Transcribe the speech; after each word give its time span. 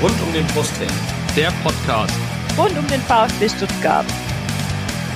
Rund 0.00 0.14
um 0.22 0.32
den 0.32 0.46
Brustring. 0.48 0.90
Der 1.34 1.50
Podcast. 1.64 2.14
Rund 2.56 2.78
um 2.78 2.86
den 2.86 3.00
VfB 3.02 3.48
Stuttgart. 3.48 4.06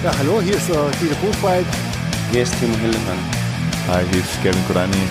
Ja, 0.03 0.11
hallo, 0.19 0.41
hier 0.41 0.57
ist 0.57 0.69
uh, 0.71 0.91
Dieter 1.01 1.15
Buchwald. 1.17 1.67
Hier 2.33 2.43
ist 2.43 2.53
Timo 2.59 2.77
Hildemann. 2.79 3.19
Hi, 3.87 4.05
hier 4.11 4.21
ist 4.21 4.43
Kevin 4.43 4.67
Kurani. 4.67 5.07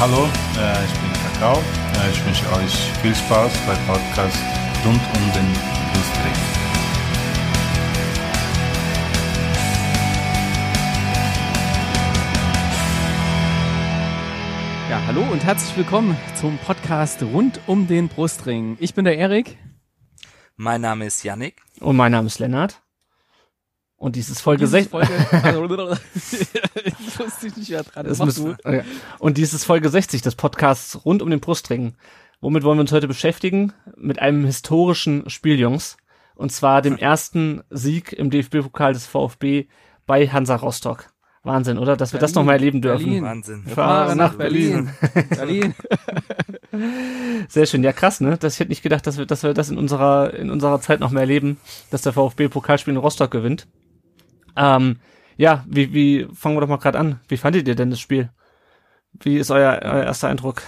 Hallo, 0.00 0.24
äh, 0.56 0.84
ich 0.86 0.92
bin 0.98 1.12
Kakao. 1.12 1.58
Äh, 1.58 2.10
ich 2.10 2.24
wünsche 2.24 2.44
euch 2.56 2.74
viel 3.02 3.14
Spaß 3.14 3.52
beim 3.66 3.86
Podcast 3.86 4.38
rund 4.86 5.00
um 5.14 5.32
den 5.34 5.52
Brustring. 5.92 6.63
Ja, 15.04 15.08
hallo 15.08 15.32
und 15.32 15.44
herzlich 15.44 15.76
willkommen 15.76 16.16
zum 16.34 16.56
Podcast 16.56 17.22
rund 17.22 17.60
um 17.66 17.86
den 17.86 18.08
Brustring. 18.08 18.78
Ich 18.80 18.94
bin 18.94 19.04
der 19.04 19.18
Erik. 19.18 19.58
Mein 20.56 20.80
Name 20.80 21.04
ist 21.04 21.22
Yannick. 21.22 21.60
Und 21.80 21.96
mein 21.96 22.10
Name 22.10 22.26
ist 22.26 22.38
Lennart. 22.38 22.80
Und 23.96 24.16
dies 24.16 24.30
ist 24.30 24.40
Folge 24.40 24.66
6. 24.66 24.88
Folge, 24.88 25.12
ich 26.14 27.18
wusste 27.18 27.46
nicht, 27.48 27.68
wer 27.68 27.82
dran 27.82 28.06
ist. 28.06 28.24
Müssen, 28.24 28.52
okay. 28.64 28.82
Und 29.18 29.36
dies 29.36 29.52
ist 29.52 29.64
Folge 29.64 29.90
60 29.90 30.22
des 30.22 30.36
Podcasts 30.36 31.04
rund 31.04 31.20
um 31.20 31.28
den 31.28 31.40
Brustring. 31.40 31.96
Womit 32.40 32.62
wollen 32.62 32.78
wir 32.78 32.82
uns 32.82 32.92
heute 32.92 33.06
beschäftigen? 33.06 33.74
Mit 33.98 34.20
einem 34.20 34.46
historischen 34.46 35.28
Spiel, 35.28 35.60
Jungs. 35.60 35.98
Und 36.34 36.50
zwar 36.50 36.80
dem 36.80 36.96
ersten 36.96 37.62
Sieg 37.68 38.14
im 38.14 38.30
DFB-Pokal 38.30 38.94
des 38.94 39.06
VfB 39.06 39.66
bei 40.06 40.28
Hansa 40.28 40.56
Rostock. 40.56 41.13
Wahnsinn, 41.44 41.76
oder? 41.76 41.96
Dass 41.96 42.12
wir 42.12 42.18
Berlin, 42.18 42.32
das 42.32 42.34
noch 42.34 42.44
mal 42.44 42.52
erleben 42.54 42.80
dürfen. 42.80 43.04
Berlin. 43.04 43.22
Wahnsinn. 43.22 43.62
Wir 43.66 43.74
fahren 43.74 44.16
nach 44.16 44.34
Berlin. 44.34 44.90
Berlin. 45.28 45.74
Sehr 47.48 47.66
schön. 47.66 47.84
Ja, 47.84 47.92
krass, 47.92 48.20
ne? 48.22 48.38
Das, 48.38 48.54
ich 48.54 48.60
hätte 48.60 48.70
nicht 48.70 48.82
gedacht, 48.82 49.06
dass 49.06 49.18
wir, 49.18 49.26
dass 49.26 49.42
wir 49.42 49.52
das 49.52 49.68
in 49.68 49.76
unserer, 49.76 50.32
in 50.32 50.50
unserer 50.50 50.80
Zeit 50.80 51.00
noch 51.00 51.10
mehr 51.10 51.20
erleben, 51.20 51.58
dass 51.90 52.00
der 52.00 52.14
VfB 52.14 52.48
Pokalspiel 52.48 52.94
in 52.94 52.98
Rostock 52.98 53.30
gewinnt. 53.30 53.66
Ähm, 54.56 54.96
ja, 55.36 55.64
wie, 55.68 55.92
wie, 55.92 56.26
fangen 56.32 56.56
wir 56.56 56.62
doch 56.62 56.68
mal 56.68 56.78
gerade 56.78 56.98
an. 56.98 57.20
Wie 57.28 57.36
fandet 57.36 57.68
ihr 57.68 57.74
denn 57.74 57.90
das 57.90 58.00
Spiel? 58.00 58.30
Wie 59.12 59.36
ist 59.36 59.50
euer, 59.50 59.80
euer 59.82 60.04
erster 60.04 60.28
Eindruck? 60.28 60.62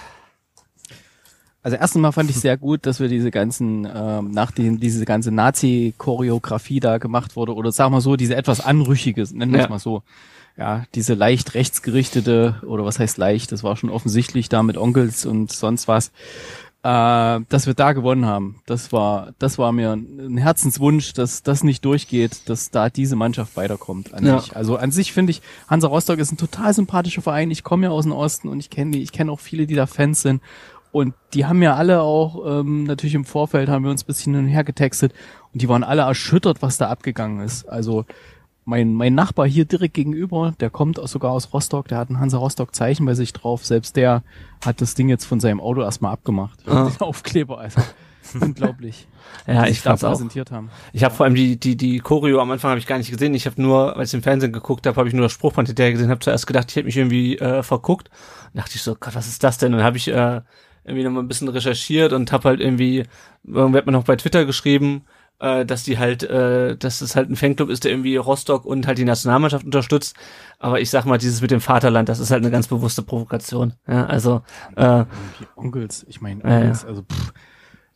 Also 1.63 1.75
erstens 1.75 2.01
mal 2.01 2.11
fand 2.11 2.29
ich 2.29 2.37
sehr 2.37 2.55
gut, 2.55 2.85
dass 2.85 2.99
wir 2.99 3.07
diese 3.09 3.31
ganzen, 3.31 3.85
ähm, 3.91 4.29
nachdem 4.31 4.79
diese 4.79 5.05
ganze 5.05 5.31
Nazi-Choreografie 5.31 6.79
da 6.79 6.99
gemacht 6.99 7.35
wurde, 7.35 7.55
oder 7.55 7.71
sagen 7.71 7.93
wir 7.93 8.01
so, 8.01 8.15
diese 8.15 8.35
etwas 8.35 8.61
anrüchige, 8.61 9.23
nennen 9.33 9.51
wir 9.51 9.59
es 9.59 9.65
ja. 9.65 9.69
mal 9.69 9.79
so, 9.79 10.03
ja, 10.57 10.85
diese 10.95 11.13
leicht 11.13 11.53
rechtsgerichtete, 11.53 12.61
oder 12.65 12.83
was 12.83 12.99
heißt 12.99 13.17
leicht, 13.17 13.51
das 13.51 13.63
war 13.63 13.75
schon 13.77 13.89
offensichtlich 13.89 14.49
da 14.49 14.63
mit 14.63 14.77
Onkels 14.77 15.25
und 15.25 15.51
sonst 15.51 15.87
was, 15.87 16.11
äh, 16.83 17.41
dass 17.49 17.67
wir 17.67 17.73
da 17.73 17.93
gewonnen 17.93 18.25
haben. 18.25 18.61
Das 18.65 18.91
war, 18.91 19.33
das 19.39 19.57
war 19.57 19.71
mir 19.71 19.93
ein 19.93 20.37
Herzenswunsch, 20.37 21.13
dass 21.13 21.43
das 21.43 21.63
nicht 21.63 21.85
durchgeht, 21.85 22.49
dass 22.49 22.71
da 22.71 22.89
diese 22.89 23.15
Mannschaft 23.15 23.55
weiterkommt 23.55 24.13
an 24.13 24.25
ja. 24.25 24.39
sich. 24.39 24.55
Also 24.55 24.77
an 24.77 24.91
sich 24.91 25.13
finde 25.13 25.31
ich, 25.31 25.41
Hansa 25.67 25.87
Rostock 25.87 26.17
ist 26.17 26.31
ein 26.31 26.37
total 26.37 26.73
sympathischer 26.73 27.21
Verein. 27.21 27.51
Ich 27.51 27.63
komme 27.63 27.87
ja 27.87 27.91
aus 27.91 28.05
dem 28.05 28.13
Osten 28.13 28.47
und 28.47 28.59
ich 28.59 28.69
kenne 28.69 28.91
die, 28.91 29.03
ich 29.03 29.11
kenne 29.11 29.31
auch 29.31 29.39
viele, 29.39 29.67
die 29.67 29.75
da 29.75 29.85
Fans 29.85 30.21
sind. 30.21 30.41
Und 30.91 31.13
die 31.33 31.45
haben 31.45 31.61
ja 31.61 31.75
alle 31.75 32.01
auch, 32.01 32.61
ähm, 32.61 32.85
natürlich 32.85 33.13
im 33.13 33.25
Vorfeld 33.25 33.69
haben 33.69 33.83
wir 33.83 33.91
uns 33.91 34.03
ein 34.03 34.07
bisschen 34.07 34.33
hin 34.33 34.45
und 34.45 34.49
her 34.49 34.63
getextet 34.63 35.13
und 35.53 35.61
die 35.61 35.69
waren 35.69 35.83
alle 35.83 36.03
erschüttert, 36.03 36.61
was 36.61 36.77
da 36.77 36.87
abgegangen 36.87 37.41
ist. 37.41 37.67
Also 37.69 38.05
mein, 38.67 38.93
mein 38.93 39.15
Nachbar 39.15 39.47
hier 39.47 39.63
direkt 39.63 39.93
gegenüber, 39.93 40.53
der 40.59 40.69
kommt 40.69 40.99
sogar 41.07 41.31
aus 41.31 41.53
Rostock, 41.53 41.87
der 41.87 41.99
hat 41.99 42.09
ein 42.09 42.19
Hansa 42.19 42.37
Rostock 42.37 42.75
Zeichen 42.75 43.05
bei 43.05 43.13
sich 43.13 43.31
drauf. 43.31 43.65
Selbst 43.65 43.95
der 43.95 44.23
hat 44.63 44.81
das 44.81 44.93
Ding 44.93 45.07
jetzt 45.07 45.23
von 45.23 45.39
seinem 45.39 45.61
Auto 45.61 45.81
erstmal 45.81 46.11
abgemacht. 46.11 46.59
Ah. 46.67 46.89
Den 46.89 46.99
Aufkleber, 46.99 47.59
also. 47.59 47.81
Unglaublich. 48.41 49.07
ja, 49.47 49.67
ich 49.67 49.79
fand's 49.79 50.03
auch. 50.03 50.11
Präsentiert 50.11 50.51
haben. 50.51 50.69
Ich 50.91 51.05
habe 51.05 51.15
vor 51.15 51.25
allem 51.25 51.35
die 51.35 51.57
die 51.57 51.77
die 51.77 51.99
Choreo 51.99 52.41
am 52.41 52.51
Anfang 52.51 52.71
habe 52.71 52.79
ich 52.79 52.87
gar 52.87 52.97
nicht 52.97 53.09
gesehen. 53.09 53.33
Ich 53.35 53.45
habe 53.45 53.61
nur, 53.61 53.95
als 53.95 54.09
ich 54.09 54.15
im 54.15 54.23
Fernsehen 54.23 54.51
geguckt 54.51 54.85
habe, 54.85 54.97
habe 54.97 55.07
ich 55.07 55.13
nur 55.13 55.23
das 55.23 55.31
Spruchband 55.31 55.69
hinterher 55.69 55.93
gesehen. 55.93 56.09
Habe 56.09 56.19
zuerst 56.19 56.45
gedacht, 56.45 56.69
ich 56.69 56.75
hätte 56.75 56.87
mich 56.87 56.97
irgendwie 56.97 57.37
äh, 57.37 57.63
verguckt. 57.63 58.09
Dachte 58.53 58.71
ich 58.75 58.81
so, 58.81 58.95
Gott, 58.99 59.15
was 59.15 59.29
ist 59.29 59.45
das 59.45 59.59
denn? 59.59 59.71
Und 59.71 59.77
dann 59.77 59.85
habe 59.85 59.95
ich 59.95 60.09
äh, 60.09 60.41
irgendwie 60.83 61.05
noch 61.05 61.11
mal 61.11 61.21
ein 61.21 61.29
bisschen 61.29 61.47
recherchiert 61.47 62.11
und 62.11 62.33
habe 62.33 62.49
halt 62.49 62.59
irgendwie, 62.59 63.05
irgendwie 63.45 63.77
hat 63.77 63.85
man 63.85 63.93
noch 63.93 64.03
bei 64.03 64.17
Twitter 64.17 64.43
geschrieben, 64.43 65.03
äh, 65.39 65.65
dass 65.65 65.83
die 65.83 65.97
halt, 65.97 66.23
äh, 66.23 66.75
dass 66.77 67.01
es 67.01 67.15
halt 67.15 67.29
ein 67.29 67.35
Fanclub 67.35 67.69
ist, 67.69 67.83
der 67.83 67.91
irgendwie 67.91 68.15
Rostock 68.15 68.65
und 68.65 68.87
halt 68.87 68.97
die 68.97 69.05
Nationalmannschaft 69.05 69.65
unterstützt. 69.65 70.15
Aber 70.59 70.79
ich 70.79 70.89
sag 70.89 71.05
mal, 71.05 71.17
dieses 71.17 71.41
mit 71.41 71.51
dem 71.51 71.61
Vaterland, 71.61 72.09
das 72.09 72.19
ist 72.19 72.31
halt 72.31 72.43
eine 72.43 72.51
ganz 72.51 72.67
bewusste 72.67 73.03
Provokation. 73.03 73.73
Ja, 73.87 74.05
also 74.05 74.41
äh, 74.75 75.05
Onkels, 75.55 76.05
ich 76.09 76.21
meine, 76.21 76.43
Onkels, 76.43 76.83
ja. 76.83 76.87
also 76.87 77.03
pff, 77.03 77.33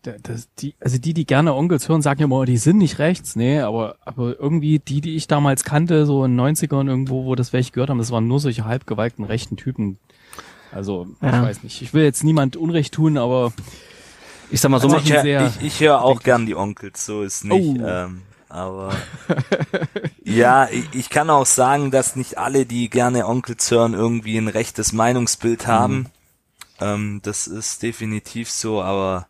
das, 0.01 0.53
die, 0.55 0.75
also 0.79 0.97
die, 0.97 1.13
die 1.13 1.25
gerne 1.25 1.53
Onkels 1.53 1.87
hören, 1.87 2.01
sagen 2.01 2.19
ja 2.19 2.25
immer, 2.25 2.45
die 2.45 2.57
sind 2.57 2.77
nicht 2.77 2.97
rechts, 2.97 3.35
nee, 3.35 3.59
aber, 3.59 3.97
aber 4.03 4.39
irgendwie 4.39 4.79
die, 4.79 4.99
die 4.99 5.15
ich 5.15 5.27
damals 5.27 5.63
kannte, 5.63 6.07
so 6.07 6.25
in 6.25 6.39
90ern 6.39 6.87
irgendwo, 6.87 7.25
wo 7.25 7.35
das 7.35 7.53
welche 7.53 7.71
gehört 7.71 7.91
haben, 7.91 7.99
das 7.99 8.11
waren 8.11 8.27
nur 8.27 8.39
solche 8.39 8.65
halbgewalkten 8.65 9.25
rechten 9.25 9.57
Typen. 9.57 9.99
Also, 10.71 11.07
ja. 11.21 11.41
ich 11.41 11.49
weiß 11.49 11.63
nicht. 11.63 11.81
Ich 11.81 11.93
will 11.93 12.03
jetzt 12.03 12.23
niemand 12.23 12.55
Unrecht 12.55 12.93
tun, 12.93 13.17
aber 13.17 13.51
ich 14.51 14.61
sag 14.61 14.69
mal 14.69 14.79
so, 14.79 14.87
also 14.87 14.97
ich, 14.97 15.11
ich, 15.11 15.61
ich 15.61 15.79
höre 15.79 16.03
auch 16.03 16.21
gern 16.21 16.45
die 16.45 16.55
Onkels, 16.55 17.05
so 17.05 17.23
ist 17.23 17.45
nicht. 17.45 17.81
Oh. 17.81 17.87
Ähm, 17.87 18.21
aber 18.49 18.93
ja, 20.23 20.67
ich, 20.69 20.83
ich, 20.93 21.09
kann 21.09 21.29
auch 21.29 21.45
sagen, 21.45 21.89
dass 21.89 22.17
nicht 22.17 22.37
alle, 22.37 22.65
die 22.65 22.89
gerne 22.89 23.25
Onkels 23.25 23.71
hören, 23.71 23.93
irgendwie 23.93 24.37
ein 24.37 24.49
rechtes 24.49 24.91
Meinungsbild 24.91 25.67
haben. 25.67 25.97
Mhm. 25.97 26.05
Ähm, 26.81 27.19
das 27.23 27.47
ist 27.47 27.81
definitiv 27.81 28.51
so, 28.51 28.81
aber 28.81 29.27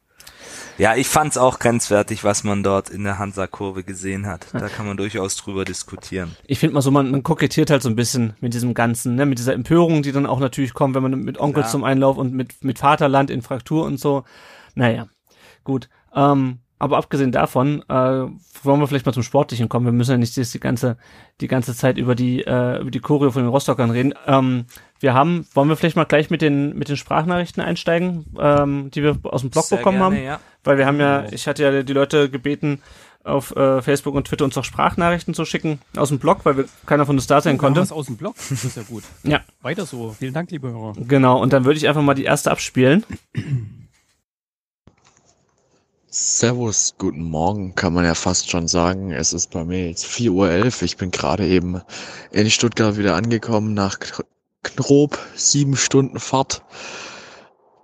ja, 0.78 0.96
ich 0.96 1.08
fand's 1.08 1.38
auch 1.38 1.60
grenzwertig, 1.60 2.24
was 2.24 2.44
man 2.44 2.64
dort 2.64 2.90
in 2.90 3.04
der 3.04 3.20
Hansa-Kurve 3.20 3.84
gesehen 3.84 4.26
hat. 4.26 4.48
Da 4.54 4.68
kann 4.68 4.88
man 4.88 4.98
durchaus 4.98 5.36
drüber 5.36 5.66
diskutieren. 5.66 6.36
Ich 6.48 6.58
finde 6.58 6.74
mal 6.74 6.82
so, 6.82 6.90
man, 6.90 7.12
man 7.12 7.22
kokettiert 7.22 7.70
halt 7.70 7.84
so 7.84 7.90
ein 7.90 7.96
bisschen 7.96 8.34
mit 8.42 8.56
diesem 8.56 8.74
Ganzen, 8.74 9.16
ne, 9.16 9.28
mit 9.28 9.38
dieser 9.38 9.54
Empörung, 9.54 10.02
die 10.02 10.12
dann 10.12 10.26
auch 10.26 10.40
natürlich 10.40 10.74
kommt, 10.74 10.96
wenn 10.96 11.04
man 11.04 11.20
mit 11.20 11.40
Onkel 11.40 11.64
ja. 11.64 11.70
zum 11.70 11.84
Einlauf 11.84 12.18
und 12.18 12.34
mit, 12.34 12.64
mit 12.64 12.80
Vaterland 12.80 13.30
in 13.30 13.44
Fraktur 13.44 13.86
und 13.86 14.00
so. 14.00 14.24
Naja, 14.76 15.08
gut. 15.64 15.90
Ähm, 16.16 16.60
aber 16.82 16.98
abgesehen 16.98 17.32
davon, 17.32 17.84
äh, 17.90 17.94
wollen 17.94 18.80
wir 18.80 18.88
vielleicht 18.88 19.06
mal 19.06 19.14
zum 19.14 19.22
Sportlichen 19.22 19.70
kommen. 19.70 19.86
Wir 19.86 19.94
müssen 19.94 20.12
ja 20.12 20.18
nicht 20.18 20.36
die 20.36 20.60
ganze, 20.60 20.98
die 21.40 21.48
ganze 21.48 21.76
Zeit 21.76 22.00
über 22.00 22.16
die, 22.16 22.42
äh, 22.42 22.82
über 22.82 22.90
die 22.90 23.00
Choreo 23.00 23.30
von 23.30 23.44
den 23.44 23.50
Rostockern 23.50 23.92
reden. 23.92 24.16
Ähm, 24.26 24.66
wir 25.00 25.14
haben, 25.14 25.46
wollen 25.54 25.70
wir 25.70 25.76
vielleicht 25.76 25.96
mal 25.96 26.06
gleich 26.06 26.32
mit 26.32 26.42
den, 26.42 26.76
mit 26.76 26.90
den 26.90 26.98
Sprachnachrichten 26.98 27.62
einsteigen, 27.62 28.26
ähm, 28.40 28.90
die 28.90 29.04
wir 29.04 29.20
aus 29.24 29.42
dem 29.42 29.52
Blog 29.52 29.66
Sehr 29.66 29.78
bekommen 29.78 30.00
gerne, 30.00 30.16
haben? 30.16 30.26
Ja. 30.26 30.40
Weil 30.64 30.80
wir 30.80 30.88
haben 30.88 31.00
ja, 31.00 31.26
ich 31.32 31.48
hatte 31.48 31.62
ja 31.62 31.84
die 31.84 31.94
Leute 31.94 32.32
gebeten, 32.32 32.82
auf 33.24 33.56
äh, 33.56 33.84
Facebook 33.84 34.16
und 34.16 34.26
Twitter 34.26 34.46
uns 34.46 34.58
auch 34.58 34.64
Sprachnachrichten 34.64 35.36
zu 35.36 35.46
schicken 35.46 35.80
aus 35.96 36.10
dem 36.10 36.18
Blog, 36.18 36.40
weil 36.46 36.58
wir, 36.58 36.66
keiner 36.88 37.06
von 37.06 37.16
uns 37.16 37.28
da 37.28 37.42
sein 37.42 37.60
konnte. 37.60 37.82
Was 37.82 37.92
aus 37.92 38.08
dem 38.08 38.18
Blog, 38.18 38.36
das 38.50 38.64
ist 38.64 38.78
ja 38.78 38.84
gut. 38.84 39.04
ja. 39.22 39.42
Weiter 39.62 39.86
so. 39.86 40.16
Vielen 40.18 40.34
Dank, 40.34 40.50
liebe 40.50 40.72
Hörer. 40.72 40.94
Genau, 40.98 41.40
und 41.40 41.54
dann 41.54 41.64
würde 41.64 41.78
ich 41.78 41.88
einfach 41.88 42.02
mal 42.02 42.16
die 42.16 42.24
erste 42.24 42.50
abspielen. 42.50 43.06
Servus, 46.14 46.96
guten 46.98 47.24
Morgen, 47.24 47.74
kann 47.74 47.94
man 47.94 48.04
ja 48.04 48.16
fast 48.16 48.50
schon 48.50 48.68
sagen. 48.68 49.14
Es 49.14 49.32
ist 49.32 49.50
bei 49.52 49.64
mir 49.64 49.88
jetzt 49.88 50.06
4.11 50.06 50.30
Uhr. 50.32 50.84
Ich 50.84 50.98
bin 50.98 51.10
gerade 51.10 51.48
eben 51.48 51.82
in 52.32 52.52
Stuttgart 52.52 52.98
wieder 52.98 53.16
angekommen 53.16 53.74
nach 53.74 53.98
grob 54.76 55.18
sieben 55.38 55.78
Stunden 55.78 56.20
Fahrt 56.20 56.64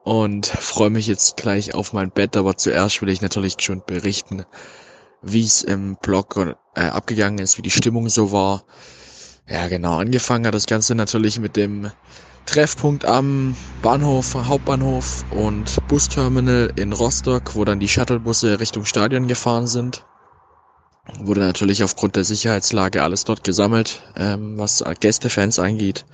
und 0.04 0.46
freue 0.46 0.90
mich 0.90 1.08
jetzt 1.08 1.38
gleich 1.38 1.74
auf 1.74 1.94
mein 1.94 2.12
Bett. 2.12 2.36
Aber 2.36 2.58
zuerst 2.58 3.02
will 3.02 3.08
ich 3.08 3.22
natürlich 3.22 3.56
schon 3.62 3.82
berichten, 3.86 4.44
wie 5.22 5.46
es 5.46 5.64
im 5.64 5.96
Blog 5.96 6.36
äh, 6.76 6.82
abgegangen 6.82 7.40
ist, 7.40 7.58
wie 7.58 7.62
die 7.62 7.72
Stimmung 7.72 8.10
so 8.10 8.34
war. 8.34 8.66
Ja, 9.48 9.70
genau, 9.70 10.00
angefangen 10.00 10.46
hat 10.46 10.54
das 10.54 10.66
Ganze 10.66 10.96
natürlich 10.96 11.40
mit 11.40 11.56
dem 11.56 11.94
Treffpunkt 12.48 13.06
am 13.06 13.56
Bahnhof, 13.82 14.34
Hauptbahnhof 14.34 15.26
und 15.32 15.86
Busterminal 15.90 16.72
in 16.78 16.94
Rostock, 16.94 17.56
wo 17.56 17.66
dann 17.66 17.82
die 17.82 17.90
Shuttlebusse 17.90 18.62
Richtung 18.62 18.86
Stadion 18.86 19.28
gefahren 19.28 19.68
sind. 19.68 20.06
Wurde 21.20 21.42
natürlich 21.42 21.84
aufgrund 21.84 22.16
der 22.16 22.24
Sicherheitslage 22.24 23.04
alles 23.04 23.26
dort 23.26 23.44
gesammelt, 23.44 24.02
ähm, 24.16 24.58
was 24.58 24.82
Gästefans 25.00 25.60
angeht, 25.60 26.06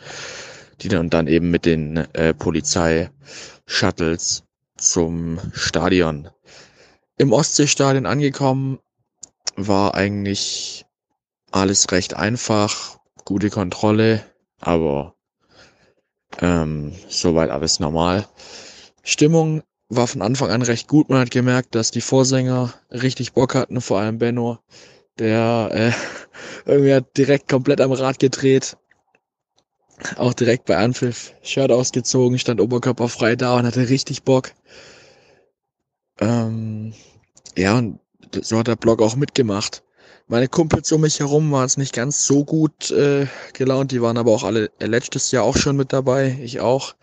die 0.82 0.90
dann, 0.90 1.12
dann 1.12 1.28
eben 1.28 1.52
mit 1.52 1.66
den 1.66 1.98
äh, 2.14 2.34
Polizei-Shuttles 2.34 4.44
zum 4.76 5.40
Stadion. 5.54 6.30
Im 7.18 7.32
Ostseestadion 7.32 8.08
angekommen 8.08 8.80
war 9.56 9.94
eigentlich 9.94 10.88
alles 11.52 11.92
recht 11.92 12.16
einfach, 12.16 12.98
gute 13.24 13.52
Kontrolle, 13.52 14.26
aber 14.60 15.14
ähm, 16.42 16.94
soweit 17.08 17.50
alles 17.50 17.80
normal. 17.80 18.28
Stimmung 19.04 19.64
war 19.90 20.08
von 20.08 20.22
Anfang 20.22 20.50
an 20.50 20.62
recht 20.62 20.88
gut. 20.88 21.10
Man 21.10 21.20
hat 21.20 21.32
gemerkt, 21.32 21.76
dass 21.76 21.92
die 21.92 22.02
Vorsänger 22.02 22.74
richtig 22.90 23.34
Bock 23.34 23.56
hatten, 23.56 23.82
vor 23.82 24.00
allem 24.00 24.18
Benno, 24.18 24.60
der 25.20 25.70
äh, 25.72 25.92
irgendwie 26.66 26.94
hat 26.94 27.18
direkt 27.18 27.50
komplett 27.50 27.82
am 27.82 27.92
Rad 27.92 28.20
gedreht. 28.20 28.78
Auch 30.18 30.34
direkt 30.34 30.66
bei 30.66 30.78
Anpfiff, 30.78 31.34
Shirt 31.44 31.72
ausgezogen, 31.72 32.40
stand 32.40 32.60
oberkörperfrei 32.60 33.36
da 33.36 33.58
und 33.58 33.66
hatte 33.66 33.90
richtig 33.90 34.24
Bock. 34.24 34.52
Ähm, 36.20 36.94
ja, 37.56 37.78
und 37.78 38.00
so 38.42 38.58
hat 38.58 38.68
der 38.68 38.76
Blog 38.76 39.02
auch 39.02 39.16
mitgemacht. 39.16 39.84
Meine 40.28 40.48
Kumpels 40.48 40.92
um 40.92 41.02
mich 41.02 41.20
herum 41.20 41.52
waren 41.52 41.66
es 41.66 41.78
nicht 41.78 41.94
ganz 41.94 42.26
so 42.26 42.46
gut 42.46 42.92
äh, 42.92 43.28
gelaunt, 43.54 43.92
die 43.92 44.02
waren 44.02 44.18
aber 44.18 44.32
auch 44.32 44.44
alle 44.44 44.72
äh, 44.80 44.86
letztes 44.86 45.32
Jahr 45.32 45.44
auch 45.44 45.58
schon 45.58 45.76
mit 45.76 45.94
dabei, 45.94 46.38
ich 46.42 46.60
auch. 46.60 46.96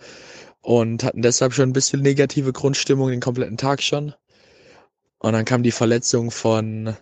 Und 0.63 1.05
hatten 1.05 1.23
deshalb 1.23 1.53
schon 1.53 1.71
ein 1.71 1.75
bisschen 1.75 2.03
negative 2.03 2.53
Grundstimmung 2.53 3.11
den 3.11 3.21
kompletten 3.21 3.57
Tag 3.57 3.83
schon. 3.83 4.15
Und 5.19 5.33
dann 5.33 5.45
kam 5.45 5.63
die 5.63 5.71
Verletzung 5.71 6.31
von 6.31 6.97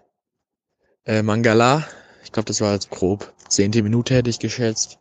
äh, 1.05 1.23
Mangala. 1.23 1.87
Ich 2.25 2.32
glaube, 2.32 2.47
das 2.47 2.61
war 2.61 2.75
jetzt 2.75 2.91
grob 2.91 3.32
zehnte 3.49 3.82
Minute 3.82 4.15
hätte 4.15 4.31
ich 4.31 4.38
geschätzt. 4.38 4.99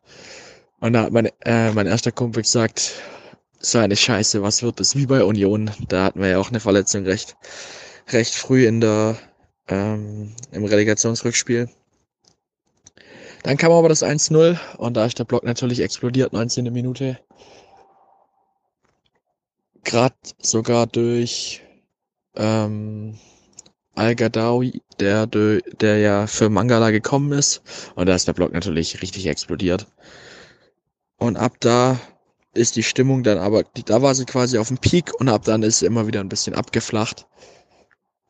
Und 0.80 0.94
da 0.94 1.04
hat 1.04 1.12
mein, 1.12 1.30
äh, 1.46 1.72
mein 1.72 1.88
erster 1.88 2.12
Kumpel 2.12 2.44
gesagt, 2.44 2.94
so 3.60 3.80
eine 3.80 3.96
Scheiße, 3.96 4.42
was 4.42 4.64
wird 4.64 4.80
das? 4.80 4.96
Wie 4.96 5.08
bei 5.08 5.24
Union. 5.24 5.72
Da 5.88 6.06
hatten 6.06 6.22
wir 6.22 6.30
ja 6.30 6.40
auch 6.40 6.50
eine 6.50 6.60
Verletzung 6.60 7.04
recht, 7.06 7.36
recht 8.10 8.36
früh 8.36 8.68
in 8.68 8.82
der, 8.82 9.18
ähm, 9.68 10.34
im 10.52 10.66
Relegationsrückspiel. 10.66 11.70
Dann 13.44 13.58
kam 13.58 13.72
aber 13.72 13.90
das 13.90 14.04
1-0 14.04 14.58
und 14.78 14.96
da 14.96 15.06
ist 15.06 15.20
der 15.20 15.26
Block 15.26 15.44
natürlich 15.44 15.80
explodiert, 15.80 16.34
19. 16.34 16.72
Minute. 16.74 17.20
Gerade 19.84 20.16
sogar 20.42 20.88
durch 20.88 21.62
ähm, 22.36 23.18
Al-Gadawi, 23.96 24.82
der, 25.00 25.28
der 25.28 25.98
ja 25.98 26.28
für 26.28 26.50
Mangala 26.50 26.92
gekommen 26.92 27.32
ist. 27.32 27.62
Und 27.96 28.08
da 28.08 28.16
ist 28.16 28.28
der 28.28 28.34
Block 28.34 28.54
natürlich 28.54 29.02
richtig 29.02 29.28
explodiert. 29.28 29.88
Und 31.18 31.38
ab 31.38 31.54
da 31.60 32.00
ist 32.54 32.76
die 32.76 32.84
Stimmung 32.84 33.24
dann 33.24 33.38
aber, 33.38 33.64
da 33.86 34.02
war 34.02 34.14
sie 34.14 34.26
quasi 34.26 34.58
auf 34.58 34.68
dem 34.68 34.78
Peak 34.78 35.12
und 35.20 35.30
ab 35.30 35.46
dann 35.46 35.64
ist 35.64 35.80
sie 35.80 35.86
immer 35.86 36.06
wieder 36.06 36.20
ein 36.20 36.30
bisschen 36.30 36.54
abgeflacht. 36.54 37.26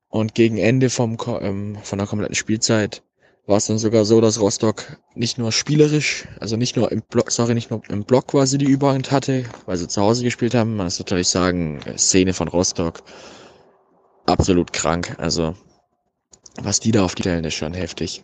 Und 0.10 0.36
gegen 0.36 0.58
Ende 0.58 0.90
vom, 0.90 1.18
ähm, 1.42 1.78
von 1.84 2.00
der 2.00 2.08
kompletten 2.08 2.36
Spielzeit 2.36 3.04
war 3.46 3.58
es 3.58 3.66
dann 3.66 3.78
sogar 3.78 4.04
so, 4.06 4.20
dass 4.20 4.42
Rostock 4.42 4.98
nicht 5.16 5.38
nur 5.38 5.52
spielerisch, 5.52 6.28
also 6.40 6.58
nicht 6.58 6.76
nur 6.76 6.92
im 6.92 7.02
Block, 7.02 7.32
sorry, 7.32 7.54
nicht 7.54 7.72
nur 7.72 7.82
im 7.90 8.04
Block 8.04 8.28
quasi 8.28 8.58
die 8.58 8.66
Überhand 8.66 9.12
hatte, 9.12 9.46
weil 9.66 9.78
sie 9.78 9.88
zu 9.88 10.02
Hause 10.02 10.24
gespielt 10.24 10.54
haben. 10.54 10.76
Man 10.76 10.88
muss 10.88 11.00
natürlich 11.00 11.30
sagen, 11.30 11.80
Szene 11.98 12.34
von 12.34 12.50
Rostock 12.50 13.04
absolut 14.26 14.74
krank. 14.74 15.16
Also, 15.18 15.56
was 16.62 16.80
die 16.80 16.92
da 16.92 17.06
auf 17.06 17.16
die 17.16 17.24
stellen, 17.24 17.46
ist 17.46 17.54
schon 17.54 17.74
heftig. 17.74 18.24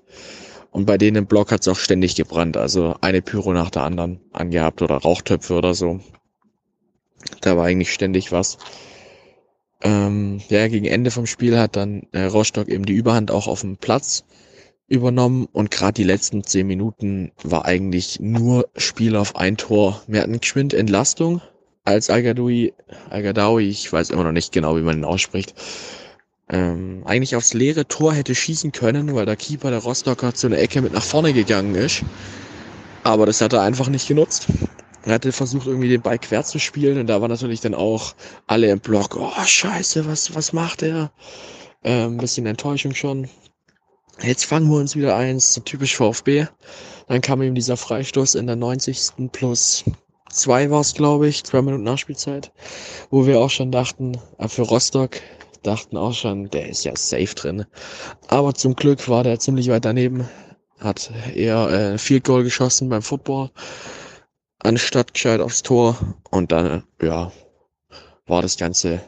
Und 0.72 0.86
bei 0.86 0.98
denen 0.98 1.18
im 1.18 1.26
Block 1.28 1.52
hat 1.52 1.62
es 1.62 1.68
auch 1.68 1.78
ständig 1.78 2.16
gebrannt. 2.16 2.58
Also 2.58 2.96
eine 3.00 3.22
Pyro 3.22 3.54
nach 3.54 3.70
der 3.70 3.84
anderen 3.84 4.20
angehabt 4.34 4.82
oder 4.82 4.98
Rauchtöpfe 4.98 5.54
oder 5.54 5.74
so. 5.74 6.02
Da 7.42 7.56
war 7.56 7.66
eigentlich 7.66 7.94
ständig 7.94 8.32
was. 8.32 8.58
Ähm, 9.84 10.42
ja, 10.48 10.68
gegen 10.70 10.86
Ende 10.86 11.12
vom 11.12 11.26
Spiel 11.26 11.60
hat 11.60 11.76
dann 11.76 12.04
äh, 12.14 12.24
Rostock 12.24 12.70
eben 12.70 12.86
die 12.86 12.94
Überhand 12.94 13.32
auch 13.32 13.48
auf 13.48 13.62
dem 13.62 13.78
Platz 13.78 14.24
übernommen 14.88 15.48
und 15.52 15.72
gerade 15.72 15.94
die 15.94 16.04
letzten 16.04 16.44
zehn 16.44 16.68
Minuten 16.68 17.32
war 17.44 17.66
eigentlich 17.66 18.20
nur 18.20 18.70
Spiel 18.78 19.16
auf 19.16 19.36
ein 19.36 19.58
Tor. 19.58 20.02
Wir 20.08 20.22
hatten 20.22 20.40
geschwind 20.40 20.74
Entlastung, 20.74 21.42
als 21.84 22.10
Al-Gadawi, 22.10 22.74
ich 23.68 23.92
weiß 23.92 24.10
immer 24.12 24.24
noch 24.24 24.32
nicht 24.32 24.54
genau, 24.54 24.78
wie 24.78 24.82
man 24.82 25.00
ihn 25.00 25.06
ausspricht, 25.06 25.54
ähm, 26.50 27.02
eigentlich 27.06 27.36
aufs 27.36 27.54
leere 27.54 27.88
Tor 27.88 28.14
hätte 28.14 28.36
schießen 28.36 28.72
können, 28.72 29.16
weil 29.16 29.26
der 29.26 29.36
Keeper 29.36 29.70
der 29.70 29.80
Rostocker 29.80 30.34
zu 30.34 30.48
einer 30.48 30.60
Ecke 30.60 30.82
mit 30.82 30.94
nach 30.94 31.04
vorne 31.04 31.34
gegangen 31.34 31.76
ist. 31.76 32.04
Aber 33.04 33.26
das 33.26 33.42
hat 33.42 33.54
er 33.54 33.62
einfach 33.62 33.90
nicht 33.90 34.08
genutzt. 34.08 34.48
Er 35.06 35.14
hatte 35.14 35.32
versucht, 35.32 35.68
irgendwie 35.68 35.90
den 35.90 36.02
Ball 36.02 36.18
quer 36.18 36.44
zu 36.44 36.60
spielen 36.60 36.98
und 36.98 37.08
da 37.08 37.22
war 37.22 37.28
natürlich 37.28 37.62
dann 37.62 37.76
auch 37.76 38.14
alle 38.48 38.70
im 38.70 38.80
Block, 38.80 39.18
oh 39.18 39.44
scheiße, 39.44 40.06
was, 40.08 40.34
was 40.34 40.54
macht 40.54 40.82
er? 40.82 41.12
Ähm, 41.84 42.18
bisschen 42.18 42.46
Enttäuschung 42.46 42.96
schon. 42.96 43.30
Jetzt 44.22 44.46
fangen 44.46 44.70
wir 44.70 44.78
uns 44.78 44.96
wieder 44.96 45.16
eins, 45.16 45.54
so 45.54 45.62
typisch 45.62 45.98
VfB. 45.98 46.46
Dann 47.08 47.22
kam 47.22 47.42
ihm 47.42 47.56
dieser 47.56 47.76
Freistoß 47.76 48.36
in 48.36 48.48
der 48.48 48.56
90. 48.56 49.32
plus 49.32 49.84
zwei 50.30 50.70
war 50.70 50.82
es, 50.82 50.94
glaube 50.94 51.28
ich, 51.28 51.44
zwei 51.44 51.62
Minuten 51.62 51.84
Nachspielzeit, 51.84 52.52
wo 53.10 53.26
wir 53.26 53.40
auch 53.40 53.50
schon 53.50 53.72
dachten, 53.72 54.18
äh, 54.38 54.48
für 54.48 54.64
Rostock 54.64 55.20
dachten 55.64 55.98
auch 55.98 56.14
schon, 56.14 56.50
der 56.50 56.70
ist 56.70 56.84
ja 56.84 56.96
safe 56.96 57.36
drin. 57.36 57.66
Aber 58.28 58.54
zum 58.54 58.76
Glück 58.76 59.08
war 59.10 59.24
der 59.24 59.40
ziemlich 59.40 59.70
weit 59.70 59.86
daneben, 59.86 60.28
hat 60.80 61.12
eher 61.34 61.70
äh, 61.70 61.98
Field 61.98 62.26
Goal 62.26 62.44
geschossen 62.44 62.90
beim 62.90 63.02
Football, 63.02 63.50
anstatt 64.64 65.14
gescheit 65.14 65.42
aufs 65.42 65.62
Tor. 65.64 65.98
Und 66.32 66.52
dann, 66.52 66.84
ja, 67.02 67.32
war 68.26 68.42
das 68.42 68.58
Ganze 68.58 69.02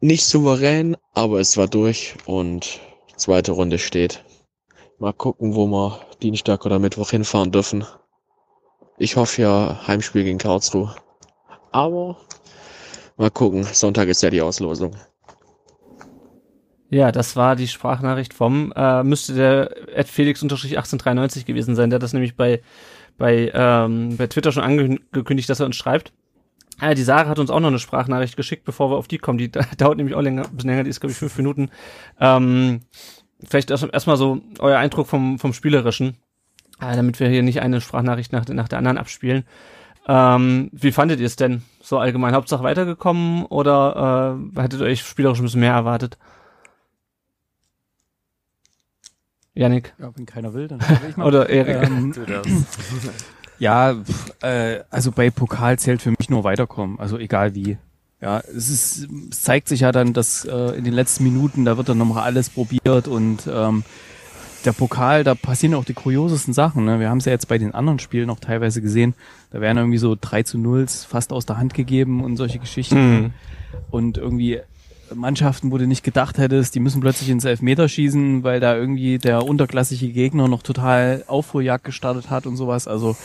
nicht 0.00 0.24
souverän, 0.24 0.96
aber 1.14 1.40
es 1.40 1.56
war 1.56 1.68
durch 1.68 2.14
und 2.26 2.80
zweite 3.16 3.52
Runde 3.52 3.78
steht. 3.78 4.24
Mal 4.98 5.12
gucken, 5.12 5.54
wo 5.54 5.66
wir 5.66 6.00
Dienstag 6.22 6.64
oder 6.64 6.78
Mittwoch 6.78 7.10
hinfahren 7.10 7.52
dürfen. 7.52 7.84
Ich 8.98 9.16
hoffe 9.16 9.42
ja 9.42 9.86
Heimspiel 9.86 10.24
gegen 10.24 10.38
Karlsruhe. 10.38 10.94
Aber 11.72 12.16
mal 13.16 13.30
gucken. 13.30 13.64
Sonntag 13.64 14.08
ist 14.08 14.22
ja 14.22 14.30
die 14.30 14.40
Auslosung. 14.40 14.92
Ja, 16.88 17.10
das 17.10 17.36
war 17.36 17.56
die 17.56 17.68
Sprachnachricht 17.68 18.32
vom, 18.32 18.72
äh, 18.76 19.02
müsste 19.02 19.34
der 19.34 19.88
Ed 19.96 20.08
Felix 20.08 20.42
1893 20.42 21.44
gewesen 21.44 21.74
sein. 21.74 21.90
Der 21.90 21.98
das 21.98 22.12
nämlich 22.12 22.36
bei, 22.36 22.62
bei, 23.18 23.50
ähm, 23.54 24.16
bei 24.16 24.26
Twitter 24.26 24.52
schon 24.52 24.62
angekündigt, 24.62 25.48
dass 25.48 25.60
er 25.60 25.66
uns 25.66 25.76
schreibt. 25.76 26.12
Ah, 26.78 26.94
die 26.94 27.02
Sarah 27.02 27.28
hat 27.28 27.38
uns 27.38 27.50
auch 27.50 27.60
noch 27.60 27.68
eine 27.68 27.78
Sprachnachricht 27.78 28.36
geschickt, 28.36 28.64
bevor 28.64 28.90
wir 28.90 28.96
auf 28.96 29.08
die 29.08 29.18
kommen. 29.18 29.38
Die 29.38 29.50
dauert 29.78 29.96
nämlich 29.96 30.14
auch 30.14 30.20
länger, 30.20 30.44
ein 30.44 30.56
bisschen 30.56 30.70
länger, 30.70 30.84
die 30.84 30.90
ist, 30.90 31.00
glaube 31.00 31.12
ich, 31.12 31.18
fünf 31.18 31.36
Minuten. 31.36 31.70
Ähm, 32.20 32.80
vielleicht 33.48 33.70
erstmal 33.70 33.90
erst 33.92 34.06
so 34.06 34.40
euer 34.58 34.78
Eindruck 34.78 35.06
vom, 35.06 35.38
vom 35.38 35.52
Spielerischen 35.52 36.16
äh, 36.80 36.96
damit 36.96 37.20
wir 37.20 37.28
hier 37.28 37.42
nicht 37.42 37.60
eine 37.60 37.80
Sprachnachricht 37.80 38.32
nach, 38.32 38.46
nach 38.48 38.68
der 38.68 38.78
anderen 38.78 38.98
abspielen. 38.98 39.44
Ähm, 40.08 40.70
wie 40.72 40.92
fandet 40.92 41.20
ihr 41.20 41.26
es 41.26 41.36
denn 41.36 41.62
so 41.80 41.98
allgemein? 41.98 42.34
Hauptsache 42.34 42.62
weitergekommen 42.62 43.44
oder 43.46 44.38
äh, 44.56 44.60
hättet 44.60 44.80
ihr 44.80 44.86
euch 44.86 45.02
spielerisch 45.02 45.40
ein 45.40 45.44
bisschen 45.44 45.60
mehr 45.60 45.72
erwartet? 45.72 46.18
Janik? 49.56 49.94
Ja, 49.98 50.10
wenn 50.14 50.26
keiner 50.26 50.54
will, 50.54 50.68
dann 50.68 50.80
will 50.88 51.10
ich 51.10 51.16
mal. 51.16 51.26
oder 51.26 51.48
Erik? 51.48 51.82
Ähm, 51.82 52.14
ja, 53.58 53.96
äh, 54.42 54.80
also 54.90 55.10
bei 55.10 55.30
Pokal 55.30 55.78
zählt 55.78 56.02
für 56.02 56.10
mich 56.10 56.28
nur 56.28 56.44
weiterkommen, 56.44 57.00
also 57.00 57.18
egal 57.18 57.54
wie. 57.54 57.78
Ja, 58.20 58.40
es 58.40 58.70
ist, 58.70 59.08
es 59.30 59.42
zeigt 59.42 59.68
sich 59.68 59.80
ja 59.80 59.92
dann, 59.92 60.14
dass 60.14 60.44
äh, 60.46 60.76
in 60.76 60.84
den 60.84 60.94
letzten 60.94 61.24
Minuten, 61.24 61.64
da 61.64 61.76
wird 61.76 61.88
dann 61.88 61.98
nochmal 61.98 62.24
alles 62.24 62.48
probiert 62.48 63.08
und 63.08 63.46
ähm, 63.46 63.84
der 64.64 64.72
Pokal, 64.72 65.22
da 65.22 65.34
passieren 65.34 65.74
auch 65.74 65.84
die 65.84 65.94
kuriosesten 65.94 66.54
Sachen. 66.54 66.86
Ne? 66.86 66.98
Wir 66.98 67.10
haben 67.10 67.18
es 67.18 67.26
ja 67.26 67.32
jetzt 67.32 67.46
bei 67.46 67.58
den 67.58 67.74
anderen 67.74 67.98
Spielen 67.98 68.26
noch 68.26 68.40
teilweise 68.40 68.80
gesehen. 68.80 69.14
Da 69.50 69.60
werden 69.60 69.76
irgendwie 69.78 69.98
so 69.98 70.16
3 70.18 70.42
zu 70.44 70.58
0 70.58 70.86
fast 70.88 71.32
aus 71.32 71.46
der 71.46 71.58
Hand 71.58 71.74
gegeben 71.74 72.24
und 72.24 72.36
solche 72.36 72.58
Geschichten. 72.58 73.20
Mhm. 73.20 73.30
Und 73.90 74.16
irgendwie 74.16 74.60
Mannschaften, 75.14 75.70
wo 75.70 75.78
du 75.78 75.86
nicht 75.86 76.02
gedacht 76.02 76.38
hättest, 76.38 76.74
die 76.74 76.80
müssen 76.80 77.00
plötzlich 77.00 77.30
ins 77.30 77.44
Elfmeter 77.44 77.88
schießen, 77.88 78.42
weil 78.44 78.60
da 78.60 78.76
irgendwie 78.76 79.18
der 79.18 79.44
unterklassige 79.44 80.08
Gegner 80.08 80.48
noch 80.48 80.62
total 80.62 81.24
Aufholjagd 81.26 81.84
gestartet 81.84 82.30
hat 82.30 82.46
und 82.46 82.56
sowas. 82.56 82.88
Also 82.88 83.16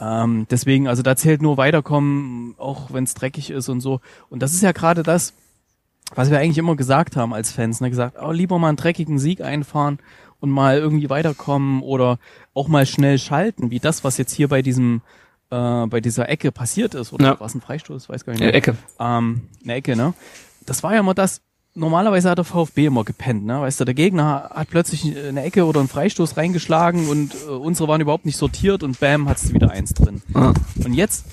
ähm, 0.00 0.46
deswegen, 0.50 0.88
also 0.88 1.02
da 1.02 1.16
zählt 1.16 1.42
nur 1.42 1.56
weiterkommen, 1.56 2.54
auch 2.58 2.92
wenn 2.92 3.04
es 3.04 3.14
dreckig 3.14 3.50
ist 3.50 3.68
und 3.68 3.80
so. 3.80 4.00
Und 4.30 4.42
das 4.42 4.52
ist 4.52 4.62
ja 4.62 4.72
gerade 4.72 5.02
das, 5.02 5.32
was 6.14 6.30
wir 6.30 6.38
eigentlich 6.38 6.58
immer 6.58 6.76
gesagt 6.76 7.16
haben 7.16 7.32
als 7.32 7.52
Fans, 7.52 7.80
ne? 7.80 7.90
gesagt, 7.90 8.16
oh, 8.20 8.32
lieber 8.32 8.58
mal 8.58 8.68
einen 8.68 8.76
dreckigen 8.76 9.18
Sieg 9.18 9.40
einfahren 9.40 9.98
und 10.40 10.50
mal 10.50 10.78
irgendwie 10.78 11.08
weiterkommen 11.08 11.82
oder 11.82 12.18
auch 12.54 12.68
mal 12.68 12.84
schnell 12.86 13.18
schalten, 13.18 13.70
wie 13.70 13.78
das, 13.78 14.04
was 14.04 14.18
jetzt 14.18 14.34
hier 14.34 14.48
bei 14.48 14.60
diesem 14.60 15.02
äh, 15.50 15.86
bei 15.86 16.00
dieser 16.00 16.28
Ecke 16.28 16.50
passiert 16.50 16.94
ist. 16.94 17.12
Oder 17.12 17.24
ja. 17.24 17.40
war 17.40 17.46
es 17.46 17.54
ein 17.54 17.60
Freistoß? 17.60 18.08
Weiß 18.08 18.24
gar 18.24 18.32
nicht. 18.32 18.42
Eine 18.42 18.52
Ecke. 18.52 18.76
Ähm, 18.98 19.42
eine 19.62 19.74
Ecke, 19.74 19.94
ne? 19.94 20.14
Das 20.66 20.82
war 20.82 20.94
ja 20.94 21.00
immer 21.00 21.14
das, 21.14 21.40
normalerweise 21.74 22.30
hat 22.30 22.38
der 22.38 22.44
VfB 22.44 22.86
immer 22.86 23.04
gepennt, 23.04 23.44
ne? 23.44 23.60
Weißt 23.60 23.80
du, 23.80 23.84
der 23.84 23.94
Gegner 23.94 24.50
hat 24.54 24.68
plötzlich 24.70 25.16
eine 25.16 25.42
Ecke 25.42 25.64
oder 25.64 25.80
einen 25.80 25.88
Freistoß 25.88 26.36
reingeschlagen 26.36 27.08
und 27.08 27.34
äh, 27.34 27.50
unsere 27.50 27.88
waren 27.88 28.00
überhaupt 28.00 28.26
nicht 28.26 28.36
sortiert 28.36 28.82
und 28.82 29.00
bam, 29.00 29.28
hat's 29.28 29.52
wieder 29.52 29.70
eins 29.70 29.94
drin. 29.94 30.22
Ah. 30.34 30.52
Und 30.84 30.94
jetzt 30.94 31.24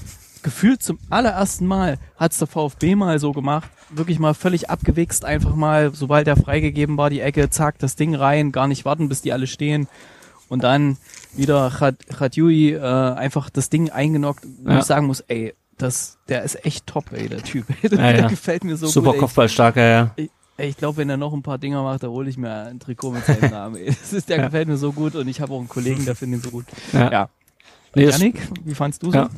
gefühlt 0.42 0.82
zum 0.82 1.00
allerersten 1.10 1.66
Mal 1.66 1.98
hat's 2.16 2.38
der 2.38 2.48
VfB 2.48 2.96
mal 2.96 3.20
so 3.20 3.34
gemacht, 3.34 3.70
wirklich 3.90 4.20
mal 4.20 4.34
völlig 4.34 4.70
abgewichst, 4.70 5.26
einfach 5.26 5.56
mal, 5.56 5.94
sobald 5.94 6.28
er 6.28 6.38
freigegeben 6.38 6.98
war, 6.98 7.10
die 7.10 7.20
Ecke, 7.20 7.50
zack, 7.50 7.78
das 7.80 7.96
Ding 7.96 8.16
rein, 8.16 8.52
gar 8.52 8.68
nicht 8.68 8.86
warten, 8.86 9.10
bis 9.10 9.22
die 9.22 9.34
alle 9.34 9.48
stehen. 9.48 9.88
Und 10.48 10.64
dann 10.64 10.98
wieder 11.36 11.70
Khadjui 11.70 12.74
äh, 12.74 12.80
einfach 12.82 13.52
das 13.52 13.70
Ding 13.70 13.92
eingenockt, 13.92 14.48
wo 14.64 14.72
ja. 14.72 14.80
ich 14.80 14.86
sagen 14.86 15.06
muss, 15.06 15.20
ey, 15.22 15.54
das, 15.82 16.18
der 16.28 16.44
ist 16.44 16.66
echt 16.66 16.86
top, 16.88 17.12
ey, 17.12 17.28
der 17.28 17.44
Typ. 17.44 17.66
Ey, 17.82 17.90
der, 17.90 18.00
ja, 18.00 18.18
ja. 18.18 18.28
gefällt 18.28 18.64
mir 18.64 18.78
so 18.78 18.88
Super 18.88 19.08
gut. 19.08 19.16
Super 19.16 19.20
Kopfballstarker, 19.26 19.88
ja. 19.88 20.12
Ich, 20.16 20.30
ich 20.58 20.78
glaube, 20.78 20.98
wenn 20.98 21.10
er 21.10 21.18
noch 21.18 21.34
ein 21.34 21.42
paar 21.42 21.58
Dinger 21.58 21.82
macht, 21.84 22.04
da 22.04 22.08
hole 22.08 22.30
ich 22.30 22.38
mir 22.38 22.52
ein 22.66 22.80
Trikot 22.80 23.12
mit 23.12 23.26
seinem 23.26 23.50
Namen. 23.52 23.76
Ey. 23.78 23.86
Das 23.88 24.14
ist, 24.14 24.30
der 24.30 24.40
gefällt 24.40 24.68
mir 24.68 24.78
so 24.78 24.92
gut 24.92 25.16
und 25.16 25.28
ich 25.28 25.42
habe 25.42 25.54
auch 25.54 25.60
einen 25.60 25.70
Kollegen, 25.70 26.06
der 26.06 26.16
findet 26.16 26.42
ihn 26.42 26.44
so 26.44 26.52
gut. 26.52 26.66
Ja. 26.94 27.12
ja. 27.12 27.30
Nee, 27.96 28.06
Janik, 28.06 28.48
wie 28.64 28.76
fandst 28.76 29.02
du 29.02 29.12
so? 29.12 29.30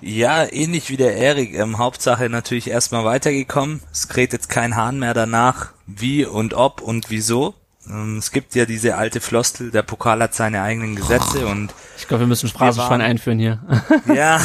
Ja, 0.00 0.44
ähnlich 0.52 0.90
wie 0.90 0.96
der 0.96 1.16
Erik. 1.16 1.54
Ähm, 1.54 1.78
Hauptsache 1.78 2.28
natürlich 2.28 2.68
erstmal 2.68 3.04
weitergekommen. 3.04 3.80
Es 3.90 4.08
kräht 4.08 4.32
jetzt 4.32 4.48
kein 4.48 4.76
Hahn 4.76 4.98
mehr 4.98 5.14
danach, 5.14 5.72
wie 5.86 6.26
und 6.26 6.54
ob 6.54 6.80
und 6.80 7.10
wieso. 7.10 7.54
Ähm, 7.88 8.18
es 8.18 8.30
gibt 8.32 8.54
ja 8.54 8.66
diese 8.66 8.96
alte 8.96 9.20
Floskel, 9.20 9.70
der 9.70 9.82
Pokal 9.82 10.22
hat 10.22 10.34
seine 10.34 10.62
eigenen 10.62 10.96
Gesetze 10.96 11.46
und 11.46 11.72
ich 11.96 12.08
glaube, 12.08 12.22
wir 12.22 12.28
müssen 12.28 12.48
Phrasenschwein 12.48 13.00
einführen 13.00 13.38
hier. 13.38 13.60
ja, 14.14 14.40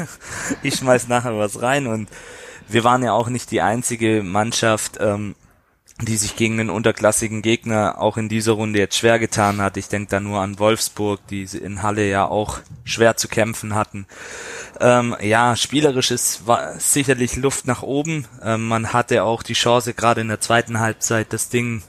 ich 0.62 0.76
schmeiß 0.76 1.08
nachher 1.08 1.38
was 1.38 1.62
rein 1.62 1.86
und 1.86 2.08
wir 2.68 2.84
waren 2.84 3.02
ja 3.02 3.12
auch 3.12 3.28
nicht 3.28 3.50
die 3.50 3.60
einzige 3.60 4.22
Mannschaft, 4.22 4.98
ähm, 5.00 5.34
die 6.02 6.16
sich 6.16 6.34
gegen 6.34 6.58
einen 6.58 6.70
unterklassigen 6.70 7.40
Gegner 7.40 8.00
auch 8.00 8.16
in 8.16 8.28
dieser 8.28 8.52
Runde 8.52 8.80
jetzt 8.80 8.96
schwer 8.98 9.20
getan 9.20 9.60
hat. 9.60 9.76
Ich 9.76 9.88
denke 9.88 10.10
da 10.10 10.18
nur 10.18 10.40
an 10.40 10.58
Wolfsburg, 10.58 11.24
die 11.28 11.44
in 11.44 11.82
Halle 11.82 12.08
ja 12.08 12.26
auch 12.26 12.58
schwer 12.82 13.16
zu 13.16 13.28
kämpfen 13.28 13.74
hatten. 13.74 14.06
Ähm, 14.80 15.14
ja, 15.20 15.54
spielerisch 15.54 16.10
ist 16.10 16.48
war 16.48 16.80
sicherlich 16.80 17.36
Luft 17.36 17.68
nach 17.68 17.82
oben. 17.82 18.26
Ähm, 18.42 18.66
man 18.66 18.92
hatte 18.92 19.22
auch 19.22 19.44
die 19.44 19.52
Chance, 19.52 19.94
gerade 19.94 20.22
in 20.22 20.28
der 20.28 20.40
zweiten 20.40 20.80
Halbzeit 20.80 21.32
das 21.32 21.48
Ding 21.48 21.82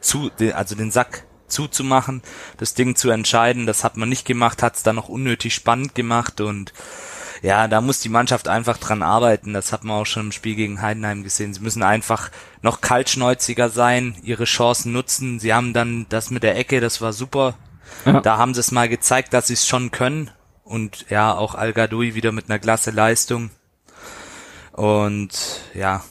zu, 0.00 0.30
also 0.54 0.74
den 0.74 0.90
Sack 0.90 1.24
zuzumachen, 1.48 2.22
das 2.58 2.74
Ding 2.74 2.96
zu 2.96 3.10
entscheiden. 3.10 3.66
Das 3.66 3.84
hat 3.84 3.96
man 3.96 4.08
nicht 4.08 4.24
gemacht, 4.24 4.62
hat 4.62 4.76
es 4.76 4.82
dann 4.82 4.96
noch 4.96 5.08
unnötig 5.08 5.54
spannend 5.54 5.94
gemacht 5.94 6.40
und 6.40 6.72
ja, 7.42 7.68
da 7.68 7.80
muss 7.80 8.00
die 8.00 8.10
Mannschaft 8.10 8.48
einfach 8.48 8.76
dran 8.76 9.02
arbeiten. 9.02 9.54
Das 9.54 9.72
hat 9.72 9.82
man 9.82 9.96
auch 9.96 10.04
schon 10.04 10.26
im 10.26 10.32
Spiel 10.32 10.56
gegen 10.56 10.82
Heidenheim 10.82 11.22
gesehen. 11.22 11.54
Sie 11.54 11.60
müssen 11.60 11.82
einfach 11.82 12.30
noch 12.60 12.82
kaltschnäuziger 12.82 13.70
sein, 13.70 14.14
ihre 14.22 14.44
Chancen 14.44 14.92
nutzen. 14.92 15.40
Sie 15.40 15.54
haben 15.54 15.72
dann 15.72 16.06
das 16.10 16.30
mit 16.30 16.42
der 16.42 16.56
Ecke, 16.56 16.80
das 16.80 17.00
war 17.00 17.14
super. 17.14 17.54
Ja. 18.04 18.20
Da 18.20 18.36
haben 18.36 18.52
sie 18.52 18.60
es 18.60 18.72
mal 18.72 18.88
gezeigt, 18.90 19.32
dass 19.32 19.46
sie 19.46 19.54
es 19.54 19.66
schon 19.66 19.90
können. 19.90 20.30
Und 20.64 21.06
ja, 21.08 21.34
auch 21.34 21.54
Al 21.54 21.74
wieder 21.74 22.30
mit 22.30 22.50
einer 22.50 22.58
klasse 22.58 22.90
Leistung. 22.90 23.50
Und 24.72 25.32
ja, 25.74 26.04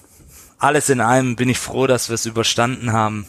alles 0.57 0.89
in 0.89 0.99
allem 0.99 1.35
bin 1.35 1.47
ich 1.47 1.59
froh, 1.59 1.87
dass 1.87 2.09
wir 2.09 2.15
es 2.15 2.25
überstanden 2.25 2.91
haben. 2.91 3.27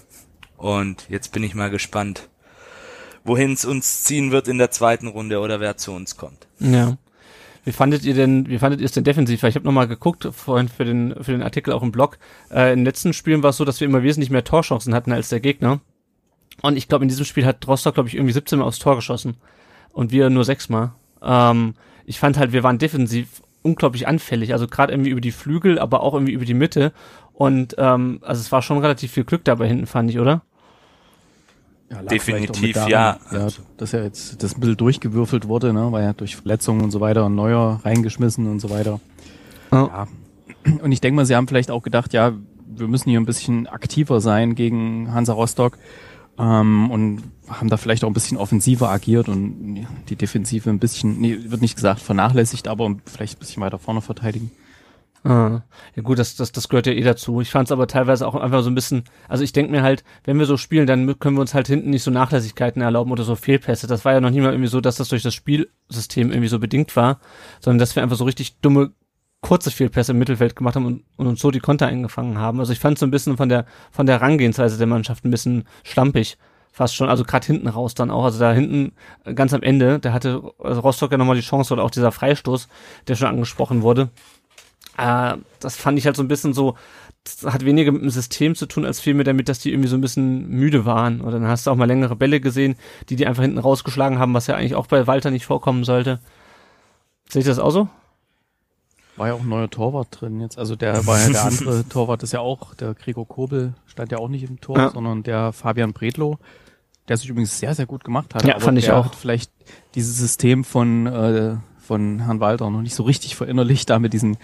Und 0.61 1.07
jetzt 1.09 1.33
bin 1.33 1.43
ich 1.43 1.55
mal 1.55 1.71
gespannt, 1.71 2.29
wohin 3.25 3.55
es 3.55 3.65
uns 3.65 4.05
ziehen 4.05 4.31
wird 4.31 4.47
in 4.47 4.59
der 4.59 4.71
zweiten 4.71 5.09
Runde 5.09 5.41
oder 5.41 5.59
wer 5.59 5.79
zu 5.79 5.93
uns 5.93 6.19
kommt. 6.19 6.47
Ja. 6.59 6.99
Wie 7.65 7.73
fandet 7.73 8.05
ihr 8.05 8.13
denn, 8.13 8.47
wie 8.47 8.59
fandet 8.59 8.81
ihr 8.81 8.85
es 8.85 8.93
denn 8.93 9.05
defensiv? 9.05 9.43
Ich 9.43 9.55
habe 9.55 9.65
nochmal 9.65 9.89
geguckt 9.89 10.29
vorhin 10.33 10.69
für 10.69 10.85
den, 10.85 11.15
für 11.23 11.33
den 11.33 11.43
Artikel 11.43 11.73
auch 11.73 11.83
im 11.83 11.93
Blog. 11.93 12.19
Äh, 12.51 12.73
in 12.73 12.81
den 12.81 12.85
letzten 12.85 13.15
Spielen 13.15 13.43
war 13.43 13.51
es 13.51 13.57
so, 13.57 13.65
dass 13.65 13.81
wir 13.81 13.89
immer 13.89 14.03
wesentlich 14.03 14.31
mehr 14.31 14.45
Torchancen 14.45 14.95
hatten 14.95 15.13
als 15.13 15.31
der 15.31 15.41
Gegner. 15.41 15.81
Und 16.61 16.77
ich 16.77 16.89
glaube, 16.89 17.05
in 17.05 17.09
diesem 17.09 17.25
Spiel 17.25 17.47
hat 17.47 17.67
Rostock, 17.67 17.95
glaube 17.95 18.11
ich, 18.11 18.15
irgendwie 18.15 18.35
17 18.35 18.59
Mal 18.59 18.67
aufs 18.67 18.79
Tor 18.79 18.97
geschossen. 18.97 19.39
Und 19.93 20.13
wir 20.13 20.29
nur 20.29 20.45
6 20.45 20.69
Mal. 20.69 20.93
Ähm, 21.23 21.75
ich 22.05 22.19
fand 22.19 22.37
halt, 22.37 22.53
wir 22.53 22.63
waren 22.63 22.79
defensiv 22.79 23.43
unglaublich 23.63 24.07
anfällig. 24.07 24.53
Also 24.53 24.67
gerade 24.67 24.93
irgendwie 24.93 25.11
über 25.11 25.23
die 25.23 25.33
Flügel, 25.33 25.79
aber 25.79 26.03
auch 26.03 26.13
irgendwie 26.13 26.33
über 26.33 26.45
die 26.45 26.55
Mitte. 26.55 26.93
Und 27.33 27.77
ähm, 27.79 28.19
also 28.21 28.41
es 28.41 28.53
war 28.53 28.61
schon 28.61 28.79
relativ 28.79 29.13
viel 29.13 29.25
Glück 29.25 29.45
dabei 29.45 29.69
hinten, 29.69 29.87
fand 29.87 30.11
ich, 30.11 30.19
oder? 30.19 30.43
Ja, 31.91 32.03
Definitiv, 32.03 32.75
daran, 32.75 32.91
ja. 32.91 33.19
ja. 33.33 33.49
Dass 33.77 33.93
ja 33.93 34.03
jetzt 34.03 34.43
das 34.43 34.55
ein 34.55 34.61
bisschen 34.61 34.77
durchgewürfelt 34.77 35.49
wurde, 35.49 35.73
ne, 35.73 35.91
weil 35.91 36.05
ja 36.05 36.13
durch 36.13 36.37
Verletzungen 36.37 36.83
und 36.83 36.93
so 36.93 37.01
weiter 37.01 37.27
ein 37.27 37.35
neuer 37.35 37.81
reingeschmissen 37.85 38.47
und 38.47 38.61
so 38.61 38.71
weiter. 38.71 39.01
Ja. 39.73 39.87
ja. 39.87 40.09
Und 40.83 40.93
ich 40.93 41.01
denke 41.01 41.17
mal, 41.17 41.27
sie 41.27 41.35
haben 41.35 41.49
vielleicht 41.49 41.71
auch 41.71 41.83
gedacht, 41.83 42.13
ja, 42.13 42.33
wir 42.67 42.87
müssen 42.87 43.11
hier 43.11 43.19
ein 43.19 43.27
bisschen 43.27 43.67
aktiver 43.67 44.21
sein 44.21 44.55
gegen 44.55 45.13
Hansa 45.13 45.33
Rostock 45.33 45.79
ähm, 46.39 46.91
und 46.91 47.23
haben 47.49 47.69
da 47.69 47.77
vielleicht 47.77 48.05
auch 48.05 48.09
ein 48.09 48.15
bisschen 48.15 48.37
offensiver 48.37 48.89
agiert 48.91 49.29
und 49.29 49.87
die 50.09 50.17
Defensive 50.17 50.71
ein 50.71 50.79
bisschen, 50.79 51.21
nee, 51.21 51.39
wird 51.47 51.61
nicht 51.61 51.75
gesagt 51.75 52.01
vernachlässigt, 52.01 52.69
aber 52.69 52.95
vielleicht 53.07 53.37
ein 53.37 53.41
bisschen 53.41 53.63
weiter 53.63 53.79
vorne 53.79 54.01
verteidigen. 54.01 54.53
Ah, 55.23 55.61
ja 55.97 56.03
gut, 56.03 56.19
das, 56.19 56.35
das, 56.37 56.51
das 56.51 56.71
gehört 56.71 56.87
ja 56.87 56.95
eh 56.95 57.03
dazu. 57.03 57.43
Ich 57.43 57.51
fand 57.51 57.69
es 57.69 57.73
aber 57.73 57.87
teilweise 57.87 58.27
auch 58.27 58.35
einfach 58.35 58.63
so 58.63 58.71
ein 58.71 58.75
bisschen, 58.75 59.05
also 59.29 59.45
ich 59.45 59.53
denke 59.53 59.71
mir 59.71 59.83
halt, 59.83 60.03
wenn 60.25 60.39
wir 60.39 60.47
so 60.47 60.57
spielen, 60.57 60.87
dann 60.87 61.19
können 61.19 61.37
wir 61.37 61.43
uns 61.43 61.53
halt 61.53 61.67
hinten 61.67 61.91
nicht 61.91 62.03
so 62.03 62.11
Nachlässigkeiten 62.11 62.81
erlauben 62.81 63.13
oder 63.13 63.25
so 63.25 63.37
Fehlpässe. 63.37 63.87
Das 63.87 64.07
war 64.07 64.15
ja 64.15 64.21
noch 64.21 64.31
nie 64.31 64.41
mal 64.41 64.53
irgendwie 64.53 64.71
so, 64.71 64.81
dass 64.81 64.97
das 64.97 65.09
durch 65.09 65.23
das 65.23 65.35
Spielsystem 65.35 66.31
irgendwie 66.31 66.49
so 66.49 66.59
bedingt 66.59 66.97
war, 66.97 67.21
sondern 67.61 67.79
dass 67.81 67.95
wir 67.97 68.03
einfach 68.03 68.17
so 68.17 68.25
richtig 68.25 68.61
dumme, 68.61 68.93
kurze 69.43 69.71
Fehlpässe 69.71 70.13
im 70.13 70.19
Mittelfeld 70.19 70.57
gemacht 70.57 70.77
haben 70.77 70.87
und, 70.87 71.05
und 71.17 71.27
uns 71.27 71.41
so 71.41 71.51
die 71.51 71.61
Konter 71.61 71.87
eingefangen 71.87 72.39
haben. 72.39 72.59
Also 72.59 72.73
ich 72.73 72.79
fand 72.79 72.99
so 72.99 73.05
ein 73.05 73.11
bisschen 73.11 73.37
von 73.37 73.51
der, 73.51 73.67
von 73.91 74.07
der 74.07 74.21
Herangehensweise 74.21 74.79
der 74.79 74.87
Mannschaft 74.87 75.27
ein 75.27 75.31
bisschen 75.31 75.65
schlampig 75.83 76.39
fast 76.73 76.95
schon, 76.95 77.09
also 77.09 77.25
gerade 77.25 77.47
hinten 77.47 77.69
raus 77.69 77.95
dann 77.95 78.11
auch. 78.11 78.25
Also 78.25 78.39
da 78.39 78.53
hinten 78.53 78.93
ganz 79.35 79.53
am 79.53 79.63
Ende, 79.63 79.99
da 79.99 80.13
hatte 80.13 80.43
also 80.59 80.81
Rostock 80.81 81.13
ja 81.13 81.19
nochmal 81.19 81.37
die 81.37 81.43
Chance 81.43 81.75
oder 81.75 81.83
auch 81.83 81.91
dieser 81.91 82.13
Freistoß, 82.13 82.69
der 83.09 83.17
schon 83.17 83.29
angesprochen 83.29 83.83
wurde. 83.83 84.11
Äh, 85.01 85.39
das 85.61 85.77
fand 85.77 85.99
ich 85.99 86.07
halt 86.07 86.17
so 86.17 86.23
ein 86.23 86.29
bisschen 86.29 86.53
so, 86.53 86.75
das 87.25 87.53
hat 87.53 87.65
weniger 87.65 87.93
mit 87.93 88.03
dem 88.03 88.11
System 88.11 88.55
zu 88.55 88.67
tun, 88.67 88.85
als 88.85 89.01
vielmehr 89.01 89.25
damit, 89.25 89.49
dass 89.49 89.59
die 89.59 89.73
irgendwie 89.73 89.89
so 89.89 89.97
ein 89.97 90.01
bisschen 90.01 90.49
müde 90.49 90.85
waren. 90.85 91.23
Oder 91.23 91.33
dann 91.33 91.49
hast 91.49 91.67
du 91.67 91.71
auch 91.71 91.77
mal 91.77 91.87
längere 91.87 92.17
Bälle 92.17 92.41
gesehen, 92.41 92.77
die 93.09 93.17
die 93.17 93.27
einfach 93.27 93.43
hinten 93.43 93.59
rausgeschlagen 93.59 94.19
haben, 94.19 94.35
was 94.35 94.47
ja 94.47 94.57
eigentlich 94.57 94.75
auch 94.75 94.87
bei 94.87 95.07
Walter 95.07 95.31
nicht 95.31 95.47
vorkommen 95.47 95.85
sollte. 95.85 96.21
Seht 97.29 97.45
ihr 97.45 97.51
das 97.51 97.59
auch 97.59 97.71
so? 97.71 97.89
War 99.17 99.29
ja 99.29 99.35
auch 99.35 99.41
ein 99.41 99.49
neuer 99.49 99.71
Torwart 99.71 100.09
drin 100.21 100.41
jetzt. 100.41 100.59
Also 100.59 100.77
der 100.77 101.07
war 101.07 101.19
ja 101.21 101.31
der 101.31 101.45
andere 101.47 101.89
Torwart 101.89 102.23
ist 102.23 102.33
ja 102.33 102.41
auch, 102.41 102.75
der 102.75 102.95
Gregor 102.95 103.27
Kobel 103.27 103.75
stand 103.87 104.13
ja 104.13 104.19
auch 104.19 104.29
nicht 104.29 104.49
im 104.49 104.61
Tor, 104.61 104.79
ja. 104.79 104.91
sondern 104.91 105.23
der 105.23 105.53
Fabian 105.53 105.93
Bredlow, 105.93 106.39
der 107.09 107.17
sich 107.17 107.29
übrigens 107.29 107.59
sehr, 107.59 107.75
sehr 107.75 107.87
gut 107.87 108.05
gemacht 108.05 108.35
hat. 108.35 108.45
Ja, 108.45 108.59
fand 108.59 108.79
ich 108.79 108.91
auch. 108.91 109.15
vielleicht 109.15 109.51
dieses 109.95 110.17
System 110.19 110.65
von 110.65 111.07
äh, 111.07 111.57
von 111.91 112.21
Herrn 112.21 112.39
Walter 112.39 112.71
noch 112.71 112.83
nicht 112.83 112.95
so 112.95 113.03
richtig 113.03 113.35
verinnerlicht, 113.35 113.91
da 113.91 113.99
mit 113.99 114.13
diesen 114.13 114.37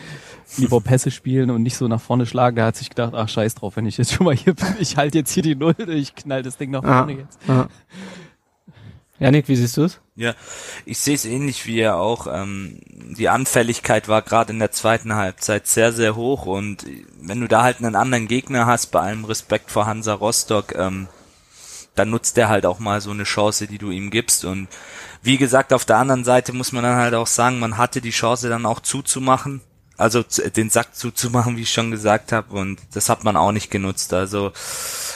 lieber 0.56 0.80
Pässe 0.80 1.10
spielen 1.10 1.50
und 1.50 1.62
nicht 1.62 1.76
so 1.76 1.88
nach 1.88 2.00
vorne 2.00 2.26
schlagen. 2.26 2.56
Der 2.56 2.66
hat 2.66 2.76
sich 2.76 2.88
gedacht, 2.88 3.14
ach 3.14 3.28
scheiß 3.28 3.56
drauf, 3.56 3.76
wenn 3.76 3.86
ich 3.86 3.98
jetzt 3.98 4.12
schon 4.12 4.26
mal 4.26 4.36
hier 4.36 4.54
bin, 4.54 4.76
ich 4.78 4.96
halte 4.96 5.18
jetzt 5.18 5.32
hier 5.32 5.42
die 5.42 5.54
Null, 5.54 5.74
ich 5.88 6.14
knall 6.14 6.42
das 6.42 6.56
Ding 6.56 6.70
nach 6.70 6.82
vorne 6.82 7.12
ah, 7.12 7.16
jetzt. 7.16 7.38
Ah. 7.48 7.68
Janik, 9.18 9.48
wie 9.48 9.56
siehst 9.56 9.78
du 9.78 9.84
es? 9.84 10.00
Ja, 10.14 10.34
ich 10.84 10.98
sehe 10.98 11.14
es 11.14 11.24
ähnlich 11.24 11.66
wie 11.66 11.78
er 11.78 11.96
auch. 11.96 12.26
Ähm, 12.26 12.80
die 12.86 13.28
Anfälligkeit 13.28 14.08
war 14.08 14.22
gerade 14.22 14.52
in 14.52 14.58
der 14.58 14.72
zweiten 14.72 15.14
Halbzeit 15.14 15.66
sehr, 15.66 15.92
sehr 15.92 16.16
hoch 16.16 16.46
und 16.46 16.84
wenn 17.20 17.40
du 17.40 17.48
da 17.48 17.62
halt 17.62 17.78
einen 17.78 17.96
anderen 17.96 18.28
Gegner 18.28 18.66
hast, 18.66 18.88
bei 18.88 19.00
allem 19.00 19.24
Respekt 19.24 19.70
vor 19.70 19.86
Hansa 19.86 20.12
Rostock, 20.14 20.74
ähm, 20.74 21.08
dann 21.94 22.10
nutzt 22.10 22.36
der 22.36 22.50
halt 22.50 22.66
auch 22.66 22.78
mal 22.78 23.00
so 23.00 23.10
eine 23.10 23.24
Chance, 23.24 23.66
die 23.66 23.78
du 23.78 23.90
ihm 23.90 24.10
gibst 24.10 24.44
und 24.44 24.68
wie 25.22 25.38
gesagt, 25.38 25.72
auf 25.72 25.86
der 25.86 25.96
anderen 25.96 26.24
Seite 26.24 26.52
muss 26.52 26.72
man 26.72 26.84
dann 26.84 26.96
halt 26.96 27.14
auch 27.14 27.26
sagen, 27.26 27.58
man 27.58 27.78
hatte 27.78 28.00
die 28.02 28.10
Chance 28.10 28.48
dann 28.50 28.66
auch 28.66 28.80
zuzumachen, 28.80 29.62
also 29.96 30.22
den 30.22 30.70
Sack 30.70 30.94
zuzumachen, 30.94 31.56
wie 31.56 31.62
ich 31.62 31.72
schon 31.72 31.90
gesagt 31.90 32.32
habe, 32.32 32.54
und 32.54 32.78
das 32.92 33.08
hat 33.08 33.24
man 33.24 33.36
auch 33.36 33.52
nicht 33.52 33.70
genutzt. 33.70 34.12
Also 34.12 34.52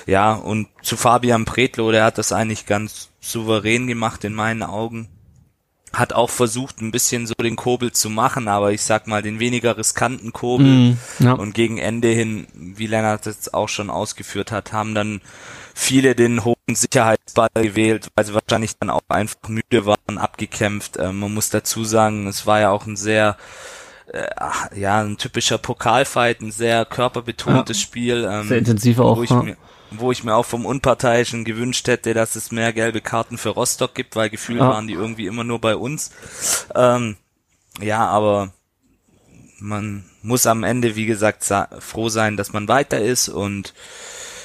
ja, 0.07 0.33
und 0.33 0.69
zu 0.83 0.97
Fabian 0.97 1.45
Pretlo, 1.45 1.91
der 1.93 2.05
hat 2.05 2.19
das 2.19 2.33
eigentlich 2.33 2.67
ganz 2.67 3.11
souverän 3.21 3.87
gemacht 3.87 4.25
in 4.25 4.35
meinen 4.35 4.63
Augen. 4.63 5.09
Hat 5.93 6.13
auch 6.13 6.31
versucht, 6.31 6.81
ein 6.81 6.93
bisschen 6.93 7.27
so 7.27 7.35
den 7.35 7.57
Kobel 7.57 7.91
zu 7.91 8.11
machen, 8.11 8.47
aber 8.47 8.73
ich 8.73 8.83
sag 8.83 9.09
mal, 9.09 9.23
den 9.23 9.41
weniger 9.41 9.77
riskanten 9.77 10.33
Kobel. 10.33 10.67
Mm, 10.67 10.99
ja. 11.19 11.33
Und 11.33 11.53
gegen 11.53 11.79
Ende 11.79 12.09
hin, 12.09 12.47
wie 12.55 12.87
Lennart 12.87 13.27
das 13.27 13.53
auch 13.53 13.69
schon 13.69 13.91
ausgeführt 13.91 14.53
hat, 14.53 14.73
haben 14.73 14.95
dann 14.95 15.21
viele 15.75 16.15
den 16.15 16.45
hohen 16.45 16.57
Sicherheitsball 16.75 17.49
gewählt, 17.55 18.09
weil 18.15 18.25
sie 18.25 18.35
wahrscheinlich 18.35 18.77
dann 18.79 18.91
auch 18.91 19.01
einfach 19.09 19.49
müde 19.49 19.85
waren, 19.85 20.19
abgekämpft. 20.19 20.97
Ähm, 20.99 21.19
man 21.19 21.35
muss 21.35 21.51
dazu 21.51 21.85
sagen, 21.85 22.29
es 22.29 22.47
war 22.47 22.61
ja 22.61 22.71
auch 22.71 22.87
ein 22.87 22.97
sehr 22.97 23.37
äh, 24.13 24.29
ja, 24.75 25.01
ein 25.01 25.17
typischer 25.17 25.59
Pokalfight, 25.59 26.41
ein 26.41 26.53
sehr 26.53 26.85
körperbetontes 26.85 27.79
ja, 27.79 27.83
Spiel. 27.83 28.29
Ähm, 28.31 28.49
sehr 28.49 28.59
intensiv 28.59 28.99
auch. 28.99 29.17
Wo 29.17 29.23
ich, 29.23 29.31
ja. 29.31 29.43
mir, 29.43 29.57
wo 29.91 30.13
ich 30.13 30.25
mir 30.25 30.35
auch 30.35 30.47
vom 30.47 30.67
Unparteiischen 30.67 31.45
gewünscht 31.45 31.87
hätte, 31.89 32.15
dass 32.15 32.37
es 32.37 32.51
mehr 32.51 32.73
gelbe 32.73 33.01
Karten 33.01 33.39
für 33.39 33.51
Rostock 33.51 33.95
gibt, 33.95 34.17
weil 34.17 34.31
gefühlt 34.31 34.61
ja. 34.61 34.69
waren 34.69 34.87
die 34.87 34.95
irgendwie 34.95 35.27
immer 35.27 35.45
nur 35.45 35.61
bei 35.61 35.77
uns. 35.77 36.11
Ähm, 36.75 37.17
ja, 37.81 38.07
aber 38.07 38.53
man 39.59 40.05
muss 40.23 40.47
am 40.47 40.65
Ende, 40.65 40.97
wie 40.97 41.07
gesagt, 41.07 41.45
froh 41.79 42.09
sein, 42.09 42.37
dass 42.37 42.53
man 42.53 42.69
weiter 42.69 43.01
ist 43.01 43.29
und 43.29 43.75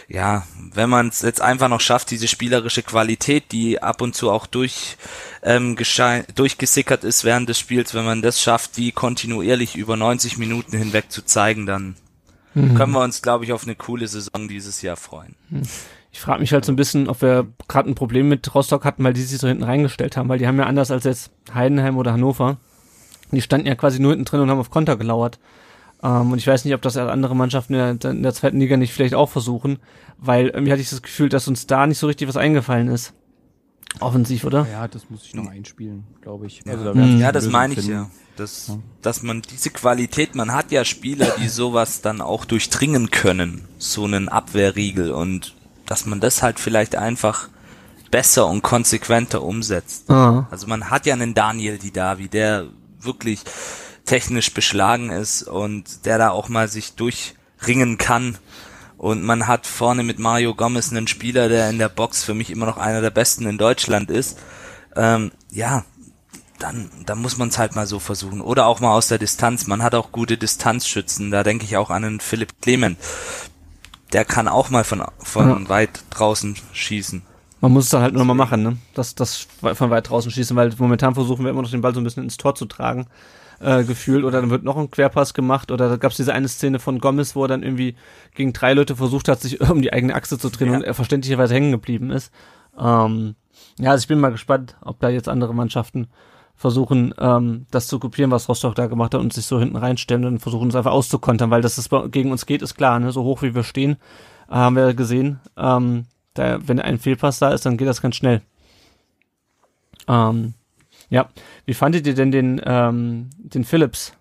ja, 0.07 0.43
wenn 0.73 0.89
man 0.89 1.07
es 1.07 1.21
jetzt 1.21 1.41
einfach 1.41 1.67
noch 1.67 1.81
schafft, 1.81 2.11
diese 2.11 2.27
spielerische 2.27 2.83
Qualität, 2.83 3.51
die 3.51 3.81
ab 3.81 4.01
und 4.01 4.15
zu 4.15 4.31
auch 4.31 4.45
durch 4.45 4.97
ähm, 5.41 5.75
durchgesickert 6.35 7.03
ist 7.03 7.23
während 7.23 7.49
des 7.49 7.57
Spiels, 7.57 7.93
wenn 7.93 8.05
man 8.05 8.21
das 8.21 8.41
schafft, 8.41 8.77
die 8.77 8.91
kontinuierlich 8.91 9.75
über 9.75 9.97
90 9.97 10.37
Minuten 10.37 10.77
hinweg 10.77 11.11
zu 11.11 11.23
zeigen, 11.23 11.65
dann 11.65 11.95
mhm. 12.53 12.75
können 12.75 12.91
wir 12.91 13.03
uns, 13.03 13.21
glaube 13.21 13.45
ich, 13.45 13.53
auf 13.53 13.63
eine 13.63 13.75
coole 13.75 14.07
Saison 14.07 14.47
dieses 14.47 14.81
Jahr 14.81 14.95
freuen. 14.95 15.35
Mhm. 15.49 15.63
Ich 16.11 16.21
frage 16.21 16.39
mich 16.39 16.53
halt 16.53 16.63
so 16.63 16.71
ein 16.71 16.77
bisschen, 16.77 17.09
ob 17.09 17.21
wir 17.21 17.47
gerade 17.67 17.89
ein 17.89 17.95
Problem 17.95 18.29
mit 18.29 18.55
Rostock 18.55 18.85
hatten, 18.85 19.03
weil 19.03 19.13
die 19.13 19.21
sich 19.21 19.37
so 19.39 19.47
hinten 19.47 19.63
reingestellt 19.63 20.15
haben, 20.15 20.29
weil 20.29 20.39
die 20.39 20.47
haben 20.47 20.57
ja 20.57 20.65
anders 20.65 20.89
als 20.89 21.03
jetzt 21.03 21.31
Heidenheim 21.53 21.97
oder 21.97 22.13
Hannover, 22.13 22.57
die 23.31 23.41
standen 23.41 23.67
ja 23.67 23.75
quasi 23.75 23.99
nur 23.99 24.11
hinten 24.11 24.25
drin 24.25 24.39
und 24.39 24.49
haben 24.49 24.59
auf 24.59 24.69
Konter 24.69 24.95
gelauert. 24.95 25.39
Ähm, 26.05 26.31
und 26.31 26.37
ich 26.37 26.45
weiß 26.45 26.65
nicht, 26.65 26.75
ob 26.75 26.81
das 26.83 26.97
andere 26.97 27.35
Mannschaften 27.35 27.73
in 27.73 27.99
der, 27.99 28.11
in 28.11 28.23
der 28.23 28.33
zweiten 28.33 28.59
Liga 28.59 28.77
nicht 28.77 28.93
vielleicht 28.93 29.15
auch 29.15 29.29
versuchen, 29.29 29.79
weil 30.19 30.47
irgendwie 30.47 30.71
hatte 30.71 30.81
ich 30.81 30.89
das 30.89 31.01
Gefühl, 31.01 31.29
dass 31.29 31.47
uns 31.47 31.65
da 31.65 31.87
nicht 31.87 31.97
so 31.97 32.05
richtig 32.07 32.27
was 32.27 32.37
eingefallen 32.37 32.87
ist. 32.89 33.13
Offensiv, 34.01 34.43
oder? 34.43 34.67
Ja, 34.71 34.87
das 34.87 35.09
muss 35.09 35.25
ich 35.25 35.33
noch 35.33 35.47
einspielen, 35.47 36.03
glaube 36.21 36.47
ich. 36.47 36.61
Also, 36.67 36.93
da 36.93 36.99
ja, 36.99 37.31
das 37.31 37.47
meine 37.47 37.75
ich 37.75 37.87
ja. 37.87 38.09
dass, 38.35 38.77
dass 39.01 39.23
man 39.23 39.41
diese 39.41 39.69
Qualität, 39.69 40.35
man 40.35 40.51
hat 40.51 40.71
ja 40.71 40.83
Spieler, 40.83 41.33
die 41.41 41.47
sowas 41.47 42.01
dann 42.01 42.19
auch 42.19 42.43
durchdringen 42.43 43.09
können, 43.09 43.61
so 43.77 44.03
einen 44.03 44.27
Abwehrriegel 44.27 45.11
und 45.11 45.55
dass 45.85 46.05
man 46.05 46.19
das 46.19 46.43
halt 46.43 46.59
vielleicht 46.59 46.97
einfach 46.97 47.47
besser 48.11 48.47
und 48.47 48.63
konsequenter 48.63 49.41
umsetzt. 49.41 50.11
Ah. 50.11 50.45
Also 50.51 50.67
man 50.67 50.89
hat 50.89 51.05
ja 51.05 51.13
einen 51.13 51.33
Daniel 51.33 51.77
Didavi, 51.77 52.27
der 52.27 52.67
wirklich 52.99 53.45
technisch 54.05 54.53
beschlagen 54.53 55.09
ist 55.09 55.43
und 55.43 56.05
der 56.05 56.17
da 56.17 56.29
auch 56.29 56.49
mal 56.49 56.67
sich 56.67 56.93
durchringen 56.93 57.97
kann. 57.97 58.37
Und 58.97 59.23
man 59.23 59.47
hat 59.47 59.67
vorne 59.67 60.03
mit 60.03 60.19
Mario 60.19 60.55
Gomez 60.55 60.91
einen 60.91 61.07
Spieler, 61.07 61.49
der 61.49 61.69
in 61.69 61.79
der 61.79 61.89
Box 61.89 62.23
für 62.23 62.33
mich 62.33 62.49
immer 62.49 62.65
noch 62.65 62.77
einer 62.77 63.01
der 63.01 63.09
besten 63.09 63.45
in 63.45 63.57
Deutschland 63.57 64.09
ist. 64.09 64.39
Ähm, 64.95 65.31
ja, 65.51 65.83
dann, 66.59 66.89
dann 67.05 67.21
muss 67.21 67.37
man 67.37 67.49
es 67.49 67.57
halt 67.57 67.75
mal 67.75 67.87
so 67.87 67.99
versuchen. 67.99 68.41
Oder 68.41 68.67
auch 68.67 68.79
mal 68.79 68.93
aus 68.93 69.07
der 69.07 69.17
Distanz. 69.17 69.67
Man 69.67 69.83
hat 69.83 69.95
auch 69.95 70.11
gute 70.11 70.37
Distanzschützen. 70.37 71.31
Da 71.31 71.43
denke 71.43 71.65
ich 71.65 71.77
auch 71.77 71.89
an 71.89 72.05
einen 72.05 72.19
Philipp 72.19 72.61
Clement. 72.61 72.97
Der 74.13 74.23
kann 74.23 74.47
auch 74.47 74.69
mal 74.69 74.83
von, 74.83 75.03
von 75.19 75.63
ja. 75.63 75.69
weit 75.69 76.03
draußen 76.11 76.55
schießen. 76.71 77.21
Man 77.61 77.71
muss 77.71 77.85
es 77.85 77.89
dann 77.89 78.01
halt 78.01 78.13
nur 78.13 78.25
mal 78.25 78.33
machen, 78.33 78.63
ne? 78.63 78.77
Das, 78.93 79.15
das 79.15 79.47
von 79.59 79.89
weit 79.89 80.09
draußen 80.09 80.31
schießen, 80.31 80.55
weil 80.55 80.73
momentan 80.77 81.15
versuchen 81.15 81.43
wir 81.43 81.51
immer 81.51 81.63
noch 81.63 81.71
den 81.71 81.81
Ball 81.81 81.93
so 81.93 81.99
ein 81.99 82.03
bisschen 82.03 82.23
ins 82.23 82.37
Tor 82.37 82.53
zu 82.53 82.65
tragen, 82.65 83.07
äh, 83.59 83.83
gefühlt. 83.83 84.23
Oder 84.23 84.41
dann 84.41 84.49
wird 84.49 84.63
noch 84.63 84.77
ein 84.77 84.91
Querpass 84.91 85.33
gemacht. 85.33 85.71
Oder 85.71 85.89
da 85.89 85.97
gab 85.97 86.11
es 86.11 86.17
diese 86.17 86.33
eine 86.33 86.47
Szene 86.47 86.79
von 86.79 86.99
Gomez, 86.99 87.35
wo 87.35 87.43
er 87.43 87.47
dann 87.47 87.63
irgendwie 87.63 87.95
gegen 88.33 88.53
drei 88.53 88.73
Leute 88.73 88.95
versucht 88.95 89.27
hat, 89.27 89.41
sich 89.41 89.61
um 89.61 89.81
die 89.81 89.93
eigene 89.93 90.15
Achse 90.15 90.37
zu 90.37 90.49
drehen 90.49 90.71
ja. 90.71 90.77
und 90.77 90.83
er 90.83 90.93
verständlicherweise 90.93 91.53
hängen 91.53 91.71
geblieben 91.71 92.11
ist. 92.11 92.31
Ähm, 92.77 93.35
ja, 93.79 93.91
also 93.91 94.03
ich 94.03 94.07
bin 94.07 94.19
mal 94.19 94.31
gespannt, 94.31 94.75
ob 94.81 94.99
da 94.99 95.09
jetzt 95.09 95.29
andere 95.29 95.53
Mannschaften 95.53 96.07
versuchen, 96.55 97.13
ähm, 97.19 97.65
das 97.71 97.87
zu 97.87 97.99
kopieren, 97.99 98.31
was 98.31 98.47
Rostock 98.47 98.75
da 98.75 98.87
gemacht 98.87 99.13
hat 99.13 99.21
und 99.21 99.33
sich 99.33 99.45
so 99.45 99.59
hinten 99.59 99.75
reinstellen 99.75 100.25
und 100.25 100.39
versuchen 100.39 100.69
es 100.69 100.75
einfach 100.75 100.91
auszukontern, 100.91 101.51
weil 101.51 101.61
dass 101.61 101.77
es 101.77 101.89
gegen 102.11 102.31
uns 102.31 102.45
geht, 102.45 102.61
ist 102.61 102.75
klar, 102.75 102.99
ne? 102.99 103.11
So 103.11 103.23
hoch 103.23 103.41
wie 103.41 103.53
wir 103.53 103.63
stehen, 103.63 103.97
äh, 104.49 104.55
haben 104.55 104.75
wir 104.75 104.93
gesehen. 104.93 105.39
Ähm, 105.57 106.05
da, 106.33 106.59
wenn 106.65 106.79
ein 106.79 106.99
Fehlpass 106.99 107.39
da 107.39 107.49
ist, 107.49 107.65
dann 107.65 107.77
geht 107.77 107.87
das 107.87 108.01
ganz 108.01 108.15
schnell. 108.15 108.41
Ähm, 110.07 110.53
ja, 111.09 111.29
wie 111.65 111.73
fandet 111.73 112.07
ihr 112.07 112.15
denn 112.15 112.31
den, 112.31 112.61
ähm, 112.65 113.29
den 113.37 113.63
Phillips? 113.63 114.13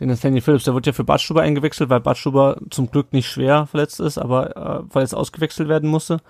Den 0.00 0.08
Nathaniel 0.08 0.40
Phillips, 0.40 0.64
der 0.64 0.74
wird 0.74 0.86
ja 0.86 0.92
für 0.92 1.04
Badstuber 1.04 1.42
eingewechselt, 1.42 1.90
weil 1.90 2.00
Badstuber 2.00 2.58
zum 2.70 2.90
Glück 2.90 3.12
nicht 3.12 3.28
schwer 3.28 3.66
verletzt 3.66 4.00
ist, 4.00 4.18
aber 4.18 4.56
äh, 4.56 4.94
weil 4.94 5.04
es 5.04 5.14
ausgewechselt 5.14 5.68
werden 5.68 5.88
musste. 5.90 6.20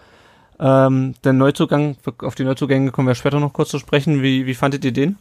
Ähm, 0.59 1.15
der 1.25 1.33
Neuzugang, 1.33 1.97
auf 2.19 2.35
die 2.35 2.45
Neuzugänge 2.45 2.91
kommen 2.91 3.09
wir 3.09 3.15
später 3.15 3.41
noch 3.41 3.53
kurz 3.53 3.71
zu 3.71 3.79
sprechen. 3.79 4.23
Wie, 4.23 4.47
wie 4.47 4.55
fandet 4.55 4.85
ihr 4.85 4.93
den? 4.93 5.17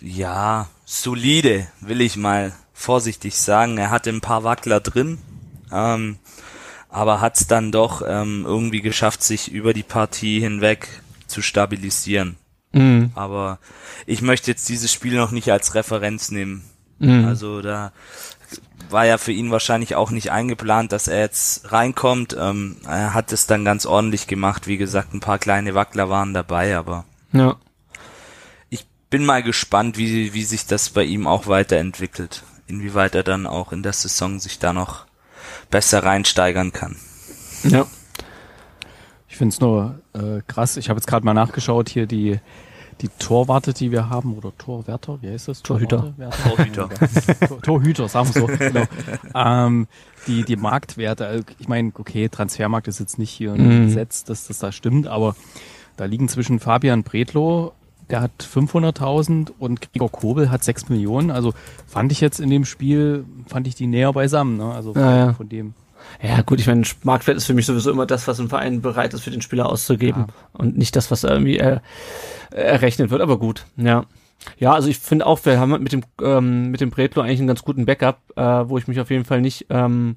Ja, 0.00 0.68
solide, 0.84 1.68
will 1.80 2.00
ich 2.00 2.16
mal 2.16 2.52
vorsichtig 2.72 3.36
sagen. 3.36 3.78
Er 3.78 3.90
hatte 3.90 4.10
ein 4.10 4.20
paar 4.20 4.44
Wackler 4.44 4.80
drin, 4.80 5.18
ähm, 5.70 6.18
aber 6.92 7.22
hat 7.22 7.40
es 7.40 7.46
dann 7.46 7.72
doch 7.72 8.02
ähm, 8.06 8.44
irgendwie 8.46 8.82
geschafft, 8.82 9.22
sich 9.22 9.50
über 9.50 9.72
die 9.72 9.82
Partie 9.82 10.40
hinweg 10.40 10.88
zu 11.26 11.40
stabilisieren. 11.40 12.36
Mhm. 12.72 13.10
Aber 13.14 13.58
ich 14.06 14.20
möchte 14.20 14.50
jetzt 14.50 14.68
dieses 14.68 14.92
Spiel 14.92 15.16
noch 15.16 15.30
nicht 15.30 15.50
als 15.50 15.74
Referenz 15.74 16.30
nehmen. 16.30 16.64
Mhm. 16.98 17.24
Also 17.24 17.62
da 17.62 17.92
war 18.90 19.06
ja 19.06 19.16
für 19.16 19.32
ihn 19.32 19.50
wahrscheinlich 19.50 19.94
auch 19.94 20.10
nicht 20.10 20.32
eingeplant, 20.32 20.92
dass 20.92 21.08
er 21.08 21.20
jetzt 21.20 21.72
reinkommt. 21.72 22.36
Ähm, 22.38 22.76
er 22.86 23.14
hat 23.14 23.32
es 23.32 23.46
dann 23.46 23.64
ganz 23.64 23.86
ordentlich 23.86 24.26
gemacht. 24.26 24.66
Wie 24.66 24.76
gesagt, 24.76 25.14
ein 25.14 25.20
paar 25.20 25.38
kleine 25.38 25.74
Wackler 25.74 26.10
waren 26.10 26.34
dabei, 26.34 26.76
aber 26.76 27.06
ja. 27.32 27.56
ich 28.68 28.86
bin 29.08 29.24
mal 29.24 29.42
gespannt, 29.42 29.96
wie, 29.96 30.34
wie 30.34 30.44
sich 30.44 30.66
das 30.66 30.90
bei 30.90 31.04
ihm 31.04 31.26
auch 31.26 31.46
weiterentwickelt. 31.46 32.42
Inwieweit 32.66 33.14
er 33.14 33.22
dann 33.22 33.46
auch 33.46 33.72
in 33.72 33.82
der 33.82 33.94
Saison 33.94 34.38
sich 34.38 34.58
da 34.58 34.74
noch 34.74 35.06
besser 35.72 36.04
reinsteigern 36.04 36.72
kann. 36.72 36.94
Ja. 37.64 37.86
Ich 39.28 39.36
finde 39.36 39.52
es 39.52 39.60
nur 39.60 39.98
äh, 40.12 40.42
krass. 40.46 40.76
Ich 40.76 40.88
habe 40.88 40.98
jetzt 40.98 41.06
gerade 41.08 41.24
mal 41.24 41.34
nachgeschaut 41.34 41.88
hier 41.88 42.06
die 42.06 42.38
die 43.00 43.08
Torwarte, 43.08 43.72
die 43.72 43.90
wir 43.90 44.08
haben, 44.08 44.34
oder 44.36 44.56
Torwärter, 44.56 45.18
wie 45.22 45.30
heißt 45.30 45.48
das? 45.48 45.62
Torhüter. 45.62 46.14
Torhüter. 46.44 46.88
Torhüter, 47.62 48.08
sagen 48.08 48.32
wir 48.32 48.42
so. 48.42 48.46
Genau. 48.46 48.84
Ähm, 49.34 49.88
die, 50.28 50.44
die 50.44 50.56
Marktwerte, 50.56 51.26
also 51.26 51.44
ich 51.58 51.68
meine, 51.68 51.90
okay, 51.98 52.28
Transfermarkt 52.28 52.86
ist 52.86 53.00
jetzt 53.00 53.18
nicht 53.18 53.30
hier 53.30 53.54
ein 53.54 53.84
mm. 53.84 53.86
Gesetz, 53.86 54.22
dass 54.22 54.46
das 54.46 54.58
da 54.58 54.70
stimmt, 54.70 55.08
aber 55.08 55.34
da 55.96 56.04
liegen 56.04 56.28
zwischen 56.28 56.60
Fabian 56.60 57.02
Bredlow, 57.02 57.72
der 58.12 58.20
hat 58.20 58.30
500.000 58.42 59.52
und 59.58 59.80
Gregor 59.80 60.12
Kobel 60.12 60.50
hat 60.50 60.62
6 60.62 60.90
Millionen. 60.90 61.30
Also 61.30 61.54
fand 61.86 62.12
ich 62.12 62.20
jetzt 62.20 62.40
in 62.40 62.50
dem 62.50 62.66
Spiel, 62.66 63.24
fand 63.48 63.66
ich 63.66 63.74
die 63.74 63.86
näher 63.86 64.12
beisammen. 64.12 64.58
Ne? 64.58 64.72
Also 64.72 64.94
ja, 64.94 65.16
ja. 65.16 65.32
von 65.32 65.48
dem. 65.48 65.74
Ja, 66.22 66.42
gut, 66.42 66.60
ich 66.60 66.66
meine, 66.66 66.82
Marktwert 67.04 67.38
ist 67.38 67.46
für 67.46 67.54
mich 67.54 67.64
sowieso 67.64 67.90
immer 67.90 68.06
das, 68.06 68.28
was 68.28 68.38
ein 68.38 68.48
Verein 68.48 68.82
bereit 68.82 69.14
ist, 69.14 69.22
für 69.22 69.30
den 69.30 69.40
Spieler 69.40 69.66
auszugeben. 69.66 70.26
Ja. 70.28 70.34
Und 70.52 70.76
nicht 70.76 70.94
das, 70.94 71.10
was 71.10 71.24
irgendwie 71.24 71.58
äh, 71.58 71.80
errechnet 72.50 73.10
wird, 73.10 73.22
aber 73.22 73.38
gut, 73.38 73.64
ja. 73.76 74.04
Ja, 74.58 74.72
also 74.72 74.88
ich 74.88 74.98
finde 74.98 75.26
auch, 75.26 75.44
wir 75.44 75.58
haben 75.58 75.80
mit 75.82 75.92
dem, 75.92 76.02
ähm, 76.20 76.70
mit 76.70 76.80
dem 76.80 76.90
Bretlo 76.90 77.22
eigentlich 77.22 77.38
einen 77.38 77.48
ganz 77.48 77.62
guten 77.62 77.86
Backup, 77.86 78.18
äh, 78.36 78.42
wo 78.68 78.76
ich 78.76 78.88
mich 78.88 79.00
auf 79.00 79.10
jeden 79.10 79.24
Fall 79.24 79.40
nicht, 79.40 79.66
ähm, 79.70 80.16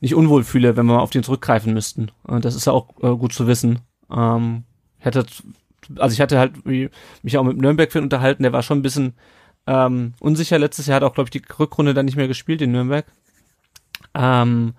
nicht 0.00 0.14
unwohl 0.14 0.44
fühle, 0.44 0.76
wenn 0.76 0.86
wir 0.86 1.02
auf 1.02 1.10
den 1.10 1.24
zurückgreifen 1.24 1.74
müssten. 1.74 2.12
Und 2.22 2.44
das 2.44 2.54
ist 2.54 2.66
ja 2.66 2.72
auch 2.72 2.88
äh, 3.02 3.16
gut 3.16 3.32
zu 3.32 3.48
wissen. 3.48 3.80
Ähm, 4.10 4.62
ich 5.00 5.06
hatte, 5.06 5.26
also 5.96 6.12
ich 6.12 6.20
hatte 6.20 6.38
halt 6.38 6.52
mich 6.64 7.38
auch 7.38 7.44
mit 7.44 7.58
Nürnberg 7.58 7.90
für 7.90 8.02
unterhalten, 8.02 8.42
der 8.42 8.52
war 8.52 8.62
schon 8.62 8.78
ein 8.78 8.82
bisschen 8.82 9.14
ähm, 9.66 10.14
unsicher 10.20 10.58
letztes 10.58 10.86
Jahr, 10.86 10.96
hat 10.96 11.02
auch, 11.02 11.14
glaube 11.14 11.26
ich, 11.32 11.42
die 11.42 11.52
Rückrunde 11.58 11.94
dann 11.94 12.06
nicht 12.06 12.16
mehr 12.16 12.28
gespielt 12.28 12.62
in 12.62 12.72
Nürnberg. 12.72 13.06
Ähm, 14.14 14.74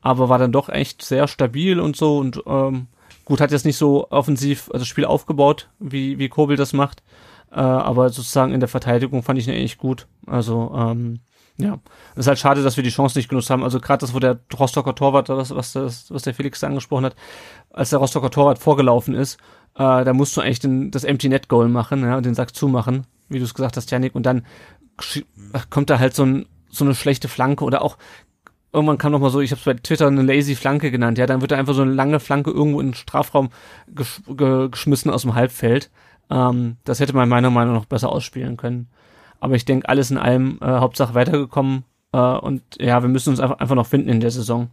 aber 0.00 0.28
war 0.28 0.38
dann 0.38 0.52
doch 0.52 0.68
echt 0.68 1.02
sehr 1.02 1.28
stabil 1.28 1.78
und 1.78 1.96
so 1.96 2.18
und 2.18 2.42
ähm, 2.46 2.86
gut, 3.24 3.40
hat 3.40 3.52
jetzt 3.52 3.66
nicht 3.66 3.76
so 3.76 4.10
offensiv 4.10 4.70
das 4.72 4.88
Spiel 4.88 5.04
aufgebaut, 5.04 5.68
wie, 5.78 6.18
wie 6.18 6.28
Kobel 6.28 6.56
das 6.56 6.72
macht. 6.72 7.02
Äh, 7.52 7.60
aber 7.60 8.10
sozusagen 8.10 8.52
in 8.52 8.60
der 8.60 8.68
Verteidigung 8.68 9.22
fand 9.22 9.38
ich 9.38 9.48
ihn 9.48 9.54
eigentlich 9.54 9.78
gut. 9.78 10.06
Also, 10.26 10.72
ähm, 10.74 11.20
ja. 11.62 11.78
Es 12.14 12.20
ist 12.20 12.26
halt 12.26 12.38
schade, 12.38 12.62
dass 12.62 12.76
wir 12.76 12.84
die 12.84 12.90
Chance 12.90 13.18
nicht 13.18 13.28
genutzt 13.28 13.50
haben. 13.50 13.62
Also 13.62 13.80
gerade 13.80 14.00
das, 14.00 14.14
wo 14.14 14.18
der 14.18 14.38
Rostocker 14.58 14.94
Torwart, 14.94 15.28
was, 15.28 15.54
was, 15.54 15.72
das, 15.72 16.10
was 16.10 16.22
der 16.22 16.34
Felix 16.34 16.60
da 16.60 16.66
angesprochen 16.66 17.04
hat, 17.04 17.16
als 17.70 17.90
der 17.90 17.98
Rostocker 17.98 18.30
Torwart 18.30 18.58
vorgelaufen 18.58 19.14
ist, 19.14 19.36
äh, 19.74 20.04
da 20.04 20.12
musst 20.12 20.36
du 20.36 20.40
eigentlich 20.40 20.60
den, 20.60 20.90
das 20.90 21.04
Empty 21.04 21.28
Net 21.28 21.48
Goal 21.48 21.68
machen, 21.68 22.02
ja, 22.02 22.16
und 22.16 22.26
den 22.26 22.34
Sack 22.34 22.54
zumachen, 22.54 23.06
wie 23.28 23.38
du 23.38 23.44
es 23.44 23.54
gesagt 23.54 23.76
hast, 23.76 23.90
Janik, 23.90 24.14
und 24.14 24.24
dann 24.24 24.44
kommt 25.70 25.90
da 25.90 25.98
halt 25.98 26.14
so, 26.14 26.24
ein, 26.24 26.46
so 26.68 26.84
eine 26.84 26.94
schlechte 26.94 27.28
Flanke 27.28 27.64
oder 27.64 27.82
auch 27.82 27.96
irgendwann 28.72 28.98
kam 28.98 29.12
noch 29.12 29.20
mal 29.20 29.30
so, 29.30 29.40
ich 29.40 29.50
habe 29.50 29.58
es 29.58 29.64
bei 29.64 29.74
Twitter 29.74 30.06
eine 30.06 30.22
lazy 30.22 30.54
Flanke 30.54 30.90
genannt, 30.90 31.18
ja, 31.18 31.26
dann 31.26 31.40
wird 31.40 31.50
da 31.50 31.56
einfach 31.56 31.74
so 31.74 31.82
eine 31.82 31.92
lange 31.92 32.20
Flanke 32.20 32.50
irgendwo 32.50 32.80
in 32.80 32.88
den 32.88 32.94
Strafraum 32.94 33.50
gesch 33.88 34.22
ge 34.26 34.68
geschmissen 34.68 35.10
aus 35.10 35.22
dem 35.22 35.34
Halbfeld. 35.34 35.90
Ähm, 36.30 36.76
das 36.84 37.00
hätte 37.00 37.14
man 37.14 37.28
meiner 37.28 37.50
Meinung 37.50 37.74
nach 37.74 37.86
besser 37.86 38.10
ausspielen 38.10 38.56
können. 38.56 38.88
Aber 39.40 39.54
ich 39.54 39.64
denke, 39.64 39.88
alles 39.88 40.10
in 40.10 40.18
allem 40.18 40.58
äh, 40.60 40.66
Hauptsache 40.66 41.14
weitergekommen 41.14 41.84
äh, 42.12 42.18
und 42.18 42.62
ja, 42.78 43.02
wir 43.02 43.08
müssen 43.08 43.30
uns 43.30 43.40
einfach, 43.40 43.58
einfach 43.58 43.74
noch 43.74 43.86
finden 43.86 44.08
in 44.08 44.20
der 44.20 44.30
Saison. 44.30 44.70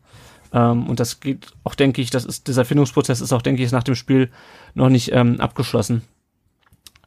Ähm, 0.54 0.88
und 0.88 1.00
das 1.00 1.20
geht 1.20 1.54
auch, 1.64 1.76
denke 1.76 2.02
ich, 2.02 2.10
das 2.10 2.26
ist 2.26 2.48
dieser 2.48 2.66
Findungsprozess 2.66 3.22
ist 3.22 3.34
auch, 3.34 3.42
denke 3.42 3.64
ich, 3.64 3.72
nach 3.72 3.84
dem 3.84 3.96
Spiel 3.96 4.30
noch 4.74 4.90
nicht 4.90 5.12
ähm, 5.14 5.40
abgeschlossen. 5.40 6.04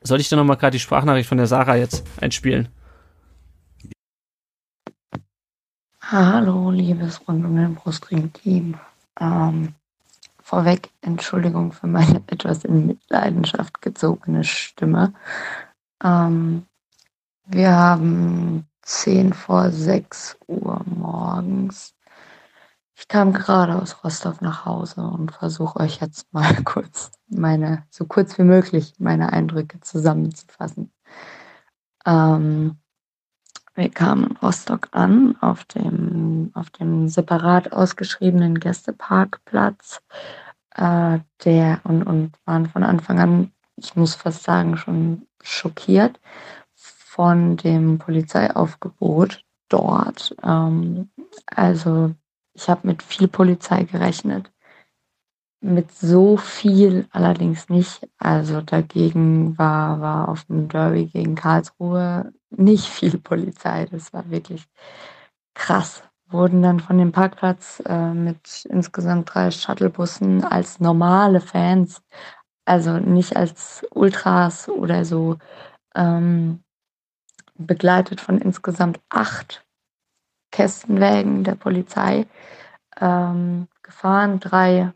Soll 0.03 0.20
ich 0.20 0.29
dann 0.29 0.38
noch 0.38 0.46
mal 0.46 0.57
gerade 0.57 0.73
die 0.73 0.81
Sprachnachricht 0.81 1.29
von 1.29 1.38
der 1.38 1.46
Sarah 1.46 1.77
jetzt 1.77 2.07
einspielen? 2.20 2.68
Hallo, 6.01 6.70
liebes 6.70 7.20
Rund 7.29 7.44
um 7.44 7.55
den 7.55 7.75
Brustring-Team. 7.75 8.77
Ähm, 9.20 9.75
vorweg 10.42 10.90
Entschuldigung 11.03 11.73
für 11.73 11.87
meine 11.87 12.23
etwas 12.27 12.64
in 12.64 12.87
Mitleidenschaft 12.87 13.81
gezogene 13.83 14.42
Stimme. 14.42 15.12
Ähm, 16.03 16.66
wir 17.52 17.76
haben 17.76 18.66
10 18.82 19.32
vor 19.32 19.70
6 19.70 20.38
Uhr 20.46 20.82
morgens. 20.86 21.94
Ich 22.96 23.08
kam 23.08 23.32
gerade 23.32 23.74
aus 23.74 24.04
Rostock 24.04 24.40
nach 24.40 24.64
Hause 24.64 25.02
und 25.02 25.32
versuche 25.32 25.80
euch 25.80 26.00
jetzt 26.00 26.32
mal 26.32 26.54
kurz 26.64 27.10
meine, 27.28 27.84
so 27.90 28.04
kurz 28.04 28.38
wie 28.38 28.44
möglich, 28.44 28.94
meine 28.98 29.32
Eindrücke 29.32 29.80
zusammenzufassen. 29.80 30.92
Ähm, 32.06 32.78
wir 33.74 33.90
kamen 33.90 34.26
in 34.26 34.36
Rostock 34.36 34.88
an, 34.92 35.36
auf 35.40 35.64
dem, 35.64 36.50
auf 36.54 36.70
dem 36.70 37.08
separat 37.08 37.72
ausgeschriebenen 37.72 38.60
Gästeparkplatz, 38.60 40.02
äh, 40.76 41.18
der, 41.44 41.80
und, 41.84 42.02
und 42.04 42.32
waren 42.44 42.66
von 42.66 42.84
Anfang 42.84 43.18
an, 43.18 43.52
ich 43.76 43.96
muss 43.96 44.14
fast 44.14 44.42
sagen, 44.44 44.76
schon 44.76 45.26
schockiert 45.42 46.20
von 47.20 47.59
dem 47.59 47.98
Polizeiaufgebot 47.98 49.44
dort. 49.68 50.35
Ähm, 50.42 51.11
also 51.46 52.14
ich 52.54 52.70
habe 52.70 52.87
mit 52.88 53.02
viel 53.02 53.28
Polizei 53.28 53.85
gerechnet. 53.85 54.50
mit 55.61 55.92
so 55.92 56.37
viel 56.38 57.06
allerdings 57.12 57.68
nicht. 57.68 58.09
Also 58.18 58.62
dagegen 58.62 59.59
war, 59.59 60.00
war 60.00 60.28
auf 60.28 60.44
dem 60.46 60.68
Derby 60.68 61.06
gegen 61.06 61.35
Karlsruhe 61.35 62.33
nicht 62.50 62.87
viel 62.87 63.18
Polizei. 63.18 63.87
Das 63.90 64.12
war 64.14 64.30
wirklich 64.30 64.66
krass. 65.54 66.02
Wurden 66.28 66.62
dann 66.62 66.80
von 66.80 66.98
dem 66.98 67.12
Parkplatz 67.12 67.83
äh, 67.87 68.14
mit 68.14 68.66
insgesamt 68.70 69.35
drei 69.35 69.50
Shuttlebussen 69.50 70.44
als 70.44 70.80
normale 70.80 71.40
Fans, 71.40 72.02
also 72.64 72.98
nicht 72.98 73.37
als 73.37 73.85
Ultras 73.92 74.68
oder 74.68 75.04
so, 75.04 75.38
ähm, 75.96 76.62
begleitet 77.66 78.20
von 78.20 78.38
insgesamt 78.38 79.01
acht 79.09 79.64
Kästenwägen 80.51 81.44
der 81.44 81.55
Polizei 81.55 82.27
ähm, 83.01 83.68
gefahren. 83.83 84.40
Drei 84.40 84.92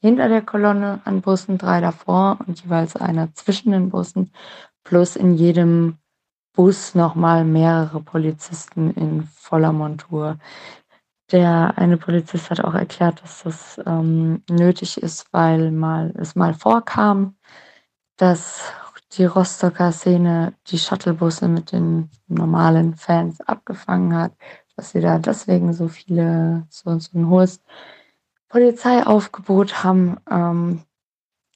hinter 0.00 0.28
der 0.28 0.42
Kolonne 0.42 1.00
an 1.04 1.20
Bussen, 1.20 1.58
drei 1.58 1.80
davor 1.80 2.38
und 2.46 2.62
jeweils 2.62 2.96
einer 2.96 3.34
zwischen 3.34 3.72
den 3.72 3.90
Bussen, 3.90 4.32
plus 4.84 5.16
in 5.16 5.34
jedem 5.34 5.98
Bus 6.54 6.94
nochmal 6.94 7.44
mehrere 7.44 8.00
Polizisten 8.00 8.90
in 8.92 9.24
voller 9.24 9.72
Montur. 9.72 10.38
Der 11.32 11.76
eine 11.76 11.96
Polizist 11.96 12.50
hat 12.50 12.60
auch 12.60 12.74
erklärt, 12.74 13.22
dass 13.22 13.42
das 13.42 13.80
ähm, 13.84 14.42
nötig 14.48 15.02
ist, 15.02 15.26
weil 15.32 15.70
mal, 15.72 16.14
es 16.16 16.36
mal 16.36 16.54
vorkam, 16.54 17.36
dass 18.16 18.72
die 19.16 19.24
Rostocker 19.24 19.92
Szene 19.92 20.54
die 20.68 20.78
Shuttlebusse 20.78 21.48
mit 21.48 21.72
den 21.72 22.10
normalen 22.28 22.94
Fans 22.96 23.40
abgefangen 23.40 24.14
hat, 24.14 24.32
dass 24.76 24.90
sie 24.90 25.00
da 25.00 25.18
deswegen 25.18 25.72
so 25.72 25.88
viele, 25.88 26.66
so, 26.68 26.98
so 26.98 27.18
ein 27.18 27.28
hohes 27.28 27.60
Polizeiaufgebot 28.48 29.82
haben. 29.82 30.18
Ähm, 30.30 30.82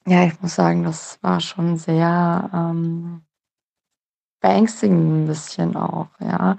ja, 0.07 0.25
ich 0.25 0.41
muss 0.41 0.55
sagen, 0.55 0.85
das 0.85 1.19
war 1.23 1.41
schon 1.41 1.77
sehr 1.77 2.51
ähm, 2.53 3.23
beängstigend 4.41 5.25
ein 5.25 5.27
bisschen 5.27 5.77
auch, 5.77 6.09
ja. 6.19 6.57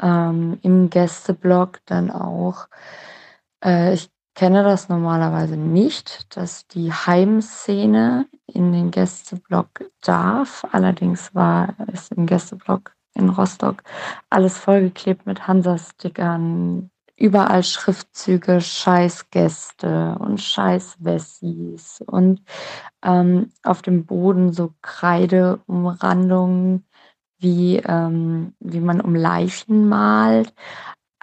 Ähm, 0.00 0.58
Im 0.62 0.90
Gästeblock 0.90 1.80
dann 1.86 2.10
auch. 2.10 2.66
Äh, 3.64 3.94
ich 3.94 4.10
kenne 4.34 4.64
das 4.64 4.88
normalerweise 4.88 5.56
nicht, 5.56 6.36
dass 6.36 6.66
die 6.66 6.92
Heimszene 6.92 8.26
in 8.46 8.72
den 8.72 8.90
Gästeblock 8.90 9.84
darf. 10.02 10.66
Allerdings 10.72 11.34
war 11.34 11.74
es 11.92 12.10
im 12.10 12.26
Gästeblock 12.26 12.94
in 13.14 13.28
Rostock 13.28 13.84
alles 14.30 14.58
vollgeklebt 14.58 15.26
mit 15.26 15.46
Hansa-Stickern, 15.46 16.90
überall 17.16 17.62
Schriftzüge, 17.62 18.60
Scheißgäste 18.60 20.16
und 20.18 20.40
Scheißwessis 20.40 22.02
und 22.06 22.42
ähm, 23.04 23.50
auf 23.62 23.82
dem 23.82 24.04
Boden 24.04 24.52
so 24.52 24.74
Kreideumrandungen, 24.82 26.84
wie, 27.38 27.76
ähm, 27.76 28.54
wie 28.58 28.80
man 28.80 29.00
um 29.00 29.14
Leichen 29.14 29.88
malt. 29.88 30.52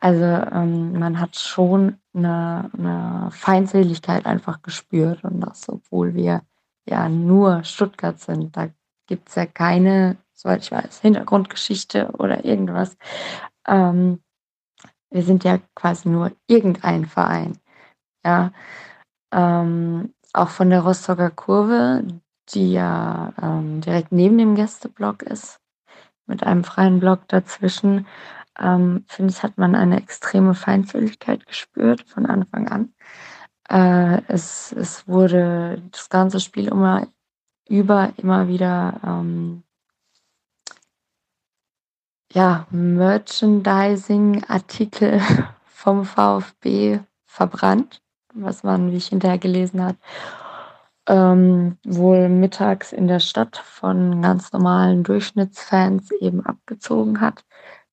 Also 0.01 0.25
ähm, 0.25 0.97
man 0.97 1.19
hat 1.19 1.35
schon 1.35 1.97
eine, 2.13 2.71
eine 2.75 3.29
Feindseligkeit 3.31 4.25
einfach 4.25 4.63
gespürt 4.63 5.23
und 5.23 5.39
das, 5.41 5.69
obwohl 5.69 6.15
wir 6.15 6.41
ja 6.85 7.07
nur 7.07 7.63
Stuttgart 7.63 8.19
sind. 8.19 8.57
Da 8.57 8.69
gibt 9.07 9.29
es 9.29 9.35
ja 9.35 9.45
keine, 9.45 10.17
soweit 10.33 10.63
ich 10.63 10.71
weiß, 10.71 11.01
Hintergrundgeschichte 11.01 12.09
oder 12.17 12.43
irgendwas. 12.43 12.97
Ähm, 13.67 14.23
wir 15.11 15.21
sind 15.23 15.43
ja 15.43 15.59
quasi 15.75 16.09
nur 16.09 16.31
irgendein 16.47 17.05
Verein. 17.05 17.59
Ja. 18.25 18.51
Ähm, 19.31 20.15
auch 20.33 20.49
von 20.49 20.71
der 20.71 20.81
Rostocker 20.81 21.29
Kurve, 21.29 22.03
die 22.49 22.73
ja 22.73 23.33
ähm, 23.41 23.81
direkt 23.81 24.11
neben 24.11 24.37
dem 24.39 24.55
Gästeblock 24.55 25.21
ist, 25.21 25.59
mit 26.25 26.43
einem 26.43 26.63
freien 26.63 26.99
Block 26.99 27.27
dazwischen, 27.27 28.07
ähm, 28.61 29.05
finde 29.07 29.33
ich, 29.33 29.43
hat 29.43 29.57
man 29.57 29.75
eine 29.75 29.97
extreme 29.97 30.53
Feindseligkeit 30.55 31.45
gespürt 31.47 32.01
von 32.07 32.25
Anfang 32.25 32.67
an. 32.67 32.93
Äh, 33.69 34.21
es, 34.27 34.71
es 34.73 35.07
wurde 35.07 35.81
das 35.91 36.09
ganze 36.09 36.39
Spiel 36.39 36.67
immer 36.67 37.07
über 37.67 38.13
immer 38.17 38.47
wieder 38.47 38.99
ähm, 39.05 39.63
ja, 42.33 42.65
Merchandising-Artikel 42.71 45.21
vom 45.65 46.05
VfB 46.05 46.99
verbrannt, 47.25 48.01
was 48.33 48.63
man, 48.63 48.91
wie 48.91 48.97
ich 48.97 49.07
hinterher 49.07 49.37
gelesen 49.37 49.83
hat, 49.83 49.97
ähm, 51.07 51.77
wohl 51.83 52.29
mittags 52.29 52.93
in 52.93 53.07
der 53.07 53.19
Stadt 53.19 53.57
von 53.57 54.21
ganz 54.21 54.51
normalen 54.53 55.03
Durchschnittsfans 55.03 56.11
eben 56.11 56.45
abgezogen 56.45 57.21
hat. 57.21 57.43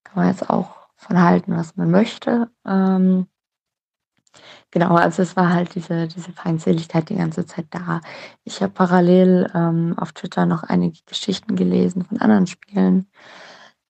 Kann 0.04 0.16
man 0.16 0.28
jetzt 0.28 0.48
auch 0.48 0.76
von 0.96 1.22
halten, 1.22 1.56
was 1.56 1.76
man 1.76 1.90
möchte. 1.90 2.50
Ähm, 2.66 3.26
genau, 4.70 4.96
also 4.96 5.22
es 5.22 5.36
war 5.36 5.52
halt 5.52 5.74
diese, 5.74 6.08
diese 6.08 6.32
Feindseligkeit 6.32 7.08
die 7.08 7.16
ganze 7.16 7.46
Zeit 7.46 7.66
da. 7.70 8.00
Ich 8.44 8.62
habe 8.62 8.72
parallel 8.72 9.50
ähm, 9.54 9.94
auf 9.98 10.12
Twitter 10.12 10.46
noch 10.46 10.62
einige 10.64 10.98
Geschichten 11.06 11.56
gelesen 11.56 12.04
von 12.04 12.20
anderen 12.20 12.46
Spielen 12.46 13.08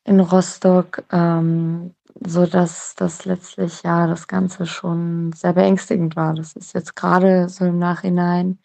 in 0.05 0.21
Rostock, 0.21 1.05
ähm, 1.13 1.95
so 2.21 2.47
dass 2.47 2.95
das 2.97 3.25
letztlich 3.25 3.83
ja 3.83 4.07
das 4.07 4.27
Ganze 4.29 4.67
schon 4.67 5.33
sehr 5.33 5.53
beängstigend 5.53 6.17
war. 6.17 6.35
Das 6.35 6.55
ist 6.57 6.75
jetzt 6.75 6.97
gerade 6.97 7.49
so 7.49 7.65
im 7.65 7.79
Nachhinein 7.79 8.59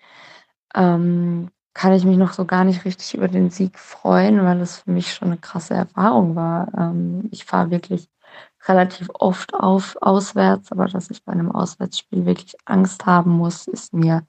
ähm, 0.76 1.50
kann 1.74 1.94
ich 1.94 2.06
mich 2.06 2.18
noch 2.18 2.34
so 2.34 2.46
gar 2.46 2.64
nicht 2.64 2.86
richtig 2.86 3.16
über 3.16 3.28
den 3.28 3.50
Sieg 3.50 3.80
freuen, 3.80 4.44
weil 4.44 4.62
es 4.62 4.80
für 4.80 4.92
mich 4.92 5.14
schon 5.14 5.30
eine 5.30 5.38
krasse 5.38 5.74
Erfahrung 5.74 6.36
war. 6.36 6.72
Ähm, 6.78 7.30
ich 7.32 7.46
fahre 7.46 7.72
wirklich 7.72 8.10
relativ 8.68 9.10
oft 9.14 9.54
auf 9.54 9.98
auswärts, 10.02 10.72
aber 10.72 10.88
dass 10.88 11.10
ich 11.10 11.24
bei 11.24 11.34
einem 11.34 11.52
Auswärtsspiel 11.52 12.26
wirklich 12.26 12.56
Angst 12.66 13.06
haben 13.06 13.32
muss, 13.32 13.68
ist 13.68 13.94
mir 13.94 14.26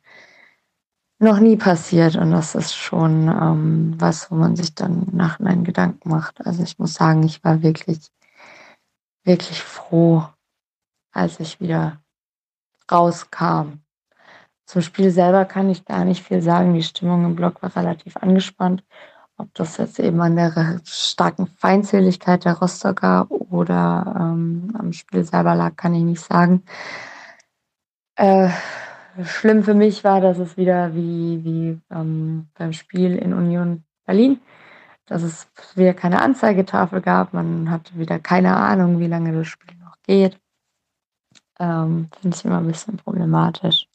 noch 1.19 1.39
nie 1.39 1.57
passiert 1.57 2.17
und 2.17 2.33
das 2.33 2.55
ist 2.55 2.75
schon 2.75 3.29
ähm, 3.29 3.95
was, 3.99 4.31
wo 4.31 4.35
man 4.35 4.57
sich 4.57 4.75
dann 4.75 5.07
nach 5.13 5.41
einen 5.41 5.65
Gedanken 5.65 6.11
macht. 6.11 6.45
Also 6.47 6.63
ich 6.63 6.79
muss 6.79 6.95
sagen, 6.95 7.23
ich 7.23 7.43
war 7.45 7.63
wirklich, 7.63 8.11
wirklich 9.25 9.63
froh, 9.63 10.27
als 11.13 11.41
ich 11.41 11.61
wieder 11.61 12.03
rauskam. 12.91 13.84
Zum 14.67 14.83
Spiel 14.83 15.11
selber 15.11 15.45
kann 15.45 15.69
ich 15.71 15.85
gar 15.85 16.05
nicht 16.05 16.23
viel 16.23 16.41
sagen. 16.41 16.75
Die 16.75 16.83
Stimmung 16.83 17.25
im 17.25 17.37
Block 17.37 17.63
war 17.63 17.75
relativ 17.77 18.17
angespannt. 18.17 18.83
Ob 19.37 19.53
das 19.55 19.77
jetzt 19.79 19.99
eben 19.99 20.21
an 20.21 20.37
der 20.37 20.81
starken 20.85 21.47
Feindseligkeit 21.47 22.45
der 22.45 22.59
Rostocker 22.59 23.27
oder 23.31 24.15
ähm, 24.19 24.73
am 24.79 24.93
Spiel 24.93 25.25
selber 25.25 25.55
lag, 25.55 25.77
kann 25.77 25.95
ich 25.95 26.05
nicht 26.05 26.21
sagen. 26.21 26.63
Äh, 28.17 28.49
schlimm 29.25 29.65
für 29.65 29.75
mich 29.75 30.05
war, 30.05 30.21
dass 30.21 30.39
es 30.39 30.57
wieder 30.57 30.95
wie, 30.95 31.45
wie 31.45 31.81
ähm, 31.91 32.49
beim 32.55 32.73
Spiel 32.73 33.17
in 33.17 33.33
Union 33.33 33.85
Berlin, 34.07 34.41
dass 35.07 35.23
es 35.23 35.49
wieder 35.75 35.95
keine 35.95 36.23
Anzeigetafel 36.23 37.01
gab. 37.01 37.35
Man 37.35 37.71
hatte 37.71 37.99
wieder 37.99 38.21
keine 38.21 38.57
Ahnung, 38.57 39.01
wie 39.01 39.09
lange 39.09 39.33
das 39.33 39.49
Spiel 39.49 39.77
noch 39.79 39.97
geht. 40.03 40.39
Ähm, 41.59 42.09
Finde 42.21 42.37
ich 42.37 42.45
immer 42.45 42.59
ein 42.59 42.67
bisschen 42.67 42.97
problematisch. 42.97 43.89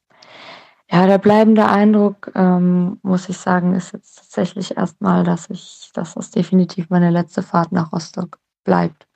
Ja, 0.92 1.06
der 1.06 1.20
bleibende 1.20 1.68
Eindruck, 1.68 2.32
ähm, 2.34 3.00
muss 3.04 3.30
ich 3.30 3.38
sagen, 3.38 3.76
ist 3.76 3.94
jetzt 3.94 4.18
tatsächlich 4.18 4.76
erstmal, 4.76 5.24
dass 5.24 5.48
ich, 5.52 5.92
dass 5.94 6.16
das 6.16 6.32
definitiv 6.32 6.90
meine 6.90 7.12
letzte 7.12 7.44
Fahrt 7.44 7.72
nach 7.72 7.92
Rostock 7.94 8.40
bleibt. 8.64 9.08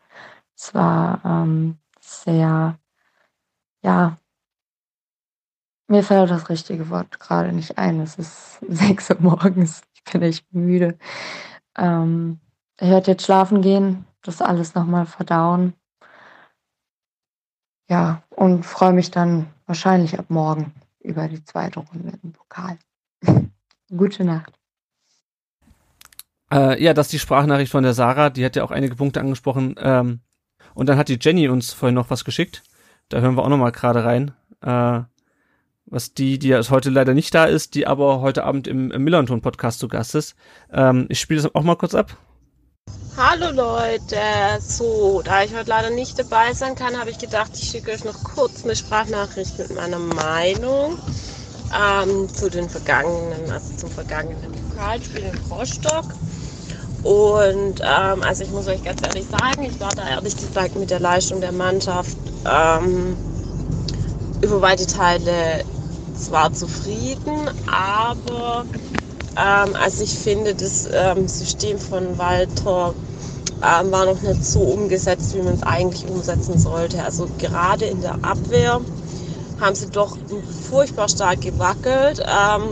Es 0.56 0.76
war 0.76 1.22
ähm, 1.26 1.80
sehr, 2.00 2.78
ja, 3.84 4.18
mir 5.88 6.04
fällt 6.04 6.30
das 6.30 6.50
richtige 6.50 6.90
Wort 6.90 7.20
gerade 7.20 7.52
nicht 7.54 7.78
ein. 7.78 8.00
Es 8.02 8.16
ist 8.18 8.60
6 8.70 9.10
Uhr 9.12 9.18
morgens. 9.22 9.82
Ich 9.94 10.04
bin 10.04 10.22
echt 10.22 10.46
müde. 10.54 10.98
Ähm, 11.78 12.40
ich 12.80 12.90
werde 12.90 13.12
jetzt 13.12 13.26
schlafen 13.26 13.62
gehen, 13.62 14.06
das 14.22 14.42
alles 14.42 14.76
nochmal 14.76 15.06
verdauen. 15.08 15.74
Ja, 17.90 18.24
und 18.30 18.64
freue 18.66 18.94
mich 18.94 19.12
dann 19.12 19.48
wahrscheinlich 19.66 20.20
ab 20.20 20.26
morgen 20.30 20.74
über 21.04 21.28
die 21.28 21.44
zweite 21.44 21.80
Runde 21.80 22.18
im 22.24 22.32
Pokal. 22.32 22.80
Gute 23.89 24.24
Nacht. 24.24 24.54
Äh, 26.52 26.82
ja, 26.84 26.94
das 26.94 27.08
ist 27.08 27.13
die 27.13 27.20
Sprachnachricht 27.20 27.72
von 27.72 27.84
der 27.84 27.94
Sarah. 27.94 28.30
Die 28.30 28.44
hat 28.46 28.56
ja 28.56 28.63
auch 28.63 28.72
einige 28.72 28.96
Punkte 28.96 29.20
angesprochen. 29.20 29.76
Ähm, 29.78 30.22
und 30.74 30.89
dann 30.89 30.98
hat 30.98 31.10
die 31.10 31.20
Jenny 31.20 31.48
uns 31.50 31.74
vorhin 31.74 31.96
noch 31.96 32.10
was 32.10 32.26
geschickt. 32.26 32.63
Da 33.10 33.20
hören 33.20 33.36
wir 33.36 33.44
auch 33.44 33.50
nochmal 33.50 33.72
gerade 33.72 34.04
rein. 34.04 34.32
Äh, 34.62 35.02
was 35.86 36.13
die, 36.13 36.39
die 36.39 36.48
ja 36.48 36.62
heute 36.70 36.89
leider 36.89 37.13
nicht 37.13 37.36
da 37.36 37.46
ist, 37.46 37.76
die 37.76 37.86
aber 37.86 38.22
heute 38.22 38.44
Abend 38.46 38.68
im, 38.68 38.92
im 38.92 39.04
Millanton-Podcast 39.04 39.80
zu 39.80 39.88
Gast 39.88 40.16
ist. 40.16 40.36
Ähm, 40.72 41.06
ich 41.10 41.20
spiele 41.20 41.42
das 41.42 41.54
auch 41.54 41.63
mal 41.63 41.76
kurz 41.76 41.94
ab. 41.94 42.18
Hallo 43.15 43.52
Leute, 43.52 44.17
so, 44.60 45.22
da 45.24 45.43
ich 45.43 45.54
heute 45.56 45.69
leider 45.69 45.91
nicht 45.91 46.17
dabei 46.17 46.54
sein 46.54 46.74
kann, 46.74 47.00
habe 47.00 47.12
ich 47.12 47.19
gedacht, 47.19 47.52
ich 47.54 47.69
schicke 47.69 47.91
euch 47.91 48.04
noch 48.04 48.24
kurz 48.24 48.63
eine 48.63 48.76
Sprachnachricht 48.76 49.60
mit 49.60 49.76
meiner 49.76 50.00
Meinung. 50.00 50.98
ähm, 51.74 52.30
zu 52.34 52.50
den 52.50 52.69
vergangenen, 52.69 53.52
also 53.52 53.76
zum 53.78 53.89
vergangenen 53.91 54.52
Pokalspiel 54.69 55.24
in 55.24 55.52
Rostock. 55.52 56.06
Und 57.04 57.82
ähm, 57.82 58.24
also 58.24 58.43
ich 58.43 58.52
muss 58.52 58.67
euch 58.67 58.84
ganz 58.84 59.02
ehrlich 59.04 59.26
sagen, 59.28 59.63
ich 59.63 59.80
war 59.80 59.91
da 59.96 60.08
ehrlich 60.08 60.36
gesagt 60.36 60.76
mit 60.76 60.89
der 60.89 61.00
Leistung 61.00 61.41
der 61.41 61.52
Mannschaft 61.52 62.17
ähm, 62.46 63.17
über 64.41 64.62
weite 64.62 64.88
Teile 64.88 65.63
zwar 66.15 66.54
zufrieden, 66.54 67.50
aber 67.72 68.65
ähm, 69.38 69.76
also 69.82 70.04
ich 70.04 70.13
finde 70.13 70.54
das 70.54 70.88
ähm, 70.91 71.28
System 71.28 71.78
von 71.78 72.17
Walter 72.17 72.93
ähm, 73.63 73.91
war 73.91 74.06
noch 74.06 74.22
nicht 74.22 74.46
so 74.46 74.60
umgesetzt, 74.60 75.34
wie 75.36 75.41
man 75.41 75.54
es 75.54 75.63
eigentlich 75.63 76.08
umsetzen 76.10 76.60
sollte. 76.60 77.04
Also 77.04 77.30
gerade 77.39 77.86
in 77.86 78.02
der 78.02 78.15
Abwehr 78.24 78.82
haben 79.60 79.76
sie 79.76 79.88
doch 79.88 80.17
furchtbar 80.69 81.08
stark 81.08 81.41
gewackelt, 81.41 82.19
ähm, 82.19 82.63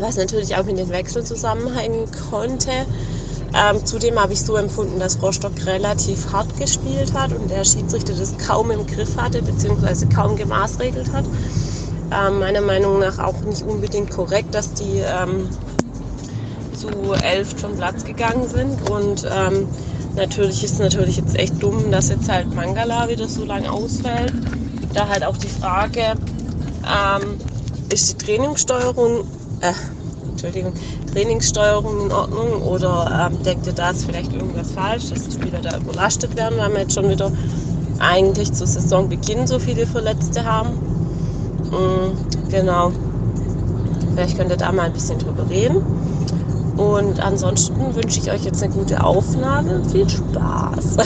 was 0.00 0.16
natürlich 0.16 0.56
auch 0.56 0.64
mit 0.64 0.78
den 0.78 0.88
Wechseln 0.88 1.26
zusammenhängen 1.26 2.06
konnte. 2.30 2.70
Ähm, 3.54 3.84
zudem 3.84 4.20
habe 4.20 4.32
ich 4.32 4.40
so 4.40 4.56
empfunden, 4.56 4.98
dass 4.98 5.22
Rostock 5.22 5.52
relativ 5.64 6.32
hart 6.32 6.58
gespielt 6.58 7.14
hat 7.14 7.32
und 7.32 7.50
der 7.50 7.64
Schiedsrichter 7.64 8.12
das 8.14 8.36
kaum 8.38 8.70
im 8.70 8.86
Griff 8.86 9.16
hatte, 9.16 9.40
beziehungsweise 9.42 10.06
kaum 10.08 10.36
gemaßregelt 10.36 11.12
hat. 11.12 11.24
Ähm, 12.12 12.38
meiner 12.40 12.60
Meinung 12.60 12.98
nach 12.98 13.18
auch 13.18 13.40
nicht 13.40 13.62
unbedingt 13.62 14.10
korrekt, 14.10 14.54
dass 14.54 14.74
die 14.74 14.98
ähm, 14.98 15.48
zu 16.76 16.88
elf 17.14 17.60
vom 17.60 17.76
Platz 17.76 18.04
gegangen 18.04 18.48
sind. 18.48 18.90
Und 18.90 19.26
ähm, 19.30 19.68
natürlich 20.14 20.62
ist 20.62 20.78
natürlich 20.78 21.16
jetzt 21.16 21.36
echt 21.36 21.62
dumm, 21.62 21.90
dass 21.90 22.08
jetzt 22.08 22.28
halt 22.28 22.54
Mangala 22.54 23.08
wieder 23.08 23.28
so 23.28 23.44
lange 23.44 23.70
ausfällt. 23.70 24.32
Da 24.92 25.08
halt 25.08 25.24
auch 25.24 25.36
die 25.36 25.48
Frage, 25.48 26.14
ähm, 26.86 27.38
ist 27.92 28.12
die 28.12 28.24
Trainingssteuerung, 28.24 29.20
äh, 29.60 29.72
Entschuldigung, 30.30 30.72
Trainingssteuerung 31.12 32.06
in 32.06 32.12
Ordnung 32.12 32.62
oder 32.62 33.30
ähm, 33.30 33.42
denkt 33.42 33.66
ihr, 33.66 33.72
da 33.72 33.90
ist 33.90 34.04
vielleicht 34.04 34.32
irgendwas 34.32 34.70
falsch, 34.72 35.10
dass 35.10 35.22
die 35.28 35.32
Spieler 35.32 35.60
da 35.62 35.78
überlastet 35.78 36.36
werden, 36.36 36.58
weil 36.58 36.72
wir 36.72 36.80
jetzt 36.80 36.94
schon 36.94 37.08
wieder 37.08 37.30
eigentlich 37.98 38.52
zu 38.52 38.66
Saisonbeginn 38.66 39.46
so 39.46 39.58
viele 39.58 39.86
Verletzte 39.86 40.44
haben? 40.44 40.70
Mhm, 41.70 42.50
genau. 42.50 42.92
Vielleicht 44.14 44.36
könnt 44.36 44.50
ihr 44.50 44.56
da 44.56 44.72
mal 44.72 44.84
ein 44.84 44.92
bisschen 44.92 45.18
drüber 45.18 45.48
reden. 45.48 45.82
Und 46.76 47.20
ansonsten 47.20 47.94
wünsche 47.94 48.20
ich 48.20 48.30
euch 48.30 48.44
jetzt 48.44 48.62
eine 48.62 48.72
gute 48.72 49.02
Aufnahme. 49.02 49.82
Viel 49.90 50.08
Spaß. 50.08 50.98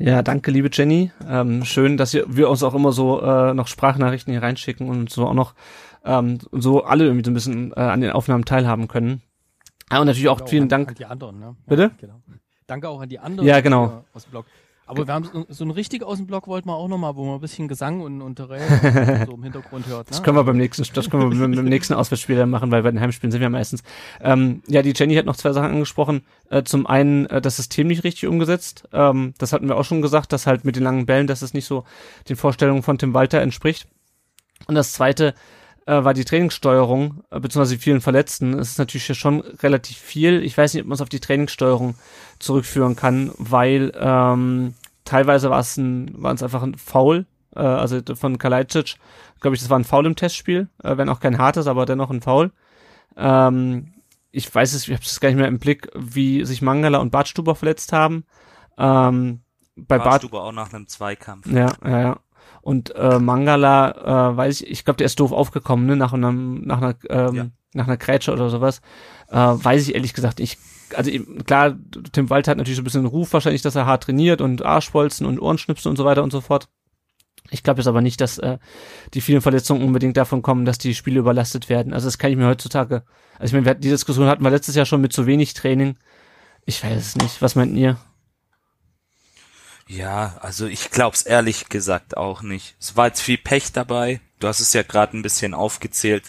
Ja, 0.00 0.22
danke, 0.22 0.52
liebe 0.52 0.70
Jenny. 0.72 1.10
Ähm, 1.28 1.64
schön, 1.64 1.96
dass 1.96 2.14
wir 2.14 2.48
uns 2.48 2.62
auch 2.62 2.74
immer 2.74 2.92
so 2.92 3.20
äh, 3.20 3.52
noch 3.52 3.66
Sprachnachrichten 3.66 4.32
hier 4.32 4.42
reinschicken 4.42 4.88
und 4.88 5.10
so 5.10 5.26
auch 5.26 5.34
noch 5.34 5.54
ähm, 6.04 6.38
so 6.52 6.84
alle 6.84 7.04
irgendwie 7.04 7.24
so 7.24 7.32
ein 7.32 7.34
bisschen 7.34 7.72
äh, 7.72 7.80
an 7.80 8.00
den 8.00 8.12
Aufnahmen 8.12 8.44
teilhaben 8.44 8.86
können. 8.86 9.22
Ja, 9.90 10.00
und 10.00 10.06
natürlich 10.06 10.28
auch 10.28 10.48
vielen 10.48 10.64
an, 10.64 10.68
Dank. 10.68 10.88
An 10.90 10.94
die 10.94 11.04
anderen, 11.04 11.40
ne? 11.40 11.56
Bitte? 11.66 11.82
Ja, 11.82 11.90
genau. 12.00 12.22
Danke 12.68 12.88
auch 12.88 13.00
an 13.00 13.08
die 13.08 13.18
anderen. 13.18 13.48
Ja, 13.48 13.60
genau. 13.60 14.04
Aus 14.14 14.24
dem 14.24 14.30
Blog. 14.30 14.46
Aber 14.88 15.06
wir 15.06 15.14
haben 15.14 15.46
so, 15.48 15.64
ein 15.64 15.70
richtig 15.70 16.02
aus 16.02 16.16
dem 16.16 16.26
Blog 16.26 16.46
wollten 16.46 16.68
wir 16.68 16.74
auch 16.74 16.88
nochmal, 16.88 17.14
wo 17.14 17.24
man 17.24 17.34
ein 17.34 17.40
bisschen 17.40 17.68
Gesang 17.68 18.00
und, 18.00 18.22
und 18.22 18.38
so 19.26 19.34
im 19.34 19.42
Hintergrund 19.42 19.86
hört. 19.86 20.06
Ne? 20.06 20.10
Das 20.10 20.22
können 20.22 20.36
wir 20.36 20.44
beim 20.44 20.56
nächsten, 20.56 20.84
das 20.94 21.10
können 21.10 21.30
wir 21.30 21.56
beim 21.56 21.64
nächsten 21.64 21.94
Auswärtsspiel 21.94 22.36
dann 22.36 22.50
machen, 22.50 22.70
weil 22.70 22.82
bei 22.82 22.90
den 22.90 23.00
Heimspielen 23.00 23.30
sind 23.30 23.40
wir 23.40 23.50
meistens. 23.50 23.82
Ähm, 24.20 24.62
ja, 24.66 24.82
die 24.82 24.94
Jenny 24.96 25.14
hat 25.14 25.26
noch 25.26 25.36
zwei 25.36 25.52
Sachen 25.52 25.70
angesprochen. 25.70 26.22
Äh, 26.50 26.62
zum 26.62 26.86
einen 26.86 27.26
äh, 27.26 27.40
das 27.40 27.56
System 27.56 27.86
nicht 27.88 28.04
richtig 28.04 28.26
umgesetzt. 28.26 28.88
Ähm, 28.92 29.34
das 29.38 29.52
hatten 29.52 29.68
wir 29.68 29.76
auch 29.76 29.84
schon 29.84 30.02
gesagt, 30.02 30.32
dass 30.32 30.46
halt 30.46 30.64
mit 30.64 30.76
den 30.76 30.82
langen 30.82 31.06
Bällen, 31.06 31.26
dass 31.26 31.42
es 31.42 31.54
nicht 31.54 31.66
so 31.66 31.84
den 32.28 32.36
Vorstellungen 32.36 32.82
von 32.82 32.98
Tim 32.98 33.14
Walter 33.14 33.40
entspricht. 33.40 33.86
Und 34.66 34.74
das 34.74 34.92
zweite, 34.92 35.34
äh, 35.88 36.04
war 36.04 36.12
die 36.12 36.26
Trainingssteuerung, 36.26 37.24
äh, 37.30 37.40
beziehungsweise 37.40 37.76
die 37.76 37.82
vielen 37.82 38.02
Verletzten. 38.02 38.52
Es 38.58 38.72
ist 38.72 38.78
natürlich 38.78 39.06
schon 39.18 39.40
relativ 39.40 39.96
viel. 39.96 40.42
Ich 40.42 40.56
weiß 40.56 40.74
nicht, 40.74 40.82
ob 40.82 40.88
man 40.88 40.96
es 40.96 41.00
auf 41.00 41.08
die 41.08 41.18
Trainingssteuerung 41.18 41.94
zurückführen 42.38 42.94
kann, 42.94 43.32
weil 43.38 43.92
ähm, 43.98 44.74
teilweise 45.08 45.50
war 45.50 45.60
es 45.60 45.76
ein, 45.76 46.10
war 46.22 46.34
es 46.34 46.42
einfach 46.42 46.62
ein 46.62 46.76
Foul, 46.76 47.26
äh, 47.56 47.60
also 47.60 48.00
von 48.14 48.38
Kalajdzic, 48.38 48.96
glaube 49.40 49.56
ich, 49.56 49.62
das 49.62 49.70
war 49.70 49.78
ein 49.78 49.84
Foul 49.84 50.06
im 50.06 50.16
Testspiel, 50.16 50.68
äh, 50.82 50.96
wenn 50.96 51.08
auch 51.08 51.20
kein 51.20 51.38
hartes, 51.38 51.66
aber 51.66 51.86
dennoch 51.86 52.10
ein 52.10 52.20
Foul. 52.20 52.52
Ähm, 53.16 53.94
ich 54.30 54.54
weiß 54.54 54.74
es, 54.74 54.86
ich 54.86 54.94
habe 54.94 55.02
es 55.02 55.20
gar 55.20 55.30
nicht 55.30 55.38
mehr 55.38 55.48
im 55.48 55.58
Blick, 55.58 55.90
wie 55.94 56.44
sich 56.44 56.60
Mangala 56.60 56.98
und 56.98 57.10
Bartstuber 57.10 57.54
verletzt 57.54 57.92
haben. 57.92 58.24
Ähm, 58.76 59.40
bei 59.76 59.98
Bartstuber 59.98 60.38
Bart 60.38 60.48
auch 60.48 60.52
nach 60.52 60.72
einem 60.72 60.86
Zweikampf. 60.86 61.46
Ja, 61.46 61.72
ja, 61.84 62.00
ja. 62.00 62.20
Und 62.60 62.94
äh, 62.94 63.18
Mangala, 63.18 64.32
äh, 64.32 64.36
weiß 64.36 64.60
ich, 64.60 64.70
ich 64.70 64.84
glaube, 64.84 64.98
der 64.98 65.06
ist 65.06 65.18
doof 65.18 65.32
aufgekommen, 65.32 65.86
ne, 65.86 65.96
nach 65.96 66.12
einem, 66.12 66.62
nach 66.62 66.82
einer, 66.82 66.94
ähm, 67.08 67.34
ja. 67.34 67.46
nach 67.72 67.86
einer 67.86 67.96
Grätsche 67.96 68.32
oder 68.32 68.50
sowas. 68.50 68.82
Äh, 69.30 69.36
weiß 69.36 69.88
ich 69.88 69.94
ehrlich 69.94 70.12
gesagt, 70.12 70.38
ich, 70.40 70.58
also 70.94 71.10
klar, 71.44 71.76
Tim 72.12 72.30
Walter 72.30 72.50
hat 72.50 72.58
natürlich 72.58 72.76
so 72.76 72.82
ein 72.82 72.84
bisschen 72.84 73.06
Ruf 73.06 73.32
wahrscheinlich, 73.32 73.62
dass 73.62 73.74
er 73.74 73.86
hart 73.86 74.04
trainiert 74.04 74.40
und 74.40 74.64
Arschbolzen 74.64 75.26
und 75.26 75.40
Ohrenschnipsen 75.40 75.90
und 75.90 75.96
so 75.96 76.04
weiter 76.04 76.22
und 76.22 76.32
so 76.32 76.40
fort. 76.40 76.68
Ich 77.50 77.62
glaube 77.62 77.80
jetzt 77.80 77.88
aber 77.88 78.00
nicht, 78.00 78.20
dass 78.20 78.38
äh, 78.38 78.58
die 79.14 79.20
vielen 79.20 79.40
Verletzungen 79.40 79.82
unbedingt 79.82 80.16
davon 80.16 80.42
kommen, 80.42 80.64
dass 80.64 80.78
die 80.78 80.94
Spiele 80.94 81.20
überlastet 81.20 81.68
werden. 81.68 81.94
Also 81.94 82.06
das 82.06 82.18
kann 82.18 82.30
ich 82.30 82.36
mir 82.36 82.46
heutzutage, 82.46 83.04
also 83.38 83.56
ich 83.56 83.64
meine, 83.64 83.76
die 83.76 83.88
Diskussion 83.88 84.28
hatten 84.28 84.44
wir 84.44 84.50
letztes 84.50 84.74
Jahr 84.74 84.86
schon 84.86 85.00
mit 85.00 85.12
zu 85.12 85.26
wenig 85.26 85.54
Training. 85.54 85.96
Ich 86.66 86.84
weiß 86.84 86.96
es 86.98 87.16
nicht. 87.16 87.40
Was 87.40 87.54
meint 87.54 87.76
ihr? 87.76 87.98
Ja, 89.86 90.36
also 90.40 90.66
ich 90.66 90.90
glaub's 90.90 91.22
ehrlich 91.22 91.70
gesagt 91.70 92.16
auch 92.16 92.42
nicht. 92.42 92.76
Es 92.78 92.94
war 92.96 93.06
jetzt 93.06 93.22
viel 93.22 93.38
Pech 93.38 93.72
dabei. 93.72 94.20
Du 94.38 94.46
hast 94.46 94.60
es 94.60 94.74
ja 94.74 94.82
gerade 94.82 95.16
ein 95.16 95.22
bisschen 95.22 95.54
aufgezählt. 95.54 96.24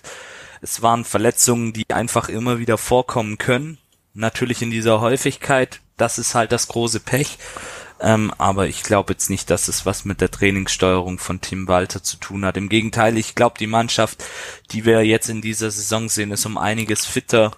Es 0.61 0.81
waren 0.81 1.03
Verletzungen, 1.03 1.73
die 1.73 1.83
einfach 1.89 2.29
immer 2.29 2.59
wieder 2.59 2.77
vorkommen 2.77 3.37
können. 3.37 3.77
Natürlich 4.13 4.61
in 4.61 4.71
dieser 4.71 5.01
Häufigkeit. 5.01 5.81
Das 5.97 6.17
ist 6.17 6.35
halt 6.35 6.51
das 6.51 6.67
große 6.67 6.99
Pech. 6.99 7.37
Ähm, 8.01 8.31
aber 8.37 8.67
ich 8.67 8.83
glaube 8.83 9.13
jetzt 9.13 9.29
nicht, 9.29 9.49
dass 9.49 9.67
es 9.67 9.85
was 9.85 10.05
mit 10.05 10.21
der 10.21 10.31
Trainingssteuerung 10.31 11.19
von 11.19 11.41
Tim 11.41 11.67
Walter 11.67 12.01
zu 12.01 12.17
tun 12.17 12.45
hat. 12.45 12.55
Im 12.55 12.69
Gegenteil, 12.69 13.17
ich 13.17 13.35
glaube, 13.35 13.57
die 13.59 13.67
Mannschaft, 13.67 14.23
die 14.71 14.85
wir 14.85 15.05
jetzt 15.05 15.29
in 15.29 15.41
dieser 15.41 15.69
Saison 15.69 16.07
sehen, 16.07 16.31
ist 16.31 16.45
um 16.45 16.57
einiges 16.57 17.05
fitter 17.05 17.51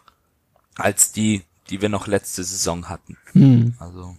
als 0.78 1.12
die, 1.12 1.44
die 1.70 1.82
wir 1.82 1.90
noch 1.90 2.08
letzte 2.08 2.44
Saison 2.44 2.90
hatten. 2.90 3.18
Hm. 3.34 3.76
Also 3.80 4.16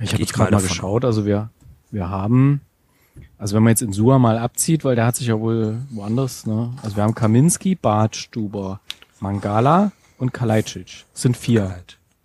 ich 0.00 0.12
habe 0.12 0.22
jetzt 0.22 0.32
gerade 0.32 0.52
mal 0.52 0.62
geschaut, 0.62 1.04
also 1.04 1.26
wir, 1.26 1.50
wir 1.90 2.08
haben, 2.08 2.62
also 3.36 3.56
wenn 3.56 3.64
man 3.64 3.72
jetzt 3.72 3.82
in 3.82 3.92
Sua 3.92 4.18
mal 4.18 4.38
abzieht, 4.38 4.84
weil 4.84 4.96
der 4.96 5.06
hat 5.06 5.16
sich 5.16 5.26
ja 5.26 5.38
wohl 5.38 5.82
woanders, 5.90 6.46
ne? 6.46 6.72
Also 6.82 6.96
wir 6.96 7.02
haben 7.02 7.14
Kaminski, 7.14 7.74
Bartstuber, 7.74 8.80
Mangala 9.20 9.92
und 10.18 10.32
Kalajdzic. 10.32 11.06
sind 11.14 11.36
vier, 11.36 11.76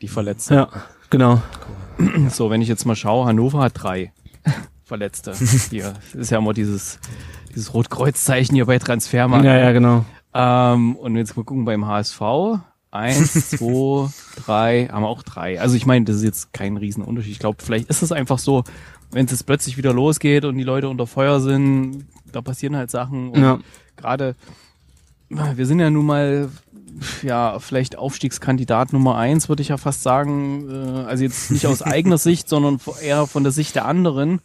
die 0.01 0.07
Verletzten. 0.07 0.55
Ja, 0.55 0.69
genau. 1.09 1.41
So, 2.29 2.49
wenn 2.49 2.61
ich 2.61 2.67
jetzt 2.67 2.85
mal 2.85 2.95
schaue, 2.95 3.25
Hannover 3.25 3.59
hat 3.61 3.73
drei 3.75 4.11
Verletzte. 4.83 5.33
Hier 5.69 5.93
ist 6.13 6.31
ja 6.31 6.39
immer 6.39 6.53
dieses, 6.53 6.99
dieses 7.49 7.73
Rotkreuzzeichen 7.73 8.55
hier 8.55 8.65
bei 8.65 8.79
Transfermarkt. 8.79 9.45
Ja, 9.45 9.57
ja, 9.57 9.71
genau. 9.71 10.05
Ähm, 10.33 10.95
und 10.95 11.15
jetzt 11.15 11.37
mal 11.37 11.43
gucken 11.43 11.65
beim 11.65 11.85
HSV. 11.85 12.21
Eins, 12.91 13.49
zwei, 13.49 14.09
drei, 14.35 14.87
haben 14.91 15.03
wir 15.03 15.07
auch 15.07 15.23
drei. 15.23 15.59
Also 15.59 15.75
ich 15.75 15.85
meine, 15.85 16.05
das 16.05 16.17
ist 16.17 16.23
jetzt 16.23 16.53
kein 16.53 16.77
Riesenunterschied. 16.77 17.31
Ich 17.31 17.39
glaube, 17.39 17.57
vielleicht 17.63 17.89
ist 17.89 18.03
es 18.03 18.11
einfach 18.11 18.37
so, 18.37 18.63
wenn 19.11 19.25
es 19.25 19.31
jetzt 19.31 19.45
plötzlich 19.45 19.77
wieder 19.77 19.93
losgeht 19.93 20.45
und 20.45 20.57
die 20.57 20.63
Leute 20.63 20.89
unter 20.89 21.07
Feuer 21.07 21.39
sind, 21.39 22.05
da 22.31 22.41
passieren 22.41 22.75
halt 22.75 22.91
Sachen. 22.91 23.29
Und 23.29 23.41
ja. 23.41 23.59
gerade, 23.95 24.35
wir 25.29 25.65
sind 25.65 25.79
ja 25.79 25.89
nun 25.89 26.05
mal, 26.05 26.49
ja, 27.21 27.59
vielleicht 27.59 27.97
Aufstiegskandidat 27.97 28.93
Nummer 28.93 29.17
eins, 29.17 29.49
würde 29.49 29.61
ich 29.61 29.69
ja 29.69 29.77
fast 29.77 30.03
sagen. 30.03 30.69
Äh, 30.69 31.03
also 31.07 31.23
jetzt 31.23 31.51
nicht 31.51 31.65
aus 31.67 31.81
eigener 31.83 32.17
Sicht, 32.17 32.49
sondern 32.49 32.79
eher 33.01 33.27
von 33.27 33.43
der 33.43 33.51
Sicht 33.51 33.75
der 33.75 33.85
anderen. 33.85 34.41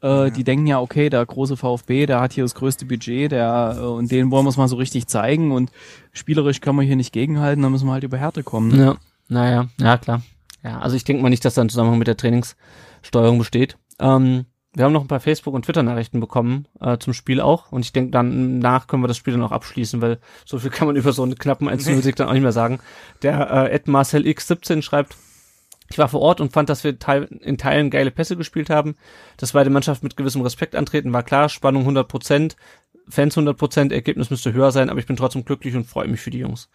Äh, 0.00 0.30
Die 0.30 0.44
denken 0.44 0.66
ja, 0.66 0.80
okay, 0.80 1.10
der 1.10 1.24
große 1.26 1.56
VfB, 1.56 2.06
der 2.06 2.20
hat 2.20 2.32
hier 2.32 2.44
das 2.44 2.54
größte 2.54 2.84
Budget, 2.86 3.32
der 3.32 3.76
äh, 3.78 3.84
und 3.84 4.10
den 4.12 4.30
wollen 4.30 4.44
wir 4.44 4.50
es 4.50 4.56
mal 4.56 4.68
so 4.68 4.76
richtig 4.76 5.06
zeigen 5.08 5.52
und 5.52 5.70
spielerisch 6.12 6.60
können 6.60 6.78
wir 6.78 6.84
hier 6.84 6.96
nicht 6.96 7.12
gegenhalten, 7.12 7.62
da 7.62 7.68
müssen 7.68 7.86
wir 7.86 7.92
halt 7.92 8.04
über 8.04 8.16
Härte 8.18 8.42
kommen. 8.42 8.68
Ne? 8.76 8.84
Ja, 8.84 8.96
naja, 9.28 9.68
ja 9.80 9.98
klar. 9.98 10.22
Ja, 10.62 10.78
also 10.80 10.96
ich 10.96 11.04
denke 11.04 11.22
mal 11.22 11.30
nicht, 11.30 11.44
dass 11.44 11.54
da 11.54 11.62
ein 11.62 11.68
Zusammenhang 11.68 11.98
mit 11.98 12.08
der 12.08 12.16
Trainingssteuerung 12.16 13.38
besteht. 13.38 13.76
Ähm, 14.00 14.46
wir 14.78 14.84
haben 14.84 14.92
noch 14.92 15.02
ein 15.02 15.08
paar 15.08 15.20
Facebook- 15.20 15.54
und 15.54 15.64
Twitter-Nachrichten 15.64 16.20
bekommen 16.20 16.66
äh, 16.80 16.98
zum 16.98 17.12
Spiel 17.12 17.40
auch 17.40 17.72
und 17.72 17.84
ich 17.84 17.92
denke, 17.92 18.12
dann 18.12 18.60
nach 18.60 18.86
können 18.86 19.02
wir 19.02 19.08
das 19.08 19.16
Spiel 19.16 19.34
dann 19.34 19.42
auch 19.42 19.52
abschließen, 19.52 20.00
weil 20.00 20.18
so 20.44 20.58
viel 20.58 20.70
kann 20.70 20.86
man 20.86 20.96
über 20.96 21.12
so 21.12 21.22
einen 21.22 21.34
knappen 21.34 21.68
1 21.68 21.86
0 21.86 22.00
dann 22.12 22.28
auch 22.28 22.32
nicht 22.32 22.42
mehr 22.42 22.52
sagen. 22.52 22.78
Der 23.22 23.50
äh, 23.50 23.72
Ed 23.72 23.88
Marcel 23.88 24.22
X17 24.22 24.82
schreibt, 24.82 25.16
ich 25.90 25.98
war 25.98 26.08
vor 26.08 26.20
Ort 26.20 26.40
und 26.40 26.52
fand, 26.52 26.68
dass 26.68 26.84
wir 26.84 26.96
in 27.40 27.58
Teilen 27.58 27.90
geile 27.90 28.10
Pässe 28.10 28.36
gespielt 28.36 28.70
haben. 28.70 28.96
Dass 29.38 29.52
beide 29.52 29.70
Mannschaften 29.70 30.06
mit 30.06 30.16
gewissem 30.16 30.42
Respekt 30.42 30.76
antreten, 30.76 31.14
war 31.14 31.22
klar. 31.22 31.48
Spannung 31.48 31.82
100 31.82 32.06
Prozent. 32.06 32.56
Fans 33.10 33.36
100%, 33.36 33.92
Ergebnis 33.92 34.30
müsste 34.30 34.52
höher 34.52 34.70
sein, 34.70 34.90
aber 34.90 35.00
ich 35.00 35.06
bin 35.06 35.16
trotzdem 35.16 35.44
glücklich 35.44 35.74
und 35.74 35.86
freue 35.86 36.08
mich 36.08 36.20
für 36.20 36.30
die 36.30 36.38
Jungs. 36.38 36.68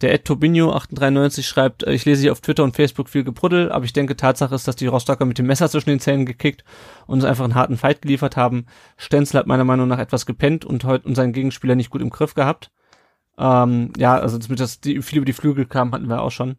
Der 0.00 0.12
Ed 0.12 0.24
Tobinho 0.24 0.72
893 0.72 1.46
schreibt, 1.46 1.84
äh, 1.84 1.92
ich 1.92 2.04
lese 2.04 2.22
hier 2.22 2.32
auf 2.32 2.40
Twitter 2.40 2.64
und 2.64 2.76
Facebook 2.76 3.08
viel 3.08 3.24
Gebruddel, 3.24 3.70
aber 3.72 3.84
ich 3.84 3.92
denke, 3.92 4.16
Tatsache 4.16 4.54
ist, 4.54 4.68
dass 4.68 4.76
die 4.76 4.86
Rostocker 4.86 5.24
mit 5.24 5.38
dem 5.38 5.46
Messer 5.46 5.68
zwischen 5.68 5.90
den 5.90 6.00
Zähnen 6.00 6.26
gekickt 6.26 6.64
und 7.06 7.14
uns 7.14 7.24
einfach 7.24 7.44
einen 7.44 7.54
harten 7.54 7.76
Fight 7.76 8.02
geliefert 8.02 8.36
haben. 8.36 8.66
Stenzel 8.96 9.40
hat 9.40 9.46
meiner 9.46 9.64
Meinung 9.64 9.88
nach 9.88 9.98
etwas 9.98 10.26
gepennt 10.26 10.64
und 10.64 10.84
heute 10.84 11.08
und 11.08 11.14
seinen 11.14 11.32
Gegenspieler 11.32 11.74
nicht 11.74 11.90
gut 11.90 12.02
im 12.02 12.10
Griff 12.10 12.34
gehabt. 12.34 12.70
Ähm, 13.38 13.92
ja, 13.96 14.18
also 14.18 14.38
das, 14.38 14.48
das 14.48 14.80
die, 14.80 15.02
viel 15.02 15.18
über 15.18 15.26
die 15.26 15.32
Flügel 15.32 15.66
kam, 15.66 15.92
hatten 15.92 16.08
wir 16.08 16.22
auch 16.22 16.30
schon. 16.30 16.56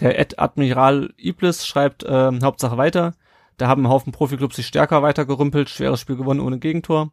Der 0.00 0.18
Ed 0.18 0.38
Admiral 0.38 1.12
Iblis 1.18 1.66
schreibt, 1.66 2.02
äh, 2.02 2.32
Hauptsache 2.42 2.76
weiter. 2.76 3.14
Da 3.56 3.68
haben 3.68 3.84
ein 3.84 3.88
Haufen 3.88 4.12
Profiklubs 4.12 4.56
sich 4.56 4.66
stärker 4.66 5.02
weitergerümpelt, 5.02 5.68
schweres 5.68 6.00
Spiel 6.00 6.16
gewonnen 6.16 6.40
ohne 6.40 6.58
Gegentor. 6.58 7.12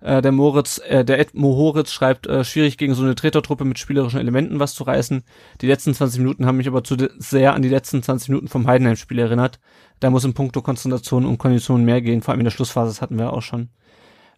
Äh, 0.00 0.22
der 0.22 0.32
Moritz, 0.32 0.80
äh, 0.86 1.04
der 1.04 1.18
Ed 1.18 1.34
Mohoritz 1.34 1.92
schreibt, 1.92 2.26
äh, 2.26 2.44
schwierig 2.44 2.78
gegen 2.78 2.94
so 2.94 3.02
eine 3.02 3.14
Tretertruppe 3.14 3.64
mit 3.64 3.78
spielerischen 3.78 4.20
Elementen 4.20 4.58
was 4.58 4.74
zu 4.74 4.84
reißen. 4.84 5.22
Die 5.60 5.66
letzten 5.66 5.94
20 5.94 6.20
Minuten 6.20 6.46
haben 6.46 6.56
mich 6.56 6.68
aber 6.68 6.82
zu 6.84 6.96
sehr 7.18 7.54
an 7.54 7.62
die 7.62 7.68
letzten 7.68 8.02
20 8.02 8.30
Minuten 8.30 8.48
vom 8.48 8.66
Heidenheim-Spiel 8.66 9.18
erinnert. 9.18 9.60
Da 10.00 10.10
muss 10.10 10.24
in 10.24 10.34
puncto 10.34 10.62
Konzentration 10.62 11.26
und 11.26 11.38
Kondition 11.38 11.84
mehr 11.84 12.00
gehen, 12.00 12.22
vor 12.22 12.32
allem 12.32 12.40
in 12.40 12.44
der 12.44 12.50
Schlussphase, 12.50 12.90
das 12.90 13.02
hatten 13.02 13.18
wir 13.18 13.32
auch 13.32 13.42
schon. 13.42 13.68